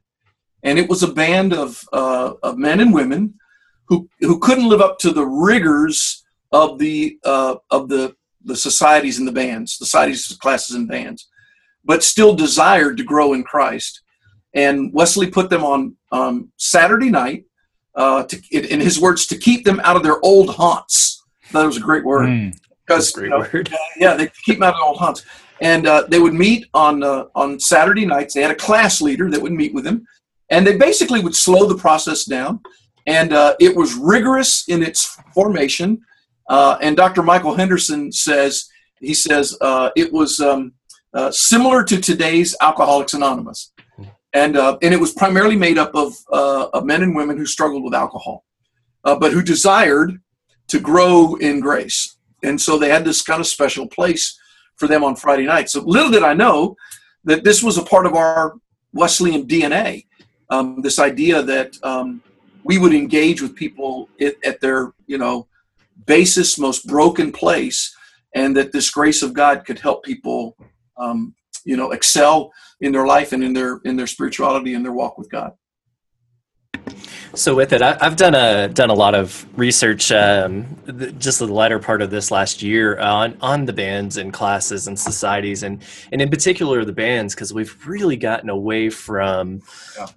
and 0.63 0.78
it 0.78 0.89
was 0.89 1.04
a 1.04 1.13
band 1.13 1.54
of 1.54 1.84
uh, 1.93 2.34
of 2.43 2.58
men 2.58 2.80
and 2.80 2.93
women 2.93 3.36
who 3.86 4.10
who 4.19 4.39
couldn't 4.39 4.69
live 4.69 4.82
up 4.82 5.00
to 5.00 5.12
the 5.12 5.26
rigors 5.26 6.24
of 6.52 6.80
the 6.80 7.17
uh, 7.24 7.56
of 7.69 7.89
the 7.89 8.15
the 8.43 8.56
societies 8.56 9.19
and 9.19 9.28
the 9.28 9.32
bands, 9.32 9.78
the 9.78 9.86
societies, 9.86 10.38
classes, 10.41 10.76
and 10.76 10.88
bands, 10.88 11.28
but 11.84 12.04
still 12.04 12.36
desired 12.36 12.98
to 12.98 13.04
grow 13.04 13.34
in 13.34 13.43
Christ. 13.43 14.02
And 14.54 14.91
Wesley 14.93 15.30
put 15.30 15.50
them 15.50 15.63
on 15.63 15.95
um, 16.12 16.52
Saturday 16.58 17.10
night, 17.10 17.45
uh, 17.95 18.24
to, 18.24 18.41
in 18.52 18.80
his 18.80 19.00
words, 19.00 19.28
to 19.28 19.38
keep 19.38 19.65
them 19.65 19.80
out 19.84 19.95
of 19.95 20.04
their 20.04 20.24
old 20.24 20.56
haunts. 20.56 21.24
That 21.52 21.65
was 21.65 21.78
a 21.78 21.82
great 21.82 22.06
word. 22.06 22.30
Mm, 22.30 22.58
because 22.86 23.15
you 23.17 23.30
know, 23.30 23.39
word. 23.54 23.72
yeah, 23.98 24.15
they 24.15 24.30
keep 24.45 24.56
them 24.56 24.63
out 24.63 24.74
of 24.74 24.80
their 24.80 24.88
old 24.88 24.98
haunts. 24.98 25.26
And 25.62 25.86
uh, 25.86 26.06
they 26.08 26.19
would 26.19 26.34
meet 26.34 26.67
on 26.74 27.04
uh, 27.04 27.26
on 27.36 27.60
Saturday 27.60 28.06
nights. 28.06 28.34
They 28.34 28.41
had 28.41 28.52
a 28.52 28.56
class 28.56 29.02
leader 29.02 29.30
that 29.30 29.41
would 29.41 29.52
meet 29.52 29.74
with 29.74 29.84
them, 29.84 30.06
and 30.49 30.65
they 30.65 30.77
basically 30.77 31.21
would 31.21 31.35
slow 31.35 31.67
the 31.67 31.77
process 31.77 32.25
down. 32.25 32.62
And 33.05 33.33
uh, 33.33 33.55
it 33.59 33.75
was 33.75 33.95
rigorous 33.95 34.67
in 34.67 34.83
its 34.83 35.17
formation. 35.33 36.01
Uh, 36.49 36.77
and 36.81 36.97
Dr. 36.97 37.23
Michael 37.23 37.55
Henderson 37.55 38.12
says, 38.12 38.67
he 38.99 39.13
says, 39.13 39.57
uh, 39.62 39.89
it 39.95 40.12
was 40.12 40.39
um, 40.39 40.73
uh, 41.13 41.31
similar 41.31 41.83
to 41.83 41.99
today's 41.99 42.55
Alcoholics 42.62 43.13
Anonymous. 43.13 43.71
And, 44.33 44.57
uh, 44.57 44.77
and 44.83 44.93
it 44.93 44.99
was 44.99 45.13
primarily 45.13 45.55
made 45.55 45.79
up 45.79 45.95
of, 45.95 46.13
uh, 46.31 46.67
of 46.73 46.85
men 46.85 47.01
and 47.01 47.15
women 47.15 47.38
who 47.38 47.47
struggled 47.47 47.83
with 47.83 47.95
alcohol, 47.95 48.45
but 49.03 49.31
who 49.31 49.41
desired 49.41 50.21
to 50.67 50.79
grow 50.79 51.35
in 51.35 51.59
grace. 51.59 52.17
And 52.43 52.62
so 52.62 52.77
they 52.77 52.89
had 52.89 53.05
this 53.05 53.23
kind 53.23 53.39
of 53.39 53.47
special 53.47 53.88
place 53.88 54.39
for 54.75 54.88
them 54.88 55.03
on 55.03 55.15
Friday 55.15 55.45
night. 55.45 55.69
So 55.69 55.81
little 55.81 56.12
did 56.12 56.23
I 56.23 56.33
know 56.33 56.75
that 57.23 57.43
this 57.43 57.62
was 57.63 57.77
a 57.77 57.83
part 57.83 58.05
of 58.05 58.13
our 58.13 58.55
Wesleyan 58.93 59.47
DNA. 59.47 60.05
Um, 60.49 60.81
this 60.81 60.99
idea 60.99 61.43
that 61.43 61.77
um, 61.83 62.21
we 62.63 62.77
would 62.77 62.93
engage 62.93 63.41
with 63.41 63.55
people 63.55 64.09
at, 64.19 64.35
at 64.43 64.62
their, 64.62 64.93
you 65.05 65.17
know, 65.17 65.47
basis, 66.05 66.57
most 66.57 66.88
broken 66.88 67.31
place, 67.31 67.95
and 68.35 68.55
that 68.57 68.71
this 68.71 68.89
grace 68.89 69.21
of 69.21 69.33
God 69.33 69.65
could 69.65 69.79
help 69.79 70.03
people, 70.03 70.55
um, 70.97 71.35
you 71.65 71.77
know, 71.77 71.91
excel 71.91 72.51
in 72.81 72.91
their 72.91 73.05
life 73.05 73.33
and 73.33 73.43
in 73.43 73.53
their 73.53 73.79
in 73.85 73.95
their 73.95 74.07
spirituality 74.07 74.73
and 74.73 74.83
their 74.83 74.93
walk 74.93 75.17
with 75.17 75.29
God. 75.29 75.53
So 77.36 77.55
with 77.55 77.73
it, 77.73 77.82
I, 77.82 77.95
have 78.01 78.15
done 78.15 78.34
a 78.34 78.67
done 78.69 78.89
a 78.89 78.93
lot 78.93 79.13
of 79.13 79.45
research, 79.58 80.12
um, 80.12 80.65
just 81.19 81.39
the 81.39 81.47
latter 81.47 81.77
part 81.77 82.01
of 82.01 82.10
this 82.10 82.32
last 82.32 82.63
year 82.63 82.97
on 82.99 83.38
on 83.39 83.65
the 83.65 83.73
bands 83.73 84.17
and 84.17 84.34
classes 84.34 84.88
and 84.88 84.99
societies, 84.99 85.62
and 85.62 85.84
and 86.12 86.21
in 86.21 86.29
particular 86.29 86.84
the 86.84 86.93
bands, 86.93 87.36
because 87.36 87.53
we've 87.53 87.75
really 87.88 88.17
gotten 88.17 88.49
away 88.49 88.89
from 88.89 89.62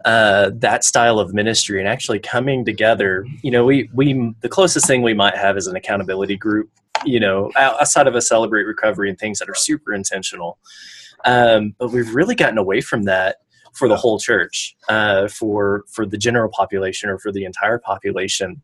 uh, 0.04 0.50
that 0.54 0.84
style 0.84 1.18
of 1.18 1.34
ministry 1.34 1.78
and 1.78 1.88
actually 1.88 2.18
coming 2.18 2.64
together. 2.64 3.26
You 3.42 3.50
know, 3.50 3.64
we 3.64 3.90
we 3.92 4.34
the 4.40 4.48
closest 4.48 4.86
thing 4.86 5.02
we 5.02 5.14
might 5.14 5.36
have 5.36 5.56
is 5.58 5.66
an 5.66 5.76
accountability 5.76 6.36
group. 6.36 6.70
You 7.04 7.20
know, 7.20 7.50
outside 7.56 8.06
of 8.06 8.14
a 8.14 8.22
celebrate 8.22 8.62
recovery 8.64 9.10
and 9.10 9.18
things 9.18 9.38
that 9.38 9.50
are 9.50 9.54
super 9.54 9.92
intentional. 9.92 10.58
Um, 11.24 11.74
but 11.78 11.92
we've 11.92 12.14
really 12.14 12.34
gotten 12.34 12.58
away 12.58 12.80
from 12.80 13.04
that 13.04 13.36
for 13.72 13.88
the 13.88 13.96
whole 13.96 14.18
church, 14.18 14.76
uh, 14.88 15.28
for 15.28 15.84
for 15.88 16.06
the 16.06 16.18
general 16.18 16.50
population 16.50 17.10
or 17.10 17.18
for 17.18 17.32
the 17.32 17.44
entire 17.44 17.78
population 17.78 18.62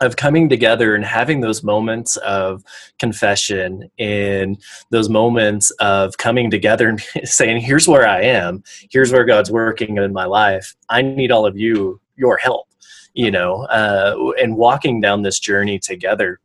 of 0.00 0.16
coming 0.16 0.48
together 0.48 0.94
and 0.94 1.04
having 1.04 1.40
those 1.40 1.62
moments 1.62 2.16
of 2.18 2.62
confession 2.98 3.90
and 3.98 4.62
those 4.90 5.08
moments 5.08 5.70
of 5.80 6.16
coming 6.18 6.50
together 6.50 6.88
and 6.88 7.00
saying 7.24 7.60
here's 7.60 7.88
where 7.88 8.06
i 8.06 8.20
am. 8.22 8.62
Here's 8.90 9.12
where 9.12 9.24
god's 9.24 9.50
working 9.50 9.96
in 9.98 10.12
my 10.12 10.24
life. 10.24 10.74
I 10.88 11.02
need 11.02 11.30
all 11.32 11.46
of 11.46 11.56
you 11.56 12.00
your 12.16 12.36
help 12.36 12.66
you 13.14 13.30
know 13.30 13.62
uh, 13.64 14.32
and 14.40 14.56
walking 14.56 15.00
down 15.00 15.22
this 15.22 15.38
journey 15.38 15.78
together. 15.78 16.40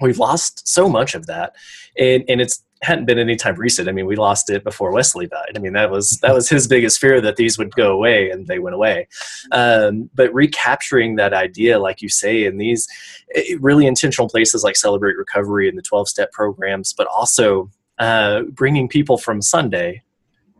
We've 0.00 0.18
lost 0.18 0.66
so 0.66 0.88
much 0.88 1.14
of 1.14 1.26
that 1.26 1.54
and, 1.98 2.24
and 2.28 2.40
it's 2.40 2.62
hadn't 2.86 3.04
been 3.04 3.18
any 3.18 3.36
time 3.36 3.56
recent. 3.56 3.88
I 3.88 3.92
mean, 3.92 4.06
we 4.06 4.16
lost 4.16 4.48
it 4.48 4.62
before 4.64 4.92
Wesley 4.92 5.26
died. 5.26 5.52
I 5.56 5.58
mean, 5.58 5.72
that 5.72 5.90
was 5.90 6.18
that 6.22 6.32
was 6.32 6.48
his 6.48 6.68
biggest 6.68 7.00
fear 7.00 7.20
that 7.20 7.36
these 7.36 7.58
would 7.58 7.74
go 7.74 7.92
away, 7.92 8.30
and 8.30 8.46
they 8.46 8.58
went 8.58 8.74
away. 8.74 9.08
Um, 9.52 10.08
but 10.14 10.32
recapturing 10.32 11.16
that 11.16 11.34
idea, 11.34 11.78
like 11.78 12.00
you 12.00 12.08
say, 12.08 12.44
in 12.44 12.58
these 12.58 12.86
eh, 13.34 13.56
really 13.60 13.86
intentional 13.86 14.28
places 14.28 14.62
like 14.62 14.76
Celebrate 14.76 15.16
Recovery 15.16 15.68
and 15.68 15.76
the 15.76 15.82
twelve 15.82 16.08
step 16.08 16.30
programs, 16.32 16.92
but 16.92 17.08
also 17.08 17.70
uh, 17.98 18.42
bringing 18.42 18.88
people 18.88 19.18
from 19.18 19.42
Sunday 19.42 20.02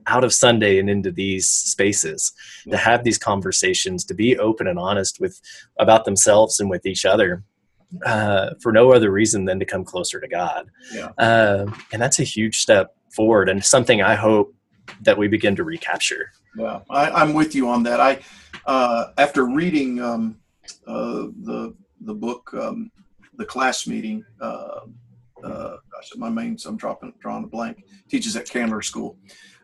out 0.08 0.24
of 0.24 0.32
Sunday 0.32 0.78
and 0.78 0.88
into 0.88 1.10
these 1.10 1.48
spaces 1.48 2.32
to 2.70 2.76
have 2.76 3.02
these 3.02 3.18
conversations, 3.18 4.04
to 4.04 4.14
be 4.14 4.38
open 4.38 4.66
and 4.66 4.78
honest 4.78 5.20
with 5.20 5.40
about 5.78 6.04
themselves 6.04 6.60
and 6.60 6.70
with 6.70 6.86
each 6.86 7.04
other 7.04 7.42
uh, 8.04 8.50
for 8.60 8.72
no 8.72 8.92
other 8.92 9.10
reason 9.10 9.44
than 9.44 9.58
to 9.58 9.64
come 9.64 9.84
closer 9.84 10.20
to 10.20 10.28
God. 10.28 10.68
Yeah. 10.92 11.10
Uh, 11.18 11.66
and 11.92 12.00
that's 12.02 12.18
a 12.18 12.24
huge 12.24 12.58
step 12.58 12.96
forward 13.14 13.48
and 13.48 13.64
something 13.64 14.02
I 14.02 14.14
hope 14.14 14.54
that 15.02 15.16
we 15.16 15.28
begin 15.28 15.56
to 15.56 15.64
recapture. 15.64 16.30
Yeah, 16.56 16.80
I, 16.90 17.22
am 17.22 17.34
with 17.34 17.54
you 17.54 17.68
on 17.68 17.82
that. 17.84 18.00
I, 18.00 18.20
uh, 18.66 19.08
after 19.18 19.46
reading 19.46 20.00
um, 20.00 20.38
uh, 20.86 21.28
the 21.42 21.74
the 22.02 22.14
book, 22.14 22.52
um, 22.54 22.90
the 23.36 23.44
class 23.44 23.86
meeting, 23.86 24.24
uh, 24.40 24.80
uh, 25.44 25.76
gosh, 25.92 26.10
my 26.16 26.30
main, 26.30 26.56
I'm 26.66 26.76
dropping, 26.76 27.12
drawing 27.20 27.44
a 27.44 27.46
blank. 27.46 27.84
Teaches 28.08 28.36
at 28.36 28.48
Candler 28.48 28.82
School. 28.82 29.18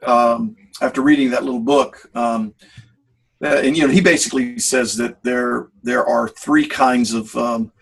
Um, 0.04 0.56
after 0.80 1.00
reading 1.00 1.30
that 1.30 1.44
little 1.44 1.60
book, 1.60 2.10
um, 2.14 2.54
and 3.40 3.76
you 3.76 3.86
know, 3.86 3.92
he 3.92 4.00
basically 4.00 4.58
says 4.58 4.96
that 4.96 5.22
there 5.22 5.68
there 5.82 6.06
are 6.06 6.28
three 6.28 6.66
kinds 6.66 7.14
of 7.14 7.34
um, 7.36 7.72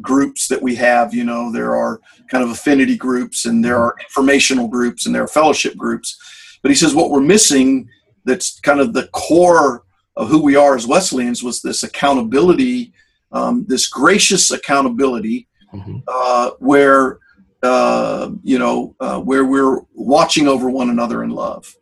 groups 0.00 0.48
that 0.48 0.60
we 0.60 0.74
have. 0.76 1.14
You 1.14 1.24
know, 1.24 1.52
there 1.52 1.76
are 1.76 2.00
kind 2.28 2.42
of 2.44 2.50
affinity 2.50 2.96
groups 2.96 3.46
and 3.46 3.64
there 3.64 3.78
are 3.78 3.96
informational 4.00 4.68
groups 4.68 5.06
and 5.06 5.14
there 5.14 5.22
are 5.22 5.28
fellowship 5.28 5.76
groups. 5.76 6.16
But 6.62 6.70
he 6.70 6.74
says 6.74 6.94
what 6.94 7.10
we're 7.10 7.20
missing 7.20 7.88
that's 8.24 8.60
kind 8.60 8.80
of 8.80 8.92
the 8.92 9.08
core 9.08 9.84
of 10.16 10.28
who 10.28 10.42
we 10.42 10.56
are 10.56 10.76
as 10.76 10.86
Wesleyans 10.86 11.42
was 11.42 11.62
this 11.62 11.82
accountability, 11.82 12.92
um, 13.32 13.64
this 13.68 13.88
gracious 13.88 14.50
accountability, 14.50 15.48
mm-hmm. 15.72 15.98
uh, 16.06 16.50
where 16.58 17.18
uh, 17.62 18.30
you 18.42 18.58
know 18.58 18.94
uh, 19.00 19.20
where 19.20 19.44
we're 19.44 19.80
watching 19.94 20.48
over 20.48 20.68
one 20.68 20.90
another 20.90 21.24
in 21.24 21.30
love. 21.30 21.74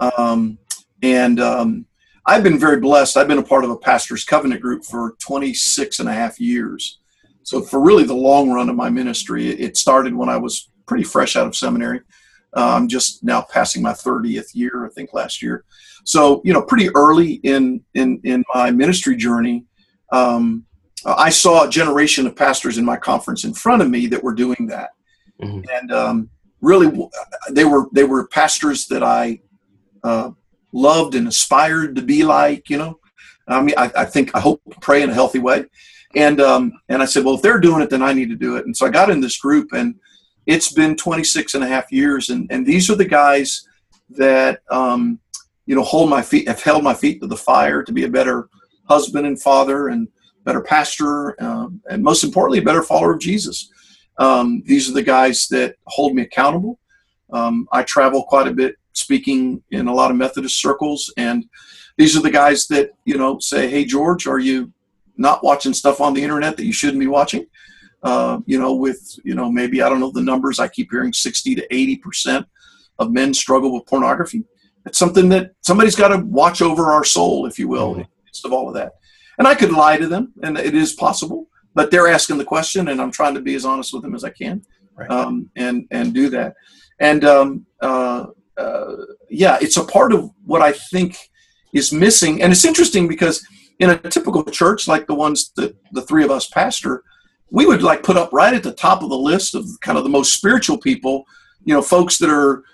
Um, 0.00 0.58
and 1.02 1.40
um, 1.40 1.86
I've 2.26 2.42
been 2.42 2.58
very 2.58 2.80
blessed. 2.80 3.16
I've 3.16 3.28
been 3.28 3.38
a 3.38 3.42
part 3.42 3.64
of 3.64 3.70
a 3.70 3.76
pastor's 3.76 4.24
covenant 4.24 4.60
group 4.60 4.84
for 4.84 5.16
26 5.20 6.00
and 6.00 6.08
a 6.08 6.12
half 6.12 6.40
years. 6.40 6.98
So 7.48 7.62
for 7.62 7.80
really 7.80 8.04
the 8.04 8.12
long 8.12 8.50
run 8.50 8.68
of 8.68 8.76
my 8.76 8.90
ministry, 8.90 9.48
it 9.48 9.78
started 9.78 10.14
when 10.14 10.28
I 10.28 10.36
was 10.36 10.70
pretty 10.84 11.02
fresh 11.02 11.34
out 11.34 11.46
of 11.46 11.56
seminary. 11.56 12.00
Uh, 12.54 12.74
I'm 12.76 12.88
just 12.88 13.24
now 13.24 13.40
passing 13.40 13.80
my 13.80 13.92
30th 13.92 14.50
year, 14.52 14.84
I 14.84 14.90
think 14.90 15.14
last 15.14 15.40
year. 15.40 15.64
So 16.04 16.42
you 16.44 16.52
know, 16.52 16.60
pretty 16.60 16.90
early 16.94 17.40
in 17.44 17.82
in 17.94 18.20
in 18.22 18.44
my 18.54 18.70
ministry 18.70 19.16
journey, 19.16 19.64
um, 20.12 20.66
I 21.06 21.30
saw 21.30 21.64
a 21.64 21.70
generation 21.70 22.26
of 22.26 22.36
pastors 22.36 22.76
in 22.76 22.84
my 22.84 22.98
conference 22.98 23.44
in 23.44 23.54
front 23.54 23.80
of 23.80 23.88
me 23.88 24.06
that 24.08 24.22
were 24.22 24.34
doing 24.34 24.66
that, 24.68 24.90
mm-hmm. 25.42 25.60
and 25.72 25.90
um, 25.90 26.30
really, 26.60 27.08
they 27.50 27.64
were 27.64 27.86
they 27.94 28.04
were 28.04 28.28
pastors 28.28 28.86
that 28.88 29.02
I 29.02 29.40
uh, 30.04 30.32
loved 30.72 31.14
and 31.14 31.28
aspired 31.28 31.96
to 31.96 32.02
be 32.02 32.24
like. 32.24 32.68
You 32.68 32.76
know, 32.76 33.00
I 33.46 33.62
mean, 33.62 33.74
I, 33.78 33.90
I 33.96 34.04
think 34.04 34.34
I 34.34 34.40
hope 34.40 34.60
to 34.70 34.78
pray 34.80 35.02
in 35.02 35.08
a 35.08 35.14
healthy 35.14 35.38
way. 35.38 35.64
And 36.14 36.40
um, 36.40 36.72
and 36.88 37.02
I 37.02 37.04
said, 37.04 37.24
well, 37.24 37.34
if 37.34 37.42
they're 37.42 37.60
doing 37.60 37.82
it, 37.82 37.90
then 37.90 38.02
I 38.02 38.12
need 38.12 38.30
to 38.30 38.36
do 38.36 38.56
it. 38.56 38.64
And 38.64 38.76
so 38.76 38.86
I 38.86 38.90
got 38.90 39.10
in 39.10 39.20
this 39.20 39.38
group, 39.38 39.72
and 39.72 39.94
it's 40.46 40.72
been 40.72 40.96
26 40.96 41.54
and 41.54 41.64
a 41.64 41.68
half 41.68 41.92
years. 41.92 42.30
And, 42.30 42.50
and 42.50 42.64
these 42.64 42.90
are 42.90 42.94
the 42.94 43.04
guys 43.04 43.68
that 44.10 44.62
um, 44.70 45.20
you 45.68 45.74
know 45.74 45.82
hold 45.82 46.08
my 46.10 46.22
feet 46.22 46.48
have 46.48 46.62
held 46.62 46.82
my 46.82 46.94
feet 46.94 47.20
to 47.20 47.26
the 47.26 47.36
fire 47.36 47.82
to 47.82 47.92
be 47.92 48.04
a 48.04 48.08
better 48.08 48.48
husband 48.88 49.26
and 49.26 49.40
father 49.40 49.88
and 49.88 50.08
better 50.44 50.62
pastor 50.62 51.40
um, 51.42 51.80
and 51.90 52.02
most 52.02 52.24
importantly 52.24 52.58
a 52.58 52.62
better 52.62 52.82
follower 52.82 53.12
of 53.12 53.20
jesus 53.20 53.70
um, 54.18 54.62
these 54.66 54.88
are 54.88 54.94
the 54.94 55.02
guys 55.02 55.46
that 55.48 55.76
hold 55.86 56.14
me 56.14 56.22
accountable 56.22 56.78
um, 57.32 57.68
i 57.70 57.82
travel 57.82 58.24
quite 58.24 58.48
a 58.48 58.52
bit 58.52 58.76
speaking 58.94 59.62
in 59.70 59.88
a 59.88 59.94
lot 59.94 60.10
of 60.10 60.16
methodist 60.16 60.60
circles 60.60 61.12
and 61.18 61.44
these 61.98 62.16
are 62.16 62.22
the 62.22 62.30
guys 62.30 62.66
that 62.66 62.90
you 63.04 63.18
know 63.18 63.38
say 63.38 63.68
hey 63.68 63.84
george 63.84 64.26
are 64.26 64.38
you 64.38 64.72
not 65.18 65.44
watching 65.44 65.74
stuff 65.74 66.00
on 66.00 66.14
the 66.14 66.22
internet 66.22 66.56
that 66.56 66.64
you 66.64 66.72
shouldn't 66.72 67.00
be 67.00 67.06
watching 67.06 67.46
uh, 68.02 68.38
you 68.46 68.58
know 68.58 68.74
with 68.74 69.18
you 69.24 69.34
know 69.34 69.50
maybe 69.50 69.82
i 69.82 69.88
don't 69.88 70.00
know 70.00 70.10
the 70.10 70.22
numbers 70.22 70.58
i 70.58 70.68
keep 70.68 70.88
hearing 70.90 71.12
60 71.12 71.54
to 71.56 71.74
80 71.74 71.96
percent 71.96 72.46
of 72.98 73.12
men 73.12 73.34
struggle 73.34 73.72
with 73.74 73.86
pornography 73.86 74.44
it's 74.88 74.98
something 74.98 75.28
that 75.28 75.52
somebody's 75.60 75.96
got 75.96 76.08
to 76.08 76.18
watch 76.18 76.62
over 76.62 76.90
our 76.90 77.04
soul, 77.04 77.46
if 77.46 77.58
you 77.58 77.68
will, 77.68 77.90
mm-hmm. 77.90 78.00
in 78.00 78.06
the 78.06 78.24
midst 78.24 78.44
of 78.44 78.52
all 78.52 78.68
of 78.68 78.74
that. 78.74 78.94
And 79.38 79.46
I 79.46 79.54
could 79.54 79.70
lie 79.70 79.98
to 79.98 80.08
them, 80.08 80.32
and 80.42 80.58
it 80.58 80.74
is 80.74 80.94
possible, 80.94 81.46
but 81.74 81.90
they're 81.90 82.08
asking 82.08 82.38
the 82.38 82.44
question, 82.44 82.88
and 82.88 83.00
I'm 83.00 83.12
trying 83.12 83.34
to 83.34 83.40
be 83.40 83.54
as 83.54 83.64
honest 83.64 83.92
with 83.92 84.02
them 84.02 84.14
as 84.14 84.24
I 84.24 84.30
can, 84.30 84.62
right. 84.96 85.10
um, 85.10 85.50
and 85.54 85.86
and 85.90 86.12
do 86.12 86.28
that. 86.30 86.54
And 86.98 87.24
um, 87.24 87.66
uh, 87.80 88.26
uh, 88.56 88.96
yeah, 89.30 89.58
it's 89.60 89.76
a 89.76 89.84
part 89.84 90.12
of 90.12 90.30
what 90.44 90.62
I 90.62 90.72
think 90.72 91.16
is 91.72 91.92
missing, 91.92 92.42
and 92.42 92.50
it's 92.50 92.64
interesting 92.64 93.06
because 93.06 93.46
in 93.78 93.90
a 93.90 93.98
typical 93.98 94.44
church 94.44 94.88
like 94.88 95.06
the 95.06 95.14
ones 95.14 95.52
that 95.56 95.76
the 95.92 96.02
three 96.02 96.24
of 96.24 96.30
us 96.30 96.48
pastor, 96.48 97.04
we 97.50 97.66
would 97.66 97.82
like 97.82 98.02
put 98.02 98.16
up 98.16 98.32
right 98.32 98.54
at 98.54 98.62
the 98.62 98.72
top 98.72 99.02
of 99.02 99.08
the 99.08 99.18
list 99.18 99.54
of 99.54 99.66
kind 99.80 99.96
of 99.96 100.04
the 100.04 100.10
most 100.10 100.34
spiritual 100.34 100.78
people, 100.78 101.24
you 101.64 101.74
know, 101.74 101.82
folks 101.82 102.18
that 102.18 102.30
are 102.30 102.64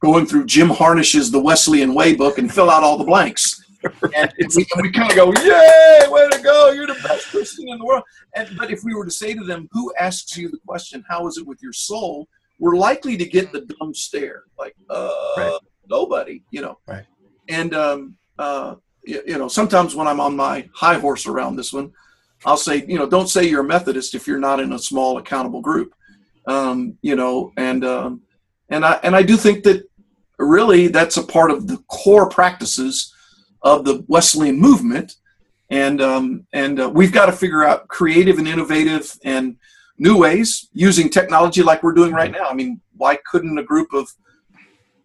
going 0.00 0.26
through 0.26 0.46
Jim 0.46 0.68
Harnish's 0.68 1.30
The 1.30 1.40
Wesleyan 1.40 1.94
Way 1.94 2.14
book 2.14 2.38
and 2.38 2.52
fill 2.52 2.70
out 2.70 2.82
all 2.82 2.98
the 2.98 3.04
blanks. 3.04 3.62
and, 4.16 4.32
we, 4.56 4.66
we 4.82 4.90
kind 4.90 5.10
of 5.10 5.16
go, 5.16 5.32
yay, 5.42 6.06
way 6.08 6.28
to 6.28 6.40
go, 6.42 6.70
you're 6.70 6.86
the 6.86 7.00
best 7.02 7.30
person 7.32 7.68
in 7.68 7.78
the 7.78 7.84
world. 7.84 8.02
And, 8.34 8.48
but 8.58 8.70
if 8.70 8.82
we 8.84 8.94
were 8.94 9.04
to 9.04 9.10
say 9.10 9.32
to 9.32 9.42
them, 9.44 9.68
who 9.72 9.92
asks 9.98 10.36
you 10.36 10.50
the 10.50 10.58
question, 10.66 11.02
how 11.08 11.26
is 11.26 11.38
it 11.38 11.46
with 11.46 11.62
your 11.62 11.72
soul? 11.72 12.28
We're 12.58 12.76
likely 12.76 13.16
to 13.16 13.24
get 13.24 13.52
the 13.52 13.62
dumb 13.62 13.94
stare, 13.94 14.44
like, 14.58 14.74
uh, 14.90 15.10
right. 15.36 15.58
nobody, 15.88 16.42
you 16.50 16.60
know. 16.60 16.78
Right. 16.86 17.06
And, 17.48 17.74
um, 17.74 18.16
uh, 18.38 18.74
you, 19.04 19.38
know, 19.38 19.48
sometimes 19.48 19.94
when 19.94 20.06
I'm 20.06 20.20
on 20.20 20.36
my 20.36 20.68
high 20.74 20.98
horse 20.98 21.26
around 21.26 21.56
this 21.56 21.72
one, 21.72 21.92
I'll 22.44 22.56
say, 22.56 22.84
you 22.86 22.98
know, 22.98 23.08
don't 23.08 23.28
say 23.28 23.44
you're 23.44 23.60
a 23.60 23.64
Methodist 23.64 24.14
if 24.14 24.26
you're 24.26 24.38
not 24.38 24.60
in 24.60 24.72
a 24.72 24.78
small 24.78 25.18
accountable 25.18 25.60
group. 25.60 25.94
Um, 26.46 26.98
you 27.02 27.16
know, 27.16 27.52
and 27.56 27.84
um, 27.84 28.22
and 28.70 28.84
I 28.84 28.98
and 29.02 29.14
I 29.14 29.22
do 29.22 29.36
think 29.36 29.62
that 29.64 29.88
really 30.38 30.88
that's 30.88 31.18
a 31.18 31.22
part 31.22 31.50
of 31.50 31.66
the 31.66 31.76
core 31.88 32.28
practices 32.28 33.14
of 33.62 33.84
the 33.84 34.04
Wesleyan 34.08 34.58
movement. 34.58 35.16
And, 35.68 36.00
um, 36.00 36.46
and 36.52 36.80
uh, 36.80 36.90
we've 36.90 37.12
got 37.12 37.26
to 37.26 37.32
figure 37.32 37.62
out 37.62 37.86
creative 37.88 38.38
and 38.38 38.48
innovative 38.48 39.16
and 39.22 39.56
new 39.98 40.16
ways 40.16 40.68
using 40.72 41.08
technology 41.08 41.62
like 41.62 41.82
we're 41.82 41.92
doing 41.92 42.12
right 42.12 42.32
now. 42.32 42.48
I 42.48 42.54
mean, 42.54 42.80
why 42.96 43.18
couldn't 43.30 43.56
a 43.58 43.62
group 43.62 43.92
of 43.92 44.10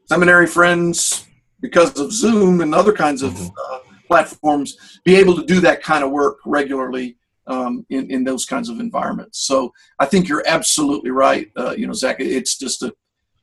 seminary 0.06 0.48
friends, 0.48 1.26
because 1.62 2.00
of 2.00 2.12
Zoom 2.12 2.62
and 2.62 2.76
other 2.76 2.94
kinds 2.94 3.24
of 3.24 3.34
mm-hmm. 3.34 3.74
uh, 3.74 3.80
platforms, 4.08 5.00
be 5.04 5.16
able 5.16 5.36
to 5.36 5.46
do 5.46 5.60
that 5.62 5.84
kind 5.84 6.04
of 6.04 6.12
work 6.12 6.38
regularly 6.46 7.18
um, 7.48 7.86
in, 7.90 8.10
in 8.10 8.24
those 8.24 8.46
kinds 8.46 8.70
of 8.70 8.80
environments? 8.80 9.40
So 9.40 9.74
I 10.00 10.06
think 10.06 10.28
you're 10.28 10.44
absolutely 10.48 11.12
right. 11.12 11.52
Uh, 11.56 11.72
you 11.78 11.88
know, 11.88 11.94
Zach, 11.94 12.18
it's 12.20 12.58
just 12.58 12.84
a, 12.84 12.94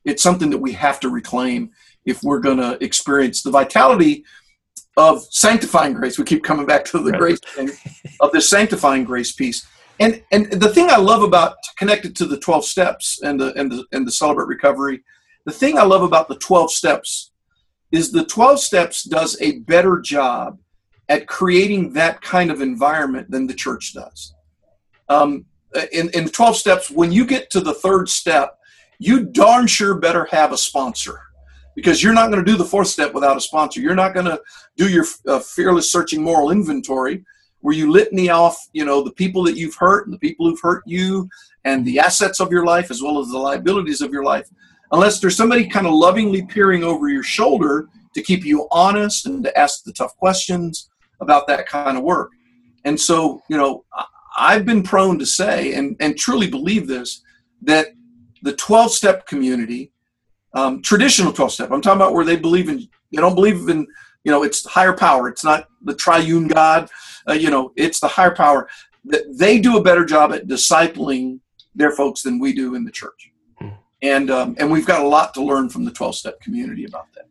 it's 0.05 0.23
something 0.23 0.49
that 0.49 0.57
we 0.57 0.73
have 0.73 0.99
to 1.01 1.09
reclaim 1.09 1.71
if 2.05 2.21
we're 2.23 2.39
going 2.39 2.57
to 2.57 2.83
experience 2.83 3.43
the 3.43 3.51
vitality 3.51 4.25
of 4.97 5.23
sanctifying 5.31 5.93
grace. 5.93 6.17
We 6.17 6.25
keep 6.25 6.43
coming 6.43 6.65
back 6.65 6.85
to 6.85 6.99
the 6.99 7.11
right. 7.11 7.19
grace 7.19 7.39
thing 7.39 7.69
of 8.19 8.31
this 8.31 8.49
sanctifying 8.49 9.03
grace 9.03 9.31
piece. 9.31 9.65
And 9.99 10.23
and 10.31 10.51
the 10.51 10.69
thing 10.69 10.89
I 10.89 10.97
love 10.97 11.23
about 11.23 11.55
connected 11.77 12.15
to 12.17 12.25
the 12.25 12.39
12 12.39 12.65
steps 12.65 13.21
and 13.23 13.39
the 13.39 13.53
and 13.53 13.71
the 13.71 13.85
and 13.91 14.07
the 14.07 14.11
celebrate 14.11 14.47
recovery, 14.47 15.03
the 15.45 15.51
thing 15.51 15.77
I 15.77 15.83
love 15.83 16.03
about 16.03 16.27
the 16.27 16.35
12 16.35 16.71
steps 16.71 17.31
is 17.93 18.11
the 18.11 18.25
12 18.25 18.59
steps 18.59 19.03
does 19.03 19.39
a 19.39 19.59
better 19.59 20.01
job 20.01 20.59
at 21.09 21.27
creating 21.27 21.93
that 21.93 22.21
kind 22.21 22.49
of 22.49 22.59
environment 22.59 23.29
than 23.29 23.45
the 23.45 23.53
church 23.53 23.93
does. 23.93 24.33
Um, 25.09 25.45
in, 25.91 26.09
in 26.09 26.27
12 26.27 26.57
steps, 26.57 26.89
when 26.89 27.11
you 27.11 27.25
get 27.25 27.51
to 27.51 27.61
the 27.61 27.73
third 27.73 28.09
step, 28.09 28.57
you 28.97 29.25
darn 29.25 29.67
sure 29.67 29.95
better 29.95 30.25
have 30.31 30.51
a 30.51 30.57
sponsor 30.57 31.21
because 31.75 32.01
you're 32.01 32.13
not 32.13 32.31
going 32.31 32.43
to 32.43 32.51
do 32.51 32.57
the 32.57 32.65
fourth 32.65 32.87
step 32.87 33.13
without 33.13 33.37
a 33.37 33.41
sponsor. 33.41 33.79
You're 33.79 33.95
not 33.95 34.13
going 34.15 34.25
to 34.25 34.41
do 34.75 34.89
your 34.89 35.05
uh, 35.27 35.39
fearless 35.39 35.91
searching 35.91 36.23
moral 36.23 36.49
inventory 36.49 37.23
where 37.61 37.75
you 37.75 37.91
litany 37.91 38.29
off, 38.29 38.57
you 38.73 38.85
know, 38.85 39.03
the 39.03 39.11
people 39.11 39.43
that 39.43 39.55
you've 39.55 39.75
hurt 39.75 40.05
and 40.05 40.13
the 40.13 40.19
people 40.19 40.47
who've 40.47 40.59
hurt 40.61 40.83
you 40.85 41.29
and 41.63 41.85
the 41.85 41.99
assets 41.99 42.39
of 42.39 42.51
your 42.51 42.65
life 42.65 42.91
as 42.91 43.01
well 43.01 43.19
as 43.19 43.29
the 43.29 43.37
liabilities 43.37 44.01
of 44.01 44.11
your 44.11 44.23
life. 44.23 44.49
Unless 44.93 45.19
there's 45.19 45.35
somebody 45.35 45.67
kind 45.67 45.87
of 45.87 45.93
lovingly 45.93 46.45
peering 46.45 46.83
over 46.83 47.09
your 47.09 47.23
shoulder 47.23 47.89
to 48.13 48.21
keep 48.21 48.45
you 48.45 48.67
honest 48.71 49.25
and 49.25 49.43
to 49.43 49.57
ask 49.57 49.83
the 49.83 49.91
tough 49.91 50.15
questions 50.17 50.89
about 51.19 51.47
that 51.47 51.67
kind 51.67 51.97
of 51.97 52.03
work. 52.03 52.31
And 52.85 52.99
so, 52.99 53.41
you 53.49 53.57
know, 53.57 53.85
I've 54.37 54.65
been 54.65 54.83
prone 54.83 55.17
to 55.17 55.25
say 55.25 55.73
and, 55.73 55.95
and 55.99 56.15
truly 56.17 56.47
believe 56.47 56.87
this 56.87 57.21
that 57.63 57.87
the 58.43 58.55
12 58.55 58.91
step 58.91 59.25
community, 59.25 59.91
um, 60.53 60.81
traditional 60.81 61.33
12 61.33 61.53
step, 61.53 61.71
I'm 61.71 61.81
talking 61.81 61.99
about 61.99 62.13
where 62.13 62.25
they 62.25 62.35
believe 62.35 62.69
in, 62.69 62.87
they 63.11 63.21
don't 63.21 63.35
believe 63.35 63.67
in, 63.69 63.87
you 64.23 64.31
know, 64.31 64.43
it's 64.43 64.65
higher 64.65 64.93
power. 64.93 65.27
It's 65.27 65.43
not 65.43 65.67
the 65.81 65.95
triune 65.95 66.47
God, 66.47 66.89
uh, 67.27 67.33
you 67.33 67.49
know, 67.49 67.71
it's 67.75 67.99
the 67.99 68.07
higher 68.07 68.35
power. 68.35 68.69
That 69.05 69.37
they 69.37 69.59
do 69.59 69.77
a 69.77 69.83
better 69.83 70.05
job 70.05 70.33
at 70.33 70.47
discipling 70.47 71.39
their 71.73 71.91
folks 71.91 72.21
than 72.21 72.37
we 72.39 72.53
do 72.53 72.75
in 72.75 72.83
the 72.83 72.91
church. 72.91 73.32
And, 74.03 74.29
um, 74.29 74.55
and 74.59 74.71
we've 74.71 74.85
got 74.85 75.01
a 75.01 75.07
lot 75.07 75.33
to 75.33 75.43
learn 75.43 75.69
from 75.69 75.85
the 75.85 75.91
12 75.91 76.15
step 76.15 76.39
community 76.41 76.85
about 76.85 77.07
that. 77.15 77.25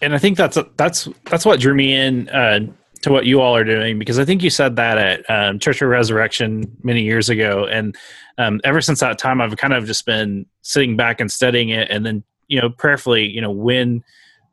And 0.00 0.14
I 0.14 0.18
think 0.18 0.38
that's, 0.38 0.56
a, 0.56 0.66
that's, 0.76 1.08
that's 1.24 1.44
what 1.44 1.60
drew 1.60 1.74
me 1.74 1.94
in, 1.94 2.28
uh, 2.30 2.60
to 3.02 3.10
what 3.10 3.26
you 3.26 3.40
all 3.40 3.54
are 3.54 3.64
doing 3.64 3.98
because 3.98 4.18
I 4.18 4.24
think 4.24 4.42
you 4.42 4.50
said 4.50 4.76
that 4.76 4.96
at 4.96 5.28
um, 5.30 5.58
Church 5.58 5.82
of 5.82 5.88
Resurrection 5.88 6.64
many 6.82 7.02
years 7.02 7.28
ago, 7.28 7.66
and 7.66 7.96
um, 8.38 8.60
ever 8.64 8.80
since 8.80 9.00
that 9.00 9.18
time, 9.18 9.40
I've 9.40 9.56
kind 9.56 9.74
of 9.74 9.86
just 9.86 10.06
been 10.06 10.46
sitting 10.62 10.96
back 10.96 11.20
and 11.20 11.30
studying 11.30 11.68
it, 11.70 11.90
and 11.90 12.06
then 12.06 12.22
you 12.46 12.60
know 12.60 12.70
prayerfully, 12.70 13.26
you 13.26 13.40
know 13.40 13.50
when 13.50 14.02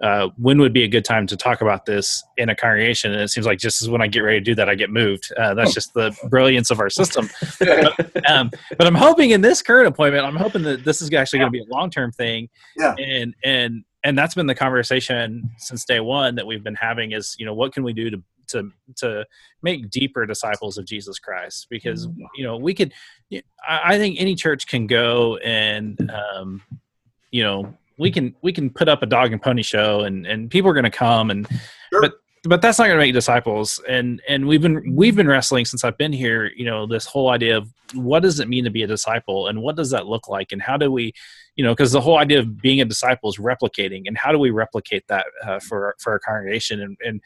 uh, 0.01 0.29
when 0.37 0.59
would 0.59 0.73
be 0.73 0.83
a 0.83 0.87
good 0.87 1.03
time 1.03 1.27
to 1.27 1.35
talk 1.35 1.61
about 1.61 1.85
this 1.85 2.23
in 2.37 2.49
a 2.49 2.55
congregation? 2.55 3.11
And 3.11 3.21
it 3.21 3.29
seems 3.29 3.45
like 3.45 3.59
just 3.59 3.81
as 3.81 3.89
when 3.89 4.01
I 4.01 4.07
get 4.07 4.21
ready 4.21 4.39
to 4.39 4.43
do 4.43 4.55
that, 4.55 4.69
I 4.69 4.75
get 4.75 4.89
moved. 4.89 5.31
Uh, 5.37 5.53
that's 5.53 5.73
just 5.73 5.93
the 5.93 6.15
brilliance 6.29 6.71
of 6.71 6.79
our 6.79 6.89
system. 6.89 7.29
but, 7.59 8.25
um, 8.29 8.51
but, 8.77 8.87
I'm 8.87 8.95
hoping 8.95 9.31
in 9.31 9.41
this 9.41 9.61
current 9.61 9.87
appointment, 9.87 10.25
I'm 10.25 10.35
hoping 10.35 10.63
that 10.63 10.85
this 10.85 11.01
is 11.01 11.13
actually 11.13 11.39
going 11.39 11.51
to 11.51 11.57
be 11.57 11.61
a 11.61 11.73
long 11.73 11.89
term 11.89 12.11
thing. 12.11 12.49
Yeah. 12.77 12.95
And 12.97 13.35
and 13.43 13.83
and 14.03 14.17
that's 14.17 14.35
been 14.35 14.47
the 14.47 14.55
conversation 14.55 15.49
since 15.57 15.83
day 15.85 15.99
one 15.99 16.35
that 16.35 16.47
we've 16.47 16.63
been 16.63 16.75
having 16.75 17.11
is 17.11 17.35
you 17.37 17.45
know 17.45 17.53
what 17.53 17.73
can 17.73 17.83
we 17.83 17.93
do 17.93 18.09
to 18.09 18.23
to 18.47 18.71
to 18.97 19.25
make 19.61 19.89
deeper 19.89 20.25
disciples 20.25 20.77
of 20.77 20.85
Jesus 20.85 21.19
Christ 21.19 21.67
because 21.69 22.07
mm-hmm. 22.07 22.23
you 22.35 22.43
know 22.43 22.57
we 22.57 22.73
could 22.73 22.93
I 23.67 23.97
think 23.97 24.19
any 24.19 24.35
church 24.35 24.67
can 24.67 24.87
go 24.87 25.37
and 25.37 26.11
um, 26.11 26.61
you 27.31 27.43
know 27.43 27.77
we 27.99 28.09
can 28.09 28.33
we 28.41 28.51
can 28.51 28.69
put 28.69 28.87
up 28.87 29.03
a 29.03 29.05
dog 29.05 29.31
and 29.31 29.41
pony 29.41 29.61
show 29.61 30.01
and 30.01 30.25
and 30.25 30.49
people 30.49 30.69
are 30.69 30.73
going 30.73 30.83
to 30.83 30.89
come 30.89 31.29
and 31.29 31.47
sure. 31.91 32.01
but 32.01 32.13
but 32.45 32.61
that's 32.61 32.79
not 32.79 32.85
going 32.85 32.97
to 32.97 33.05
make 33.05 33.13
disciples 33.13 33.81
and 33.87 34.21
and 34.27 34.47
we've 34.47 34.61
been 34.61 34.95
we've 34.95 35.15
been 35.15 35.27
wrestling 35.27 35.65
since 35.65 35.83
i've 35.83 35.97
been 35.97 36.13
here 36.13 36.49
you 36.55 36.65
know 36.65 36.87
this 36.87 37.05
whole 37.05 37.29
idea 37.29 37.57
of 37.57 37.71
what 37.93 38.21
does 38.21 38.39
it 38.39 38.47
mean 38.47 38.63
to 38.63 38.69
be 38.69 38.83
a 38.83 38.87
disciple 38.87 39.47
and 39.47 39.61
what 39.61 39.75
does 39.75 39.89
that 39.89 40.07
look 40.07 40.29
like 40.29 40.51
and 40.51 40.61
how 40.61 40.77
do 40.77 40.91
we 40.91 41.11
you 41.55 41.63
know 41.63 41.73
because 41.73 41.91
the 41.91 42.01
whole 42.01 42.17
idea 42.17 42.39
of 42.39 42.61
being 42.61 42.79
a 42.81 42.85
disciple 42.85 43.29
is 43.29 43.37
replicating 43.37 44.03
and 44.05 44.17
how 44.17 44.31
do 44.31 44.39
we 44.39 44.49
replicate 44.49 45.03
that 45.07 45.25
uh, 45.43 45.59
for 45.59 45.93
for 45.99 46.13
our 46.13 46.19
congregation 46.19 46.81
and 46.81 46.97
and 47.05 47.21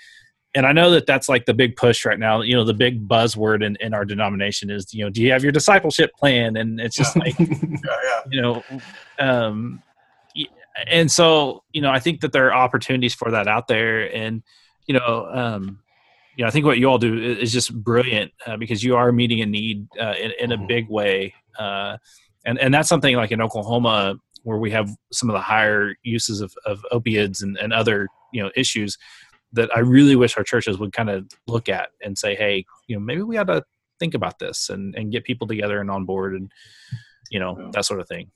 and 0.56 0.68
I 0.68 0.72
know 0.72 0.92
that 0.92 1.08
that's 1.08 1.28
like 1.28 1.46
the 1.46 1.54
big 1.54 1.76
push 1.76 2.06
right 2.06 2.20
now. 2.20 2.42
You 2.42 2.56
know, 2.56 2.64
the 2.64 2.76
big 2.76 3.08
buzzword 3.08 3.64
in, 3.66 3.76
in 3.80 3.94
our 3.94 4.06
denomination 4.06 4.70
is, 4.70 4.94
you 4.94 5.04
know, 5.04 5.10
do 5.10 5.22
you 5.22 5.32
have 5.32 5.42
your 5.42 5.52
discipleship 5.52 6.14
plan? 6.14 6.58
And 6.58 6.80
it's 6.80 6.96
just 6.96 7.16
like, 7.16 7.34
yeah, 7.40 7.48
yeah. 7.84 8.22
you 8.30 8.40
know, 8.40 8.64
um, 9.18 9.82
and 10.88 11.12
so, 11.12 11.64
you 11.72 11.82
know, 11.82 11.92
I 11.92 12.00
think 12.00 12.22
that 12.22 12.32
there 12.32 12.48
are 12.48 12.54
opportunities 12.54 13.14
for 13.14 13.32
that 13.32 13.48
out 13.48 13.68
there. 13.68 14.14
And, 14.14 14.44
you 14.88 14.94
know, 14.94 15.28
um, 15.32 15.80
you 16.36 16.44
know, 16.44 16.48
I 16.48 16.52
think 16.52 16.66
what 16.66 16.80
you 16.80 16.88
all 16.88 16.98
do 16.98 17.18
is 17.18 17.54
just 17.54 17.74
brilliant 17.74 18.32
uh, 18.46 18.58
because 18.58 18.84
you 18.84 18.96
are 18.96 19.12
meeting 19.12 19.42
a 19.42 19.46
need 19.46 19.88
uh, 20.00 20.14
in, 20.20 20.32
in, 20.40 20.52
a 20.52 20.58
mm-hmm. 20.58 20.68
big 20.68 20.90
way. 20.90 21.34
Uh, 21.58 21.98
and, 22.46 22.58
and 22.58 22.74
that's 22.74 22.90
something 22.90 23.16
like 23.16 23.32
in 23.32 23.42
Oklahoma 23.42 24.16
where 24.42 24.58
we 24.58 24.72
have 24.72 24.90
some 25.12 25.30
of 25.30 25.34
the 25.34 25.42
higher 25.42 25.96
uses 26.04 26.42
of, 26.42 26.54
of 26.66 26.84
opiates 26.92 27.42
and, 27.44 27.58
and 27.58 27.72
other, 27.72 28.08
you 28.34 28.42
know, 28.42 28.50
issues 28.56 28.98
that 29.54 29.76
I 29.76 29.80
really 29.80 30.16
wish 30.16 30.36
our 30.36 30.44
churches 30.44 30.80
would 30.80 30.92
kind 30.92 31.10
of 31.10 31.30
look 31.48 31.70
at 31.70 31.90
and 32.02 32.18
say, 32.18 32.36
hey, 32.36 32.66
you 32.88 32.96
know, 32.96 33.00
maybe 33.00 33.22
we 33.22 33.38
ought 33.38 33.48
to 33.48 33.64
think 34.00 34.16
about 34.16 34.40
this 34.40 34.70
and, 34.70 34.96
and 34.96 35.12
get 35.12 35.24
people 35.24 35.48
together 35.48 35.80
and 35.80 35.92
on 35.92 36.06
board 36.06 36.34
and, 36.34 36.52
you 37.30 37.40
know, 37.40 37.70
that 37.74 37.86
sort 37.86 38.00
of 38.00 38.08
thing. 38.08 38.32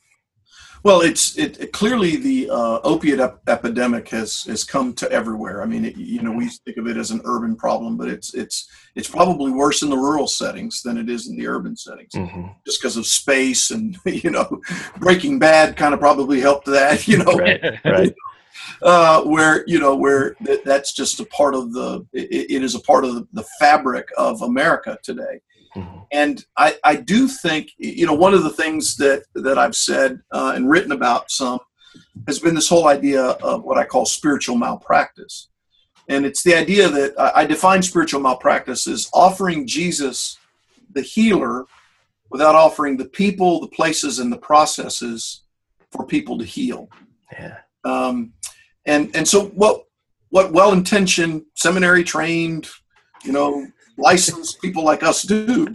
Well, 0.83 1.01
it's 1.01 1.37
it, 1.37 1.59
it 1.59 1.71
clearly 1.73 2.15
the 2.15 2.49
uh, 2.49 2.79
opiate 2.83 3.19
ep- 3.19 3.41
epidemic 3.47 4.07
has 4.09 4.43
has 4.43 4.63
come 4.63 4.93
to 4.93 5.11
everywhere. 5.11 5.61
I 5.61 5.65
mean, 5.65 5.85
it, 5.85 5.97
you 5.97 6.21
know, 6.21 6.31
we 6.31 6.47
think 6.47 6.77
of 6.77 6.87
it 6.87 6.97
as 6.97 7.11
an 7.11 7.21
urban 7.25 7.55
problem, 7.55 7.97
but 7.97 8.07
it's 8.07 8.33
it's 8.33 8.69
it's 8.95 9.09
probably 9.09 9.51
worse 9.51 9.81
in 9.81 9.89
the 9.89 9.97
rural 9.97 10.27
settings 10.27 10.81
than 10.81 10.97
it 10.97 11.09
is 11.09 11.27
in 11.27 11.35
the 11.35 11.47
urban 11.47 11.75
settings, 11.75 12.11
mm-hmm. 12.13 12.47
just 12.65 12.81
because 12.81 12.97
of 12.97 13.05
space 13.05 13.71
and 13.71 13.97
you 14.05 14.29
know, 14.29 14.61
Breaking 14.97 15.39
Bad 15.39 15.75
kind 15.75 15.93
of 15.93 15.99
probably 15.99 16.39
helped 16.39 16.67
that. 16.67 17.05
You 17.07 17.23
know, 17.23 17.33
right, 17.33 17.61
right. 17.85 18.13
Uh, 18.81 19.23
where 19.23 19.63
you 19.65 19.79
know 19.79 19.95
where 19.95 20.35
th- 20.45 20.61
that's 20.63 20.93
just 20.93 21.19
a 21.19 21.25
part 21.25 21.55
of 21.55 21.73
the 21.73 22.05
it, 22.11 22.51
it 22.51 22.63
is 22.63 22.75
a 22.75 22.79
part 22.81 23.05
of 23.05 23.15
the, 23.15 23.27
the 23.33 23.45
fabric 23.59 24.07
of 24.17 24.41
America 24.41 24.97
today. 25.01 25.41
Mm-hmm. 25.75 25.99
And 26.11 26.45
I, 26.55 26.77
I 26.83 26.95
do 26.95 27.27
think, 27.27 27.71
you 27.77 28.05
know, 28.05 28.13
one 28.13 28.33
of 28.33 28.43
the 28.43 28.49
things 28.49 28.95
that, 28.97 29.23
that 29.35 29.57
I've 29.57 29.75
said 29.75 30.21
uh, 30.31 30.53
and 30.55 30.69
written 30.69 30.91
about 30.91 31.29
some 31.31 31.59
has 32.27 32.39
been 32.39 32.55
this 32.55 32.69
whole 32.69 32.87
idea 32.87 33.23
of 33.23 33.63
what 33.63 33.77
I 33.77 33.85
call 33.85 34.05
spiritual 34.05 34.57
malpractice. 34.57 35.49
And 36.09 36.25
it's 36.25 36.43
the 36.43 36.55
idea 36.55 36.87
that 36.89 37.19
I 37.35 37.45
define 37.45 37.81
spiritual 37.81 38.21
malpractice 38.21 38.87
as 38.87 39.09
offering 39.13 39.67
Jesus, 39.67 40.37
the 40.93 41.01
healer, 41.01 41.65
without 42.29 42.55
offering 42.55 42.97
the 42.97 43.05
people, 43.05 43.59
the 43.59 43.67
places, 43.67 44.19
and 44.19 44.31
the 44.31 44.37
processes 44.37 45.43
for 45.91 46.05
people 46.05 46.37
to 46.37 46.45
heal. 46.45 46.89
Yeah. 47.31 47.57
Um, 47.83 48.33
and 48.85 49.13
and 49.15 49.27
so 49.27 49.47
what 49.47 49.83
what 50.29 50.53
well-intentioned, 50.53 51.43
seminary-trained, 51.55 52.69
you 53.23 53.31
know, 53.31 53.67
licensed 53.97 54.61
people 54.61 54.83
like 54.83 55.03
us 55.03 55.23
do 55.23 55.67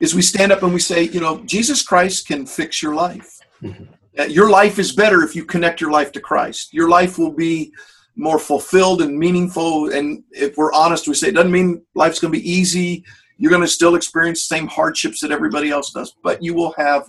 is 0.00 0.14
we 0.14 0.22
stand 0.22 0.52
up 0.52 0.62
and 0.62 0.74
we 0.74 0.80
say, 0.80 1.04
you 1.04 1.20
know, 1.20 1.38
Jesus 1.44 1.82
Christ 1.82 2.26
can 2.26 2.46
fix 2.46 2.82
your 2.82 2.94
life. 2.94 3.38
Mm-hmm. 3.62 3.84
Uh, 4.18 4.24
your 4.24 4.50
life 4.50 4.78
is 4.78 4.92
better 4.92 5.22
if 5.22 5.34
you 5.34 5.44
connect 5.44 5.80
your 5.80 5.90
life 5.90 6.12
to 6.12 6.20
Christ. 6.20 6.72
Your 6.72 6.88
life 6.88 7.18
will 7.18 7.32
be 7.32 7.72
more 8.16 8.38
fulfilled 8.38 9.02
and 9.02 9.18
meaningful. 9.18 9.92
And 9.92 10.22
if 10.30 10.56
we're 10.56 10.72
honest, 10.72 11.08
we 11.08 11.14
say 11.14 11.28
it 11.28 11.34
doesn't 11.34 11.50
mean 11.50 11.82
life's 11.94 12.20
going 12.20 12.32
to 12.32 12.38
be 12.38 12.48
easy. 12.48 13.04
You're 13.38 13.50
going 13.50 13.62
to 13.62 13.68
still 13.68 13.96
experience 13.96 14.46
the 14.46 14.54
same 14.54 14.68
hardships 14.68 15.20
that 15.20 15.32
everybody 15.32 15.70
else 15.70 15.90
does, 15.92 16.14
but 16.22 16.42
you 16.42 16.54
will 16.54 16.72
have, 16.76 17.08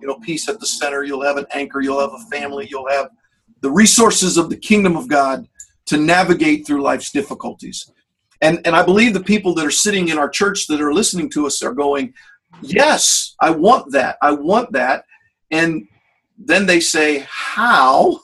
you 0.00 0.08
know, 0.08 0.16
peace 0.16 0.48
at 0.48 0.60
the 0.60 0.66
center. 0.66 1.04
You'll 1.04 1.24
have 1.24 1.38
an 1.38 1.46
anchor. 1.54 1.80
You'll 1.80 2.00
have 2.00 2.12
a 2.12 2.30
family. 2.30 2.66
You'll 2.70 2.90
have 2.90 3.08
the 3.62 3.70
resources 3.70 4.36
of 4.36 4.50
the 4.50 4.56
kingdom 4.56 4.96
of 4.96 5.08
God 5.08 5.48
to 5.86 5.96
navigate 5.96 6.66
through 6.66 6.82
life's 6.82 7.10
difficulties. 7.10 7.90
And, 8.42 8.60
and 8.66 8.74
I 8.74 8.82
believe 8.82 9.14
the 9.14 9.22
people 9.22 9.54
that 9.54 9.64
are 9.64 9.70
sitting 9.70 10.08
in 10.08 10.18
our 10.18 10.28
church 10.28 10.66
that 10.66 10.80
are 10.80 10.92
listening 10.92 11.30
to 11.30 11.46
us 11.46 11.62
are 11.62 11.72
going, 11.72 12.12
Yes, 12.60 13.34
I 13.40 13.50
want 13.50 13.90
that. 13.92 14.18
I 14.20 14.32
want 14.32 14.72
that. 14.72 15.04
And 15.50 15.88
then 16.36 16.66
they 16.66 16.80
say, 16.80 17.24
How? 17.28 18.20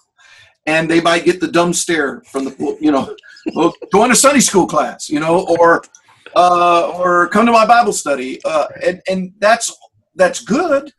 And 0.67 0.91
they 0.91 1.01
might 1.01 1.25
get 1.25 1.41
the 1.41 1.49
dumb 1.49 1.73
stare 1.73 2.21
from 2.27 2.45
the, 2.45 2.79
you 2.81 2.91
know, 2.91 3.17
well, 3.55 3.73
join 3.91 4.11
a 4.11 4.15
Sunday 4.15 4.41
school 4.41 4.67
class, 4.67 5.09
you 5.09 5.21
know, 5.21 5.47
or, 5.59 5.83
uh, 6.37 6.91
or 6.91 7.29
come 7.29 7.47
to 7.47 7.53
my 7.53 7.65
Bible 7.65 7.93
study. 7.93 8.39
Uh, 8.45 8.67
and, 8.85 9.01
and 9.09 9.33
that's, 9.39 9.75
that's 10.15 10.41
good, 10.41 10.93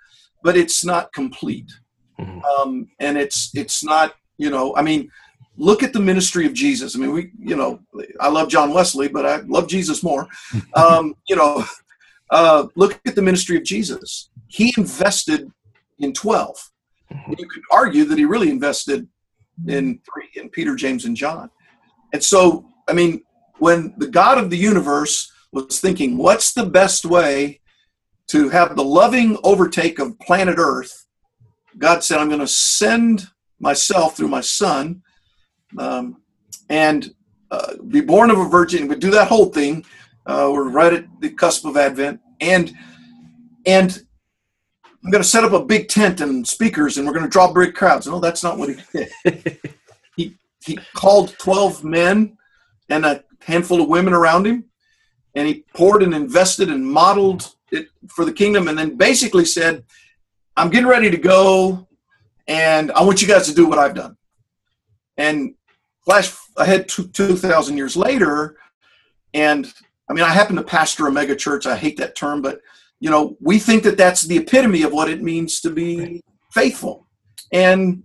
but 0.43 0.57
it's 0.57 0.83
not 0.83 1.13
complete. 1.13 1.71
Mm-hmm. 2.19 2.43
Um, 2.45 2.89
and 2.99 3.17
it's, 3.17 3.51
it's 3.53 3.83
not, 3.83 4.15
you 4.37 4.49
know, 4.49 4.75
I 4.75 4.81
mean, 4.81 5.11
look 5.59 5.83
at 5.83 5.91
the 5.91 5.99
ministry 5.99 6.45
of 6.45 6.53
Jesus. 6.53 6.95
I 6.95 6.99
mean, 6.99 7.11
we, 7.11 7.31
you 7.37 7.55
know, 7.55 7.81
I 8.19 8.29
love 8.29 8.47
John 8.47 8.73
Wesley, 8.73 9.09
but 9.09 9.25
I 9.25 9.37
love 9.41 9.67
Jesus 9.67 10.01
more. 10.01 10.27
Um, 10.75 11.15
you 11.27 11.35
know, 11.35 11.65
uh, 12.29 12.67
look 12.75 12.99
at 13.05 13.15
the 13.15 13.21
ministry 13.21 13.57
of 13.57 13.63
Jesus. 13.63 14.29
He 14.47 14.73
invested 14.77 15.51
in 15.99 16.13
12. 16.13 16.71
Mm-hmm. 17.11 17.33
You 17.37 17.47
could 17.47 17.63
argue 17.71 18.05
that 18.05 18.17
he 18.17 18.25
really 18.25 18.49
invested 18.49 19.07
in 19.67 19.99
three, 20.05 20.29
in 20.41 20.49
Peter, 20.49 20.75
James, 20.75 21.05
and 21.05 21.17
John. 21.17 21.49
And 22.13 22.23
so, 22.23 22.65
I 22.87 22.93
mean, 22.93 23.23
when 23.57 23.93
the 23.97 24.07
God 24.07 24.37
of 24.37 24.49
the 24.49 24.57
universe 24.57 25.31
was 25.51 25.81
thinking, 25.81 26.17
what's 26.17 26.53
the 26.53 26.65
best 26.65 27.03
way 27.03 27.59
to 28.27 28.49
have 28.49 28.75
the 28.75 28.83
loving 28.83 29.37
overtake 29.43 29.99
of 29.99 30.17
planet 30.19 30.55
Earth? 30.57 31.05
God 31.77 32.03
said, 32.03 32.19
I'm 32.19 32.29
going 32.29 32.39
to 32.39 32.47
send 32.47 33.27
myself 33.59 34.15
through 34.15 34.29
my 34.29 34.41
son 34.41 35.01
um, 35.77 36.21
and 36.69 37.13
uh, 37.51 37.75
be 37.87 38.01
born 38.01 38.29
of 38.29 38.39
a 38.39 38.47
virgin. 38.47 38.87
We 38.87 38.95
do 38.95 39.11
that 39.11 39.27
whole 39.27 39.47
thing. 39.47 39.85
Uh, 40.25 40.49
we're 40.53 40.69
right 40.69 40.93
at 40.93 41.05
the 41.21 41.29
cusp 41.31 41.65
of 41.65 41.77
Advent, 41.77 42.19
and 42.39 42.71
and 43.65 44.03
I'm 45.03 45.11
going 45.11 45.23
to 45.23 45.29
set 45.29 45.43
up 45.43 45.53
a 45.53 45.63
big 45.63 45.87
tent 45.87 46.21
and 46.21 46.47
speakers, 46.47 46.97
and 46.97 47.07
we're 47.07 47.13
going 47.13 47.25
to 47.25 47.29
draw 47.29 47.51
big 47.51 47.73
crowds. 47.73 48.05
No, 48.05 48.19
that's 48.19 48.43
not 48.43 48.57
what 48.57 48.69
he 48.69 48.75
did. 48.93 49.59
he 50.15 50.35
he 50.63 50.77
called 50.93 51.35
twelve 51.39 51.83
men 51.83 52.37
and 52.89 53.05
a 53.05 53.23
handful 53.41 53.81
of 53.81 53.87
women 53.87 54.13
around 54.13 54.45
him, 54.45 54.65
and 55.35 55.47
he 55.47 55.65
poured 55.73 56.03
and 56.03 56.13
invested 56.13 56.69
and 56.69 56.85
modeled 56.85 57.55
it 57.71 57.87
for 58.09 58.25
the 58.25 58.33
kingdom, 58.33 58.67
and 58.67 58.77
then 58.77 58.97
basically 58.97 59.45
said, 59.45 59.83
"I'm 60.55 60.69
getting 60.69 60.89
ready 60.89 61.09
to 61.09 61.17
go, 61.17 61.87
and 62.47 62.91
I 62.91 63.01
want 63.01 63.21
you 63.21 63.27
guys 63.27 63.47
to 63.47 63.55
do 63.55 63.67
what 63.67 63.79
I've 63.79 63.95
done." 63.95 64.17
And 65.17 65.55
flash 66.09 66.35
ahead 66.57 66.89
to 66.89 67.07
2,000 67.07 67.77
years 67.77 67.95
later, 67.95 68.57
and 69.35 69.71
I 70.09 70.13
mean, 70.13 70.23
I 70.23 70.29
happen 70.29 70.55
to 70.55 70.63
pastor 70.63 71.05
a 71.05 71.11
mega 71.11 71.35
church. 71.35 71.67
I 71.67 71.77
hate 71.77 71.97
that 71.97 72.15
term, 72.15 72.41
but 72.41 72.61
you 72.99 73.11
know, 73.11 73.37
we 73.39 73.59
think 73.59 73.83
that 73.83 73.95
that's 73.95 74.23
the 74.23 74.37
epitome 74.37 74.81
of 74.81 74.91
what 74.91 75.09
it 75.09 75.21
means 75.21 75.61
to 75.61 75.69
be 75.69 76.23
faithful, 76.51 77.07
and 77.53 78.03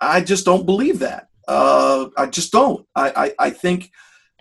I 0.00 0.22
just 0.22 0.46
don't 0.46 0.64
believe 0.64 0.98
that. 1.00 1.28
Uh, 1.46 2.06
I 2.16 2.26
just 2.26 2.52
don't. 2.52 2.86
I 2.96 3.34
I, 3.38 3.46
I 3.46 3.50
think 3.50 3.90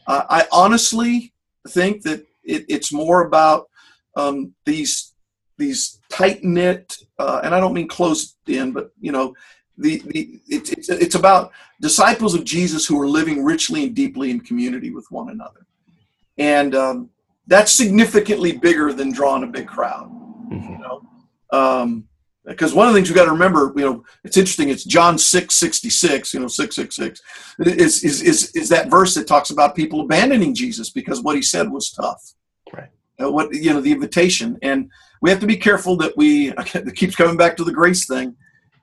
uh, 0.07 0.23
I 0.29 0.47
honestly 0.51 1.33
think 1.67 2.03
that 2.03 2.25
it, 2.43 2.65
it's 2.69 2.93
more 2.93 3.25
about 3.27 3.67
um, 4.15 4.55
these 4.65 5.13
these 5.57 5.99
tight 6.09 6.43
knit, 6.43 6.95
uh, 7.19 7.41
and 7.43 7.53
I 7.53 7.59
don't 7.59 7.73
mean 7.73 7.89
closed 7.89 8.37
in, 8.47 8.71
but 8.71 8.91
you 9.01 9.11
know, 9.11 9.35
the, 9.77 10.01
the 10.07 10.41
it, 10.47 10.77
it's, 10.77 10.89
it's 10.89 11.15
about 11.15 11.51
disciples 11.79 12.33
of 12.33 12.43
Jesus 12.43 12.85
who 12.85 12.99
are 13.01 13.07
living 13.07 13.43
richly 13.43 13.85
and 13.85 13.95
deeply 13.95 14.31
in 14.31 14.39
community 14.39 14.91
with 14.91 15.05
one 15.09 15.29
another. 15.29 15.65
And 16.37 16.75
um, 16.75 17.09
that's 17.47 17.71
significantly 17.71 18.53
bigger 18.53 18.93
than 18.93 19.11
drawing 19.11 19.43
a 19.43 19.47
big 19.47 19.67
crowd. 19.67 20.09
Mm-hmm. 20.51 20.73
You 20.73 20.79
know, 20.79 21.01
um, 21.51 22.07
because 22.45 22.73
one 22.73 22.87
of 22.87 22.93
the 22.93 22.97
things 22.97 23.09
we 23.09 23.15
got 23.15 23.25
to 23.25 23.31
remember, 23.31 23.71
you 23.75 23.85
know, 23.85 24.03
it's 24.23 24.37
interesting. 24.37 24.69
It's 24.69 24.83
John 24.83 25.17
six 25.17 25.55
sixty 25.55 25.89
six. 25.89 26.33
You 26.33 26.39
know, 26.39 26.47
six 26.47 26.75
six 26.75 26.95
six 26.95 27.21
is 27.59 28.03
is 28.03 28.21
is 28.21 28.51
is 28.55 28.69
that 28.69 28.89
verse 28.89 29.13
that 29.15 29.27
talks 29.27 29.51
about 29.51 29.75
people 29.75 30.01
abandoning 30.01 30.55
Jesus 30.55 30.89
because 30.89 31.21
what 31.21 31.35
he 31.35 31.41
said 31.41 31.69
was 31.71 31.91
tough. 31.91 32.33
Right. 32.73 32.89
Uh, 33.21 33.31
what 33.31 33.53
you 33.53 33.73
know, 33.73 33.81
the 33.81 33.91
invitation, 33.91 34.57
and 34.61 34.89
we 35.21 35.29
have 35.29 35.39
to 35.39 35.47
be 35.47 35.57
careful 35.57 35.97
that 35.97 36.15
we. 36.17 36.53
It 36.73 36.95
keeps 36.95 37.15
coming 37.15 37.37
back 37.37 37.55
to 37.57 37.63
the 37.63 37.73
grace 37.73 38.07
thing 38.07 38.35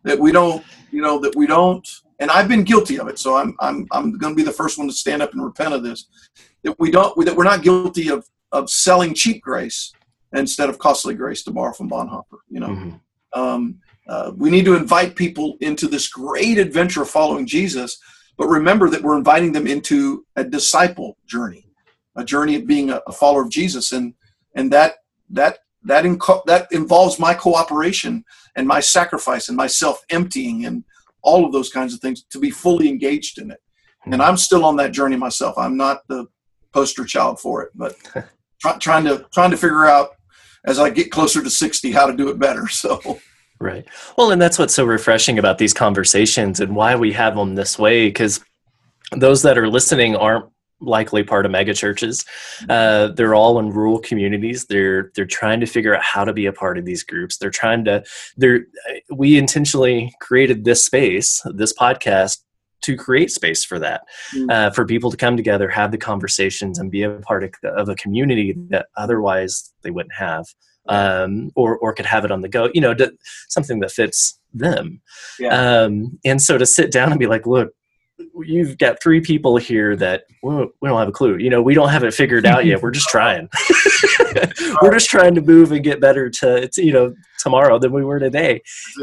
that 0.09 0.19
we 0.19 0.33
don't, 0.33 0.65
you 0.91 1.03
know, 1.03 1.19
that 1.21 1.37
we 1.37 1.47
don't, 1.47 1.87
and 2.19 2.31
I've 2.31 2.49
been 2.49 2.65
guilty 2.65 2.99
of 2.99 3.09
it. 3.09 3.19
So 3.19 3.37
I'm, 3.37 3.55
I'm, 3.61 3.87
I'm 3.93 4.19
going 4.19 4.35
to 4.35 4.37
be 4.37 4.43
the 4.43 4.53
first 4.53 4.79
one 4.79 4.89
to 4.89 4.93
stand 4.93 5.23
up 5.23 5.33
and 5.33 5.45
repent 5.45 5.75
of 5.75 5.83
this. 5.83 6.07
That 6.65 6.79
we 6.79 6.91
don't, 6.91 7.15
that 7.25 7.37
we're 7.37 7.45
not 7.45 7.63
guilty 7.63 8.09
of, 8.09 8.27
of 8.51 8.69
selling 8.71 9.15
cheap 9.15 9.43
grace 9.43 9.93
instead 10.33 10.69
of 10.69 10.79
costly 10.79 11.15
grace 11.15 11.43
to 11.45 11.51
borrow 11.51 11.73
from 11.73 11.91
Bonhoeffer. 11.91 12.39
You 12.49 12.61
know, 12.61 12.69
mm-hmm. 12.69 13.41
um, 13.41 13.79
uh, 14.09 14.33
we 14.37 14.51
need 14.51 14.65
to 14.65 14.75
invite 14.75 15.15
people 15.15 15.57
into 15.61 15.87
this 15.87 16.09
great 16.09 16.59
adventure 16.59 17.03
of 17.03 17.11
following 17.11 17.47
Jesus, 17.47 18.01
but 18.37 18.49
remember 18.49 18.89
that 18.91 19.03
we're 19.03 19.19
inviting 19.19 19.53
them 19.53 19.67
into 19.67 20.25
a 20.37 20.43
disciple 20.43 21.19
journey, 21.27 21.67
a 22.17 22.25
journey 22.25 22.57
of 22.57 22.67
being 22.67 22.91
a, 22.91 23.01
a 23.07 23.13
follower 23.13 23.43
of 23.43 23.51
Jesus, 23.51 23.93
and 23.93 24.15
and 24.55 24.73
that 24.73 24.95
that 25.31 25.59
that 25.89 26.05
inco- 26.05 26.45
that 26.45 26.69
involves 26.71 27.19
my 27.19 27.35
cooperation 27.35 28.25
and 28.57 28.67
my 28.67 28.81
sacrifice 28.81 29.49
and 29.49 29.57
my 29.57 29.67
self 29.67 30.03
emptying 30.11 30.65
and 30.67 30.85
all 31.23 31.45
of 31.45 31.53
those 31.53 31.71
kinds 31.71 31.93
of 31.93 32.01
things 32.01 32.23
to 32.31 32.39
be 32.39 32.51
fully 32.51 32.89
engaged 32.89 33.39
in 33.39 33.51
it. 33.51 33.61
And 34.05 34.17
hmm. 34.17 34.21
I'm 34.21 34.37
still 34.37 34.65
on 34.65 34.77
that 34.77 34.93
journey 34.93 35.17
myself. 35.17 35.59
I'm 35.59 35.77
not 35.77 36.07
the 36.09 36.27
poster 36.73 37.05
child 37.05 37.41
for 37.41 37.63
it, 37.63 37.71
but 37.75 37.97
try, 38.61 38.79
trying 38.79 39.05
to 39.05 39.27
trying 39.33 39.51
to 39.51 39.57
figure 39.57 39.87
out 39.87 40.11
as 40.67 40.79
I 40.79 40.91
get 40.91 41.11
closer 41.11 41.43
to 41.43 41.51
60 41.51 41.91
how 41.93 42.07
to 42.07 42.17
do 42.17 42.29
it 42.29 42.39
better. 42.39 42.67
So 42.73 43.19
Right. 43.61 43.85
Well, 44.17 44.31
and 44.31 44.41
that's 44.41 44.57
what's 44.57 44.75
so 44.75 44.85
refreshing 44.85 45.37
about 45.37 45.59
these 45.59 45.75
conversations 45.75 46.61
and 46.61 46.77
why 46.77 46.95
we 46.95 47.13
have 47.15 47.35
them 47.35 47.57
this 47.57 47.77
way 47.77 48.07
because 48.07 48.41
those 49.11 49.43
that 49.43 49.59
are 49.59 49.69
listening 49.69 50.15
aren't 50.15 50.47
likely 50.81 51.25
part 51.25 51.45
of 51.45 51.51
mega 51.51 51.75
churches. 51.75 52.25
Uh, 52.69 53.09
they're 53.09 53.35
all 53.35 53.59
in 53.59 53.71
rural 53.71 53.99
communities. 53.99 54.67
They're 54.67 55.11
they're 55.15 55.27
trying 55.27 55.61
to 55.61 55.67
figure 55.67 55.97
out 55.97 56.03
how 56.03 56.25
to 56.25 56.33
be 56.33 56.47
a 56.47 56.53
part 56.53 56.79
of 56.79 56.85
these 56.85 57.03
groups. 57.03 57.39
They're 57.39 57.51
trying 57.51 57.85
to. 57.87 58.05
They're 58.37 58.61
we 59.11 59.39
intentionally 59.39 60.15
created 60.21 60.65
this 60.65 60.85
space, 60.85 61.43
this 61.55 61.73
podcast, 61.73 62.39
to 62.83 62.97
create 62.97 63.33
space 63.33 63.65
for 63.65 63.81
that, 63.81 64.03
mm. 64.33 64.51
uh, 64.53 64.71
for 64.71 64.87
people 64.87 65.11
to 65.11 65.17
come 65.17 65.37
together, 65.37 65.69
have 65.69 65.91
the 65.91 65.99
conversations, 65.99 66.79
and 66.79 66.93
be 66.93 67.03
a 67.03 67.11
part 67.11 67.43
of, 67.43 67.51
of 67.65 67.89
a 67.89 67.97
community 67.97 68.55
that 68.71 68.87
otherwise 68.97 69.73
they 69.83 69.91
wouldn't 69.91 70.15
have. 70.15 70.47
um, 70.89 71.51
or 71.55 71.79
or 71.79 71.93
could 71.93 72.07
have 72.07 72.25
it 72.25 72.31
on 72.31 72.41
the 72.41 72.49
go. 72.49 72.71
You 72.75 72.81
know, 72.81 72.95
to, 72.95 73.13
something 73.49 73.81
that 73.81 73.93
fits 73.93 74.39
them. 74.53 75.01
Yeah. 75.39 75.83
Um, 75.83 76.19
and 76.25 76.41
so 76.43 76.59
to 76.59 76.67
sit 76.67 76.91
down 76.91 77.11
and 77.11 77.19
be 77.19 77.27
like, 77.27 77.47
look, 77.47 77.71
you've 78.45 78.79
got 78.79 79.03
three 79.03 79.21
people 79.21 79.57
here 79.57 79.97
that 79.97 80.25
well, 80.43 80.69
we 80.81 80.89
don't 80.89 80.99
have 80.99 81.09
a 81.09 81.13
clue. 81.13 81.37
You 81.37 81.51
know, 81.51 81.63
we 81.63 81.75
don't 81.75 81.89
have 81.89 82.05
it 82.05 82.15
figured 82.15 82.47
out 82.47 82.65
yet. 82.67 82.83
We're 82.83 82.91
just 82.91 83.09
trying. 83.09 83.49
We're 84.83 84.93
just 84.93 85.11
trying 85.11 85.35
to 85.35 85.41
move 85.41 85.73
and 85.73 85.83
get 85.83 86.01
better 86.01 86.31
to, 86.31 86.69
to, 86.69 86.85
you 86.85 86.93
know 86.93 87.15
tomorrow 87.39 87.79
than 87.79 87.93
we 87.93 88.05
were 88.05 88.19
today. 88.19 88.63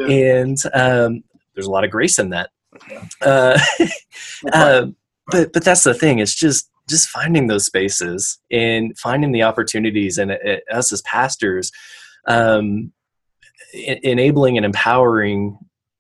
And 0.10 0.58
um, 0.74 1.24
there's 1.54 1.68
a 1.68 1.72
lot 1.72 1.84
of 1.84 1.92
grace 1.92 2.20
in 2.20 2.30
that. 2.30 2.50
Uh, 3.22 3.60
uh, 4.54 4.88
but 5.28 5.54
but 5.54 5.64
that's 5.64 5.84
the 5.84 5.94
thing. 5.94 6.20
It's 6.20 6.36
just 6.36 6.70
just 6.90 7.10
finding 7.10 7.48
those 7.48 7.66
spaces 7.66 8.40
and 8.52 8.98
finding 8.98 9.32
the 9.32 9.44
opportunities 9.44 10.18
and 10.18 10.32
uh, 10.32 10.58
us 10.72 10.92
as 10.92 11.02
pastors 11.02 11.72
um, 12.28 12.92
enabling 13.74 14.58
and 14.58 14.66
empowering 14.66 15.58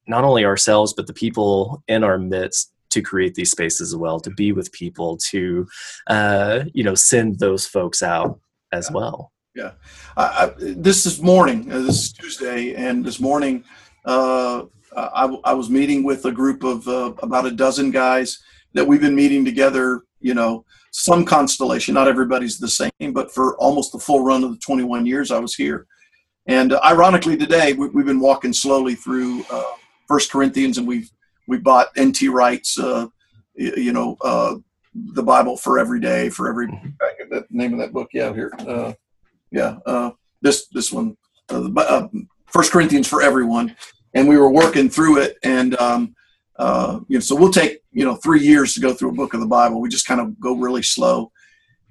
not 0.07 0.23
only 0.23 0.45
ourselves 0.45 0.93
but 0.93 1.07
the 1.07 1.13
people 1.13 1.83
in 1.87 2.03
our 2.03 2.19
midst 2.19 2.71
to 2.95 3.01
create 3.01 3.35
these 3.35 3.51
spaces 3.51 3.93
as 3.93 3.95
well 3.95 4.21
to 4.21 4.29
be 4.31 4.53
with 4.53 4.71
people 4.71 5.17
to 5.17 5.67
uh, 6.07 6.63
you 6.73 6.83
know 6.83 6.95
send 6.95 7.39
those 7.39 7.67
folks 7.67 8.01
out 8.01 8.39
as 8.71 8.89
yeah. 8.89 8.95
well. 8.95 9.31
Yeah. 9.53 9.71
I, 10.17 10.23
I, 10.23 10.51
this 10.57 11.05
is 11.05 11.21
morning 11.21 11.71
uh, 11.71 11.79
this 11.79 12.03
is 12.03 12.13
tuesday 12.13 12.73
and 12.73 13.05
this 13.05 13.19
morning 13.19 13.63
uh, 14.05 14.63
I, 14.95 15.25
I, 15.45 15.53
was 15.53 15.69
meeting 15.69 16.03
with 16.03 16.25
a 16.25 16.31
group 16.31 16.63
of 16.63 16.85
uh, 16.87 17.13
about 17.19 17.45
a 17.45 17.51
dozen 17.51 17.89
guys 17.91 18.37
that 18.73 18.85
we've 18.85 18.99
been 18.99 19.15
meeting 19.15 19.45
together 19.45 20.01
you 20.19 20.33
know 20.33 20.65
some 20.91 21.23
constellation 21.23 21.93
not 21.93 22.09
everybody's 22.09 22.57
the 22.57 22.67
same 22.67 23.13
but 23.13 23.33
for 23.33 23.57
almost 23.57 23.93
the 23.93 23.99
full 23.99 24.25
run 24.25 24.43
of 24.43 24.51
the 24.51 24.59
21 24.59 25.05
years 25.05 25.31
i 25.31 25.39
was 25.39 25.55
here. 25.55 25.85
And 26.47 26.73
ironically 26.83 27.37
today 27.37 27.73
we, 27.73 27.85
have 27.87 28.05
been 28.05 28.19
walking 28.19 28.53
slowly 28.53 28.95
through 28.95 29.45
uh, 29.49 29.73
first 30.07 30.31
corinthians 30.31 30.77
and 30.77 30.87
we've 30.87 31.09
we 31.47 31.57
bought 31.57 31.87
nt 31.97 32.21
wright's 32.29 32.79
uh, 32.79 33.07
you 33.55 33.93
know 33.93 34.17
uh, 34.21 34.55
the 34.93 35.23
bible 35.23 35.57
for 35.57 35.79
every 35.79 35.99
day 35.99 36.29
for 36.29 36.49
every 36.49 36.67
mm-hmm. 36.67 36.89
that 37.29 37.49
name 37.51 37.73
of 37.73 37.79
that 37.79 37.93
book 37.93 38.09
yeah 38.13 38.33
here 38.33 38.51
uh, 38.67 38.93
yeah 39.51 39.77
uh, 39.85 40.11
this 40.41 40.67
this 40.67 40.91
one 40.91 41.15
first 42.47 42.71
corinthians 42.71 43.07
for 43.07 43.21
everyone 43.21 43.75
and 44.13 44.27
we 44.27 44.37
were 44.37 44.51
working 44.51 44.89
through 44.89 45.19
it 45.19 45.37
and 45.43 45.77
um, 45.79 46.15
you 47.07 47.17
know 47.17 47.19
so 47.19 47.35
we'll 47.35 47.51
take 47.51 47.79
you 47.91 48.05
know 48.05 48.15
three 48.15 48.41
years 48.41 48.73
to 48.73 48.79
go 48.79 48.93
through 48.93 49.09
a 49.09 49.15
book 49.15 49.33
of 49.33 49.39
the 49.39 49.45
bible 49.45 49.81
we 49.81 49.89
just 49.89 50.07
kind 50.07 50.21
of 50.21 50.39
go 50.39 50.55
really 50.55 50.83
slow 50.83 51.31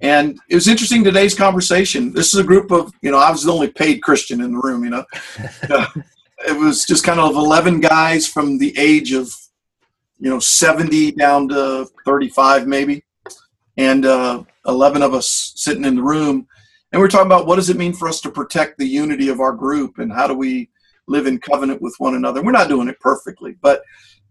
and 0.00 0.38
it 0.50 0.54
was 0.54 0.68
interesting 0.68 1.02
today's 1.02 1.34
conversation. 1.34 2.12
This 2.12 2.34
is 2.34 2.40
a 2.40 2.44
group 2.44 2.70
of, 2.70 2.92
you 3.00 3.10
know, 3.10 3.18
I 3.18 3.30
was 3.30 3.44
the 3.44 3.52
only 3.52 3.70
paid 3.70 4.02
Christian 4.02 4.40
in 4.40 4.52
the 4.52 4.58
room, 4.58 4.84
you 4.84 4.90
know. 4.90 5.04
uh, 5.70 5.86
it 6.46 6.58
was 6.58 6.84
just 6.84 7.04
kind 7.04 7.20
of 7.20 7.34
11 7.36 7.80
guys 7.80 8.26
from 8.26 8.58
the 8.58 8.76
age 8.78 9.12
of, 9.12 9.32
you 10.18 10.30
know, 10.30 10.38
70 10.38 11.12
down 11.12 11.48
to 11.48 11.86
35 12.04 12.66
maybe. 12.66 13.04
And 13.76 14.06
uh, 14.06 14.44
11 14.66 15.02
of 15.02 15.14
us 15.14 15.52
sitting 15.56 15.84
in 15.84 15.96
the 15.96 16.02
room. 16.02 16.46
And 16.92 17.00
we're 17.00 17.08
talking 17.08 17.26
about 17.26 17.46
what 17.46 17.56
does 17.56 17.70
it 17.70 17.76
mean 17.76 17.92
for 17.92 18.08
us 18.08 18.20
to 18.20 18.30
protect 18.30 18.78
the 18.78 18.86
unity 18.86 19.28
of 19.28 19.40
our 19.40 19.52
group 19.52 19.98
and 19.98 20.12
how 20.12 20.28
do 20.28 20.34
we 20.34 20.70
live 21.08 21.26
in 21.26 21.38
covenant 21.38 21.82
with 21.82 21.94
one 21.98 22.14
another. 22.14 22.42
We're 22.42 22.52
not 22.52 22.68
doing 22.68 22.88
it 22.88 23.00
perfectly, 23.00 23.56
but 23.60 23.82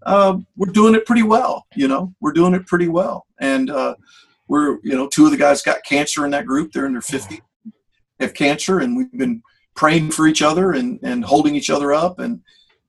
uh, 0.05 0.37
we're 0.55 0.71
doing 0.71 0.95
it 0.95 1.05
pretty 1.05 1.23
well, 1.23 1.65
you 1.75 1.87
know, 1.87 2.13
we're 2.21 2.31
doing 2.31 2.53
it 2.53 2.65
pretty 2.67 2.87
well. 2.87 3.25
And, 3.39 3.69
uh, 3.69 3.95
we're 4.47 4.77
you 4.83 4.95
know 4.95 5.07
two 5.07 5.25
of 5.25 5.31
the 5.31 5.37
guys 5.37 5.61
got 5.61 5.83
cancer 5.83 6.25
in 6.25 6.31
that 6.31 6.45
group 6.45 6.71
they're 6.71 6.85
in 6.85 6.93
their 6.93 7.01
50s 7.01 7.41
have 8.19 8.33
cancer 8.33 8.79
and 8.79 8.95
we've 8.95 9.11
been 9.13 9.41
praying 9.75 10.11
for 10.11 10.27
each 10.27 10.41
other 10.41 10.73
and 10.73 10.99
and 11.03 11.25
holding 11.25 11.55
each 11.55 11.69
other 11.69 11.93
up 11.93 12.19
and 12.19 12.41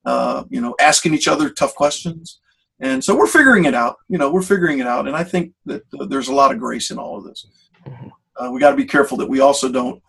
uh, 0.05 0.45
you 0.51 0.61
know 0.61 0.75
asking 0.81 1.15
each 1.15 1.29
other 1.29 1.49
tough 1.51 1.75
questions 1.75 2.41
and 2.85 3.03
so 3.03 3.17
we're 3.17 3.27
figuring 3.27 3.65
it 3.65 3.75
out 3.75 3.97
you 4.09 4.19
know 4.19 4.31
we're 4.31 4.43
figuring 4.43 4.79
it 4.79 4.87
out. 4.87 5.07
And 5.09 5.17
i 5.17 5.25
think 5.25 5.53
that 5.67 5.83
uh, 5.99 6.07
there's 6.07 6.29
a 6.29 6.35
lot 6.35 6.53
of 6.53 6.59
grace 6.59 6.91
in 6.91 6.99
all 6.99 7.17
of 7.17 7.25
this. 7.25 7.47
Mm-hmm. 7.87 8.09
uh, 8.39 8.51
we 8.51 8.61
got 8.61 8.71
to 8.71 8.77
be 8.77 8.85
careful 8.85 9.19
that 9.19 9.29
we 9.29 9.41
also 9.41 9.71
don't 9.71 10.03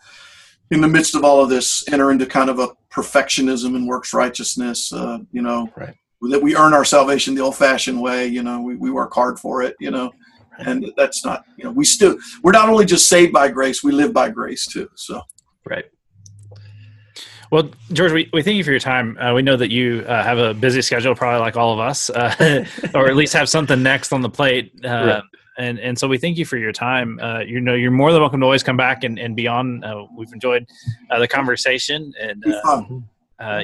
in 0.71 0.81
the 0.81 0.87
midst 0.87 1.15
of 1.15 1.23
all 1.23 1.43
of 1.43 1.49
this 1.49 1.83
enter 1.91 2.11
into 2.11 2.25
kind 2.25 2.49
of 2.49 2.59
a 2.59 2.69
perfectionism 2.89 3.75
and 3.75 3.87
works 3.87 4.13
righteousness 4.13 4.93
uh, 4.93 5.19
you 5.31 5.41
know 5.41 5.69
right. 5.75 5.95
that 6.21 6.41
we 6.41 6.55
earn 6.55 6.73
our 6.73 6.85
salvation 6.85 7.35
the 7.35 7.41
old 7.41 7.55
fashioned 7.55 7.99
way 7.99 8.27
you 8.27 8.43
know 8.43 8.61
we, 8.61 8.75
we 8.75 8.91
work 8.91 9.13
hard 9.13 9.39
for 9.39 9.63
it 9.63 9.75
you 9.79 9.91
know. 9.91 10.11
And 10.57 10.89
that's 10.95 11.25
not 11.25 11.43
you 11.57 11.65
know 11.65 11.71
we 11.71 11.83
still 11.83 12.17
we're 12.41 12.53
not 12.53 12.69
only 12.69 12.85
just 12.85 13.09
saved 13.09 13.33
by 13.33 13.49
grace 13.49 13.83
we 13.83 13.91
live 13.91 14.13
by 14.13 14.29
grace 14.29 14.65
too 14.65 14.87
so. 14.95 15.21
Right 15.65 15.85
well, 17.55 17.69
George, 17.93 18.11
we, 18.11 18.29
we 18.33 18.43
thank 18.43 18.57
you 18.57 18.65
for 18.65 18.71
your 18.71 18.81
time. 18.81 19.17
Uh, 19.17 19.33
we 19.33 19.41
know 19.41 19.55
that 19.55 19.71
you 19.71 20.03
uh, 20.09 20.21
have 20.21 20.37
a 20.37 20.53
busy 20.53 20.81
schedule, 20.81 21.15
probably 21.15 21.39
like 21.39 21.55
all 21.55 21.71
of 21.71 21.79
us, 21.79 22.09
uh, 22.09 22.65
or 22.93 23.07
at 23.07 23.15
least 23.15 23.31
have 23.31 23.47
something 23.47 23.81
next 23.81 24.11
on 24.11 24.19
the 24.19 24.29
plate. 24.29 24.73
Uh, 24.83 24.89
right. 24.89 25.23
And 25.57 25.79
and 25.79 25.97
so 25.97 26.09
we 26.09 26.17
thank 26.17 26.37
you 26.37 26.43
for 26.43 26.57
your 26.57 26.73
time. 26.73 27.17
Uh, 27.17 27.39
you 27.39 27.61
know, 27.61 27.73
you're 27.73 27.91
more 27.91 28.11
than 28.11 28.19
welcome 28.19 28.41
to 28.41 28.45
always 28.45 28.61
come 28.61 28.75
back 28.75 29.05
and, 29.05 29.17
and 29.17 29.37
be 29.37 29.47
on. 29.47 29.85
Uh, 29.85 30.03
we've 30.17 30.33
enjoyed 30.33 30.67
the 31.17 31.29
conversation, 31.29 32.13
and 32.19 32.43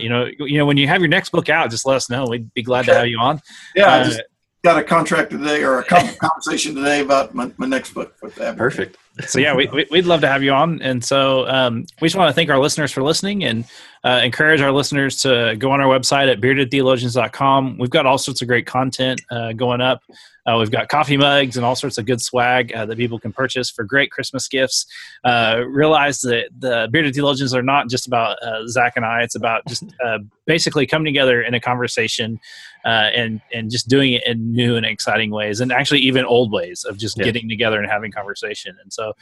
you 0.01 0.07
know, 0.07 0.25
you 0.39 0.57
know, 0.57 0.65
when 0.65 0.77
you 0.77 0.87
have 0.87 1.01
your 1.01 1.09
next 1.09 1.31
book 1.33 1.49
out, 1.49 1.69
just 1.69 1.85
let 1.85 1.97
us 1.97 2.09
know. 2.09 2.27
We'd 2.27 2.53
be 2.53 2.63
glad 2.63 2.85
to 2.85 2.93
have 2.93 3.07
you 3.07 3.19
on. 3.19 3.41
Yeah, 3.75 3.93
I 3.93 4.03
just, 4.05 4.21
got 4.63 4.77
a 4.77 4.83
contract 4.83 5.31
today 5.31 5.65
or 5.65 5.79
a 5.79 5.83
conversation 5.83 6.75
today 6.75 7.01
about 7.01 7.35
my, 7.35 7.51
my 7.57 7.65
next 7.65 7.93
book 7.93 8.15
with 8.21 8.35
that. 8.35 8.55
Perfect. 8.55 8.95
So 9.28 9.39
yeah, 9.39 9.53
we, 9.55 9.68
would 9.91 10.05
love 10.05 10.22
to 10.22 10.28
have 10.28 10.41
you 10.43 10.51
on. 10.51 10.82
And 10.82 11.03
so 11.03 11.47
um, 11.47 11.86
we 11.99 12.07
just 12.07 12.16
want 12.16 12.30
to 12.30 12.34
thank 12.34 12.49
our 12.49 12.59
listeners 12.59 12.91
for 12.91 13.03
listening 13.03 13.43
and 13.43 13.66
uh, 14.03 14.21
encourage 14.23 14.61
our 14.61 14.71
listeners 14.71 15.21
to 15.21 15.55
go 15.57 15.71
on 15.71 15.81
our 15.81 15.87
website 15.87 16.31
at 16.31 16.41
beardedtheologians.com. 16.41 17.77
We've 17.77 17.89
got 17.89 18.05
all 18.05 18.17
sorts 18.17 18.41
of 18.41 18.47
great 18.47 18.65
content 18.65 19.21
uh, 19.29 19.53
going 19.53 19.81
up. 19.81 20.01
Uh, 20.45 20.57
we've 20.57 20.71
got 20.71 20.89
coffee 20.89 21.17
mugs 21.17 21.55
and 21.55 21.65
all 21.65 21.75
sorts 21.75 21.97
of 21.97 22.05
good 22.05 22.19
swag 22.19 22.73
uh, 22.73 22.85
that 22.85 22.97
people 22.97 23.19
can 23.19 23.31
purchase 23.31 23.69
for 23.69 23.83
great 23.83 24.11
Christmas 24.11 24.47
gifts. 24.47 24.87
Uh, 25.23 25.61
realize 25.67 26.21
that 26.21 26.49
the 26.57 26.89
Bearded 26.91 27.13
Theologians 27.13 27.53
are 27.53 27.61
not 27.61 27.89
just 27.89 28.07
about 28.07 28.41
uh, 28.41 28.67
Zach 28.67 28.93
and 28.95 29.05
I. 29.05 29.21
It's 29.21 29.35
about 29.35 29.65
just 29.67 29.83
uh, 30.03 30.17
basically 30.47 30.87
coming 30.87 31.05
together 31.05 31.41
in 31.41 31.53
a 31.53 31.59
conversation 31.59 32.39
uh, 32.85 33.09
and 33.15 33.39
and 33.53 33.69
just 33.69 33.87
doing 33.87 34.13
it 34.13 34.25
in 34.25 34.51
new 34.51 34.75
and 34.75 34.85
exciting 34.85 35.29
ways, 35.29 35.61
and 35.61 35.71
actually 35.71 35.99
even 35.99 36.25
old 36.25 36.51
ways 36.51 36.83
of 36.85 36.97
just 36.97 37.17
yeah. 37.17 37.25
getting 37.25 37.47
together 37.47 37.79
and 37.79 37.89
having 37.89 38.11
conversation. 38.11 38.75
And 38.81 38.91
so, 38.91 39.13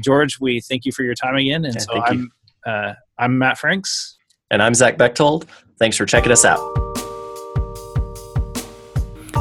George, 0.00 0.40
we 0.40 0.60
thank 0.60 0.84
you 0.84 0.90
for 0.90 1.04
your 1.04 1.14
time 1.14 1.36
again. 1.36 1.64
And 1.64 1.74
yeah, 1.74 1.80
so 1.80 2.02
I'm 2.02 2.32
I'm 3.18 3.38
Matt 3.38 3.58
Franks, 3.58 4.16
and 4.50 4.62
I'm 4.62 4.74
Zach 4.74 4.96
Bechtold. 4.96 5.46
Thanks 5.78 5.96
for 5.96 6.06
checking 6.06 6.30
us 6.30 6.44
out. 6.44 6.58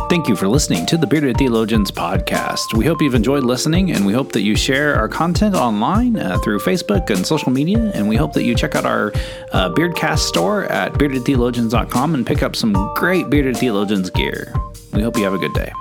Thank 0.10 0.30
you 0.30 0.36
for 0.38 0.48
listening 0.48 0.86
to 0.86 0.98
the 0.98 1.06
Bearded 1.06 1.38
Theologians 1.38 1.92
podcast. 1.92 2.74
We 2.74 2.86
hope 2.86 3.02
you've 3.02 3.14
enjoyed 3.14 3.44
listening, 3.44 3.92
and 3.92 4.06
we 4.06 4.14
hope 4.14 4.32
that 4.32 4.42
you 4.42 4.56
share 4.56 4.96
our 4.96 5.10
content 5.10 5.54
online 5.54 6.18
uh, 6.18 6.40
through 6.40 6.60
Facebook 6.60 7.10
and 7.10 7.28
social 7.28 7.52
media. 7.52 7.92
And 7.94 8.08
we 8.08 8.16
hope 8.16 8.32
that 8.34 8.44
you 8.44 8.56
check 8.56 8.74
out 8.74 8.86
our 8.86 9.12
uh, 9.52 9.70
Beardcast 9.72 10.20
store 10.20 10.64
at 10.66 10.94
beardedtheologians.com 10.94 12.16
and 12.16 12.26
pick 12.26 12.42
up 12.42 12.56
some 12.56 12.74
great 12.96 13.30
Bearded 13.30 13.58
Theologians 13.58 14.10
gear. 14.10 14.54
We 14.94 15.04
hope 15.04 15.18
you 15.18 15.24
have 15.26 15.34
a 15.34 15.40
good 15.40 15.54
day. 15.54 15.72